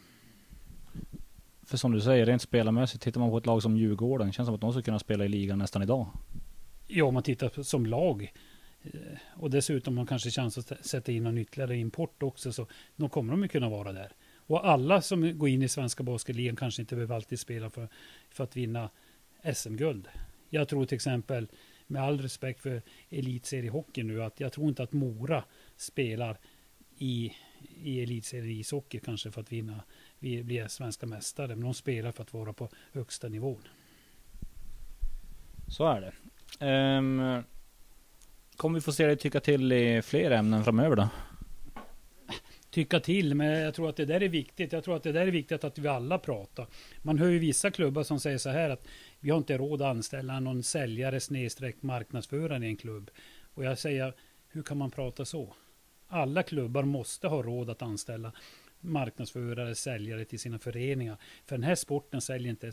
För 1.64 1.78
som 1.78 1.92
du 1.92 2.02
säger, 2.02 2.26
rent 2.26 2.42
spelarmässigt, 2.42 3.04
tittar 3.04 3.20
man 3.20 3.30
på 3.30 3.38
ett 3.38 3.46
lag 3.46 3.62
som 3.62 3.78
Djurgården, 3.78 4.34
känns 4.34 4.48
som 4.48 4.56
att 4.56 4.62
de 4.62 4.72
skulle 4.72 4.84
kunna 4.84 5.00
spela 5.00 5.26
i 5.26 5.28
ligan 5.28 5.60
nästan 5.60 5.82
idag. 5.82 6.08
Ja, 6.88 7.06
om 7.06 7.14
man 7.14 7.24
tittar 7.24 7.64
som 7.64 7.86
lag 7.86 8.32
Eh, 8.94 9.18
Och 9.36 9.50
dessutom 9.50 9.98
har 9.98 10.06
kanske 10.06 10.30
chans 10.30 10.58
att 10.58 10.86
sätta 10.86 11.12
in 11.12 11.24
någon 11.24 11.38
ytterligare 11.38 11.78
import 11.78 12.24
också. 12.24 12.54
Så 12.54 12.68
då 12.96 13.10
kommer 13.10 13.32
de 13.32 13.42
ju 13.42 13.48
kunna 13.48 13.70
vara 13.70 13.94
där. 13.94 14.12
Och 14.48 14.68
alla 14.68 15.02
som 15.02 15.38
går 15.38 15.50
in 15.50 15.62
i 15.62 15.70
svenska 15.70 16.04
basketligan 16.04 16.56
kanske 16.56 16.82
inte 16.82 16.96
behöver 16.96 17.16
alltid 17.16 17.40
spela 17.40 17.70
för, 17.70 17.88
för 18.30 18.44
att 18.44 18.58
vinna 18.58 18.90
SM-guld. 19.54 20.08
Jag 20.50 20.68
tror 20.68 20.86
till 20.86 20.96
exempel, 20.96 21.48
med 21.88 22.02
all 22.02 22.22
respekt 22.22 22.62
för 22.62 22.82
elitseriehockey 23.10 24.04
nu, 24.04 24.24
att 24.24 24.40
jag 24.40 24.54
tror 24.54 24.68
inte 24.68 24.84
att 24.84 24.94
Mora 24.94 25.44
spelar 25.78 26.38
i, 26.98 27.34
i 27.84 28.04
elitserien 28.04 28.60
ishockey 28.60 29.00
kanske 29.00 29.32
för 29.32 29.42
att 29.42 29.52
vinna, 29.52 29.84
vi 30.20 30.44
blir 30.44 30.68
svenska 30.68 31.06
mästare. 31.06 31.48
Men 31.48 31.62
de 31.62 31.74
spelar 31.74 32.12
för 32.12 32.24
att 32.24 32.34
vara 32.34 32.54
på 32.54 32.70
högsta 32.94 33.30
nivån. 33.30 33.68
Så 35.68 35.88
är 35.88 36.02
det. 36.02 36.14
Ehm, 36.66 37.44
kommer 38.56 38.80
vi 38.80 38.82
få 38.82 38.92
se 38.92 39.06
dig 39.06 39.18
tycka 39.18 39.40
till 39.40 39.72
i 39.72 40.02
fler 40.02 40.32
ämnen 40.32 40.64
framöver 40.64 40.96
då? 40.96 41.10
tycka 42.76 43.00
till, 43.00 43.36
men 43.36 43.48
jag 43.48 43.74
tror 43.74 43.90
att 43.90 43.96
det 43.96 44.06
där 44.06 44.24
är 44.24 44.30
viktigt. 44.30 44.74
Jag 44.74 44.84
tror 44.84 44.96
att 44.96 45.04
det 45.04 45.12
där 45.12 45.28
är 45.28 45.32
viktigt 45.32 45.64
att 45.64 45.78
vi 45.78 45.88
alla 45.88 46.20
pratar. 46.20 46.68
Man 47.02 47.20
hör 47.20 47.28
ju 47.28 47.40
vissa 47.40 47.72
klubbar 47.72 48.04
som 48.04 48.20
säger 48.20 48.38
så 48.38 48.50
här 48.50 48.70
att 48.70 48.88
vi 49.20 49.30
har 49.30 49.38
inte 49.38 49.58
råd 49.58 49.82
att 49.82 49.88
anställa 49.88 50.40
någon 50.40 50.64
säljare 50.64 51.20
snedstreck 51.20 51.82
marknadsförare 51.82 52.66
i 52.66 52.70
en 52.70 52.78
klubb. 52.78 53.12
Och 53.54 53.64
jag 53.64 53.80
säger, 53.80 54.14
hur 54.48 54.64
kan 54.64 54.78
man 54.78 54.92
prata 54.92 55.26
så? 55.26 55.56
Alla 56.08 56.44
klubbar 56.44 56.84
måste 56.84 57.28
ha 57.28 57.42
råd 57.42 57.70
att 57.70 57.82
anställa 57.82 58.32
marknadsförare, 58.80 59.76
säljare 59.76 60.26
till 60.26 60.40
sina 60.40 60.60
föreningar. 60.60 61.18
För 61.46 61.56
den 61.56 61.64
här 61.64 61.76
sporten 61.76 62.22
säljer 62.22 62.50
inte 62.50 62.72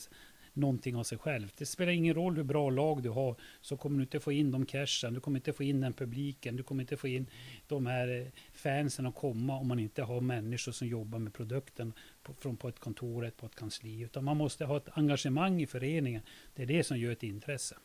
någonting 0.53 0.97
av 0.97 1.03
sig 1.05 1.19
själv. 1.19 1.53
Det 1.59 1.67
spelar 1.67 1.93
ingen 1.93 2.15
roll 2.15 2.37
hur 2.37 2.43
bra 2.43 2.71
lag 2.71 3.03
du 3.03 3.09
har, 3.09 3.37
så 3.61 3.77
kommer 3.77 3.97
du 3.97 4.03
inte 4.03 4.21
få 4.21 4.33
in 4.33 4.51
de 4.51 4.67
cashen, 4.67 5.15
du 5.15 5.21
kommer 5.21 5.39
inte 5.39 5.53
få 5.53 5.63
in 5.63 5.81
den 5.81 5.93
publiken, 5.93 6.57
du 6.57 6.63
kommer 6.63 6.83
inte 6.83 6.97
få 6.97 7.09
in 7.09 7.27
de 7.69 7.87
här 7.87 8.21
eh, 8.21 8.27
fansen 8.53 9.07
att 9.07 9.15
komma 9.15 9.57
om 9.59 9.69
man 9.69 9.79
inte 9.79 10.03
har 10.03 10.21
människor 10.21 10.73
som 10.73 10.89
jobbar 10.89 11.19
med 11.19 11.35
produkten 11.35 11.93
på, 12.23 12.35
från 12.35 12.57
på 12.57 12.69
ett 12.69 12.79
kontor, 12.79 13.27
ett- 13.27 13.37
på 13.37 13.47
ett 13.47 13.55
kansli. 13.55 14.01
Utan 14.01 14.25
man 14.25 14.37
måste 14.37 14.65
ha 14.65 14.77
ett 14.77 14.89
engagemang 14.93 15.63
i 15.63 15.67
föreningen. 15.67 16.23
Det 16.55 16.63
är 16.63 16.67
det 16.67 16.85
som 16.85 16.99
gör 16.99 17.13
ett 17.13 17.23
intresse. 17.23 17.77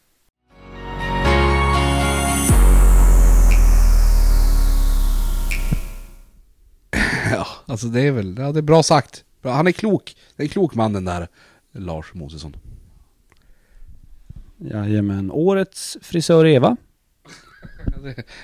Ja, 7.31 7.47
alltså 7.65 7.87
det 7.87 8.01
är 8.01 8.11
väl, 8.11 8.35
ja 8.37 8.51
det 8.51 8.59
är 8.59 8.61
bra 8.61 8.83
sagt. 8.83 9.23
Han 9.43 9.67
är 9.67 9.71
klok. 9.71 10.15
Det 10.35 10.43
är 10.43 10.45
en 10.45 10.49
klok 10.49 10.75
man 10.75 10.93
den 10.93 11.05
där 11.05 11.27
Lars 11.71 12.13
Mosesson. 12.13 12.55
Jajamän. 14.57 15.31
Årets 15.31 15.97
frisör 16.01 16.45
Eva. 16.45 16.77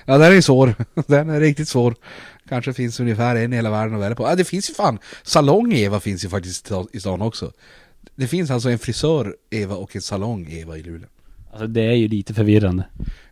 Ja 0.05 0.17
den 0.17 0.37
är 0.37 0.41
svår. 0.41 0.75
Den 1.07 1.29
är 1.29 1.39
riktigt 1.39 1.67
svår. 1.67 1.95
Kanske 2.49 2.73
finns 2.73 2.99
ungefär 2.99 3.35
en 3.35 3.53
i 3.53 3.55
hela 3.55 3.71
världen 3.71 3.95
att 3.95 4.01
välja 4.01 4.15
på. 4.15 4.23
Ja 4.23 4.35
det 4.35 4.43
finns 4.45 4.69
ju 4.69 4.73
fan. 4.73 4.99
Salong 5.23 5.73
Eva 5.73 5.99
finns 5.99 6.25
ju 6.25 6.29
faktiskt 6.29 6.65
i 6.65 6.73
sta- 6.73 6.87
i 6.93 6.99
stan 6.99 7.21
också. 7.21 7.51
Det 8.15 8.27
finns 8.27 8.51
alltså 8.51 8.69
en 8.69 8.79
frisör 8.79 9.35
Eva 9.49 9.75
och 9.75 9.95
en 9.95 10.01
salong 10.01 10.47
Eva 10.51 10.77
i 10.77 10.83
Luleå. 10.83 11.07
Alltså 11.51 11.67
det 11.67 11.81
är 11.81 11.93
ju 11.93 12.07
lite 12.07 12.33
förvirrande. 12.33 12.85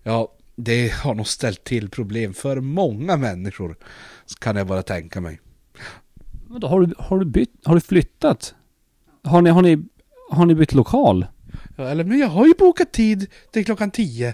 Ja, 0.03 0.33
det 0.55 0.93
har 0.93 1.13
nog 1.15 1.27
ställt 1.27 1.63
till 1.63 1.89
problem 1.89 2.33
för 2.33 2.59
många 2.61 3.17
människor. 3.17 3.75
Kan 4.39 4.55
jag 4.55 4.67
bara 4.67 4.83
tänka 4.83 5.21
mig. 5.21 5.39
Men 6.49 6.59
då 6.59 6.67
har 6.67 6.81
du, 6.81 6.93
har 6.97 7.19
du 7.19 7.25
bytt, 7.25 7.53
har 7.63 7.75
du 7.75 7.81
flyttat? 7.81 8.55
Har 9.23 9.41
ni, 9.41 9.49
har 9.49 9.61
ni, 9.61 9.77
har 10.29 10.45
ni 10.45 10.55
bytt 10.55 10.73
lokal? 10.73 11.25
Ja, 11.77 11.89
eller 11.89 12.03
men 12.03 12.19
jag 12.19 12.27
har 12.27 12.47
ju 12.47 12.53
bokat 12.57 12.91
tid 12.91 13.27
till 13.51 13.65
klockan 13.65 13.91
10. 13.91 14.33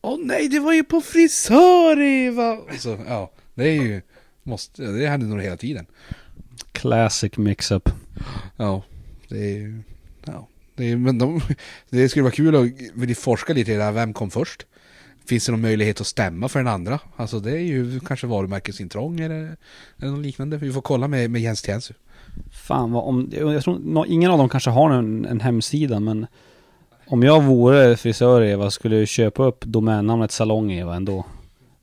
Åh 0.00 0.18
nej, 0.22 0.48
det 0.48 0.60
var 0.60 0.72
ju 0.72 0.84
på 0.84 1.00
frisör 1.00 2.00
Eva! 2.00 2.58
Alltså, 2.70 2.98
ja, 3.08 3.32
det 3.54 3.68
är 3.68 3.82
ju... 3.82 4.02
Måste, 4.42 4.82
det 4.82 5.08
händer 5.08 5.26
nog 5.26 5.42
hela 5.42 5.56
tiden. 5.56 5.86
Classic 6.72 7.36
mix-up. 7.36 7.88
Ja, 8.56 8.82
det 9.28 9.38
är 9.38 9.54
ju... 9.54 9.82
Ja, 10.24 10.48
det, 10.76 10.90
är, 10.90 10.96
men 10.96 11.18
de, 11.18 11.40
det 11.90 12.08
skulle 12.08 12.22
vara 12.22 12.32
kul 12.32 12.56
att 12.56 12.66
vill 12.94 13.16
forska 13.16 13.52
lite 13.52 13.72
i 13.72 13.74
det 13.74 13.82
här, 13.82 13.92
vem 13.92 14.12
kom 14.12 14.30
först? 14.30 14.66
Finns 15.26 15.46
det 15.46 15.52
någon 15.52 15.60
möjlighet 15.60 16.00
att 16.00 16.06
stämma 16.06 16.48
för 16.48 16.58
den 16.58 16.68
andra? 16.68 17.00
Alltså 17.16 17.40
det 17.40 17.50
är 17.50 17.62
ju 17.62 18.00
kanske 18.00 18.26
varumärkesintrång 18.26 19.20
eller, 19.20 19.56
eller 19.98 20.10
något 20.10 20.24
liknande. 20.24 20.56
Vi 20.56 20.72
får 20.72 20.82
kolla 20.82 21.08
med, 21.08 21.30
med 21.30 21.42
Jens 21.42 21.62
Tiensu. 21.62 21.94
Fan 22.52 22.92
vad 22.92 23.04
om, 23.04 23.30
jag 23.32 23.64
tror 23.64 24.06
ingen 24.06 24.30
av 24.30 24.38
dem 24.38 24.48
kanske 24.48 24.70
har 24.70 24.90
en, 24.90 25.24
en 25.24 25.40
hemsida 25.40 26.00
men 26.00 26.26
om 27.06 27.22
jag 27.22 27.42
vore 27.42 27.96
frisör 27.96 28.42
Eva 28.42 28.70
skulle 28.70 28.98
jag 28.98 29.08
köpa 29.08 29.44
upp 29.44 29.64
domännamnet 29.64 30.32
Salong 30.32 30.72
Eva 30.72 30.94
ändå. 30.96 31.24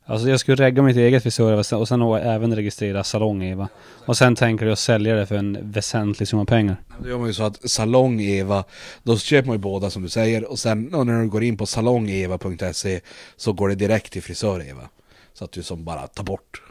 Alltså 0.06 0.30
jag 0.30 0.40
skulle 0.40 0.66
regga 0.66 0.82
mitt 0.82 0.98
eget 0.98 1.24
frisör 1.24 1.52
Eva 1.52 1.78
och 1.78 1.88
sen 1.88 2.02
även 2.02 2.56
registrera 2.56 3.04
Salong 3.04 3.44
Eva. 3.44 3.68
Och 4.06 4.18
sen 4.18 4.36
tänker 4.36 4.66
jag 4.66 4.78
sälja 4.78 5.16
det 5.16 5.26
för 5.26 5.36
en 5.36 5.58
väsentlig 5.62 6.28
summa 6.28 6.46
pengar. 6.46 6.76
Då 7.04 7.10
gör 7.10 7.18
man 7.18 7.28
ju 7.28 7.34
så 7.34 7.44
att 7.44 7.70
Salong 7.70 8.22
Eva, 8.22 8.64
då 9.04 9.18
köper 9.18 9.48
man 9.48 9.56
ju 9.56 9.60
båda 9.60 9.90
som 9.90 10.02
du 10.02 10.10
säger 10.10 10.52
och 10.52 10.60
sen 10.60 10.94
och 10.94 11.08
när 11.08 11.22
du 11.22 11.30
går 11.30 11.44
in 11.44 11.58
på 11.58 11.66
salongeva.se 11.66 13.02
så 13.36 13.54
går 13.54 13.70
det 13.70 13.76
direkt 13.76 14.14
till 14.14 14.24
frisör 14.24 14.70
Eva. 14.70 14.90
Så 15.34 15.46
att 15.46 15.52
du 15.52 15.64
som 15.64 15.84
bara 15.84 16.08
tar 16.08 16.24
bort. 16.24 16.62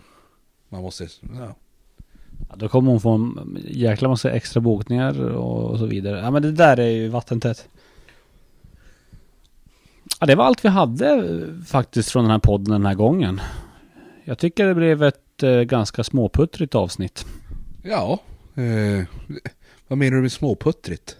Man 0.68 0.82
måste, 0.82 1.08
ja. 1.38 1.54
Ja, 2.48 2.56
då 2.56 2.68
kommer 2.68 2.90
hon 2.90 3.00
få 3.00 3.10
en 3.10 3.58
jäkla 3.68 4.08
massa 4.08 4.30
extra 4.30 4.60
bokningar 4.60 5.20
och 5.34 5.78
så 5.78 5.86
vidare. 5.86 6.18
Ja 6.18 6.30
men 6.30 6.42
det 6.42 6.52
där 6.52 6.80
är 6.80 6.90
ju 6.90 7.08
vattentätt. 7.08 7.68
Ja 10.20 10.26
det 10.26 10.34
var 10.34 10.44
allt 10.44 10.64
vi 10.64 10.68
hade 10.68 11.08
eh, 11.10 11.64
faktiskt 11.66 12.10
från 12.10 12.24
den 12.24 12.30
här 12.30 12.38
podden 12.38 12.72
den 12.72 12.86
här 12.86 12.94
gången. 12.94 13.40
Jag 14.24 14.38
tycker 14.38 14.66
det 14.66 14.74
blev 14.74 15.02
ett 15.02 15.42
eh, 15.42 15.60
ganska 15.60 16.04
småputtrigt 16.04 16.74
avsnitt. 16.74 17.26
Ja, 17.82 18.18
eh, 18.54 19.04
vad 19.88 19.98
menar 19.98 20.16
du 20.16 20.22
med 20.22 20.32
småputtrigt? 20.32 21.16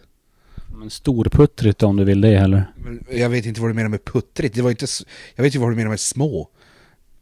Men 0.78 0.90
storputtrigt 0.90 1.83
om 1.83 1.96
du 1.96 2.04
vill 2.04 2.20
det 2.20 2.38
heller. 2.38 2.72
Men 2.76 3.04
Jag 3.11 3.31
vet 3.31 3.46
inte 3.46 3.61
vad 3.61 3.70
du 3.70 3.74
menar 3.74 3.88
med 3.88 4.04
puttrigt, 4.04 4.54
det 4.54 4.62
var 4.62 4.70
inte, 4.70 4.87
jag 5.35 5.44
vet 5.44 5.54
ju 5.54 5.59
vad 5.59 5.72
du 5.72 5.76
menar 5.76 5.90
med 5.90 6.00
små. 6.00 6.48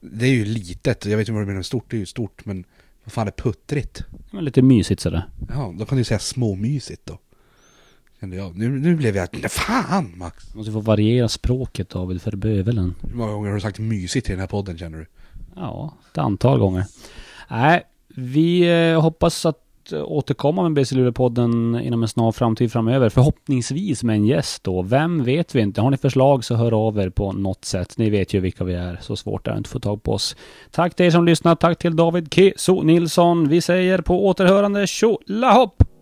Det 0.00 0.26
är 0.26 0.30
ju 0.30 0.44
litet, 0.44 1.06
jag 1.06 1.16
vet 1.16 1.28
ju 1.28 1.32
vad 1.32 1.42
du 1.42 1.46
menar 1.46 1.56
med 1.56 1.66
stort, 1.66 1.90
det 1.90 1.96
är 1.96 1.98
ju 1.98 2.06
stort, 2.06 2.44
men 2.44 2.64
vad 3.06 3.12
fan 3.12 3.26
är 3.26 3.32
puttrigt? 3.32 4.04
Men 4.30 4.44
lite 4.44 4.62
mysigt 4.62 5.00
sådär. 5.00 5.28
Ja, 5.48 5.74
då 5.78 5.86
kan 5.86 5.98
du 5.98 6.04
säga 6.04 6.18
småmysigt 6.18 7.06
då. 7.06 7.18
Kände 8.20 8.36
jag. 8.36 8.56
Nu, 8.56 8.68
nu 8.68 8.96
blev 8.96 9.16
jag, 9.16 9.28
fan 9.50 10.12
Max! 10.16 10.54
Måste 10.54 10.72
få 10.72 10.80
variera 10.80 11.28
språket 11.28 11.88
David 11.88 12.22
för 12.22 12.36
bövelen. 12.36 12.94
Hur 13.02 13.16
många 13.16 13.32
gånger 13.32 13.48
har 13.48 13.54
du 13.54 13.60
sagt 13.60 13.78
mysigt 13.78 14.28
i 14.28 14.32
den 14.32 14.40
här 14.40 14.46
podden 14.46 14.78
känner 14.78 14.98
du? 14.98 15.06
Ja, 15.56 15.94
ett 16.12 16.18
antal 16.18 16.58
gånger. 16.58 16.84
Nej, 17.50 17.82
vi 18.08 18.60
eh, 18.60 19.00
hoppas 19.00 19.46
att 19.46 19.65
Eh, 19.92 20.02
återkomma 20.02 20.62
med 20.62 20.72
BC 20.72 20.94
Luleå-podden 20.94 21.80
inom 21.80 22.02
en 22.02 22.08
snar 22.08 22.32
framtid 22.32 22.72
framöver. 22.72 23.08
Förhoppningsvis 23.08 24.02
med 24.02 24.16
en 24.16 24.26
gäst 24.26 24.64
då. 24.64 24.82
Vem 24.82 25.24
vet 25.24 25.54
vi 25.54 25.60
inte. 25.60 25.80
Har 25.80 25.90
ni 25.90 25.96
förslag 25.96 26.44
så 26.44 26.54
hör 26.54 26.86
av 26.86 26.98
er 26.98 27.10
på 27.10 27.32
något 27.32 27.64
sätt. 27.64 27.98
Ni 27.98 28.10
vet 28.10 28.34
ju 28.34 28.40
vilka 28.40 28.64
vi 28.64 28.74
är. 28.74 28.98
Så 29.02 29.16
svårt 29.16 29.46
är 29.46 29.50
det 29.50 29.58
inte 29.58 29.68
att 29.68 29.72
få 29.72 29.80
tag 29.80 30.02
på 30.02 30.12
oss. 30.12 30.36
Tack 30.70 30.94
till 30.94 31.06
er 31.06 31.10
som 31.10 31.24
lyssnat. 31.24 31.60
Tack 31.60 31.78
till 31.78 31.96
David 31.96 32.34
Keso 32.34 32.82
Nilsson. 32.82 33.48
Vi 33.48 33.60
säger 33.60 33.98
på 33.98 34.26
återhörande 34.26 34.86
tjolahopp! 34.86 35.95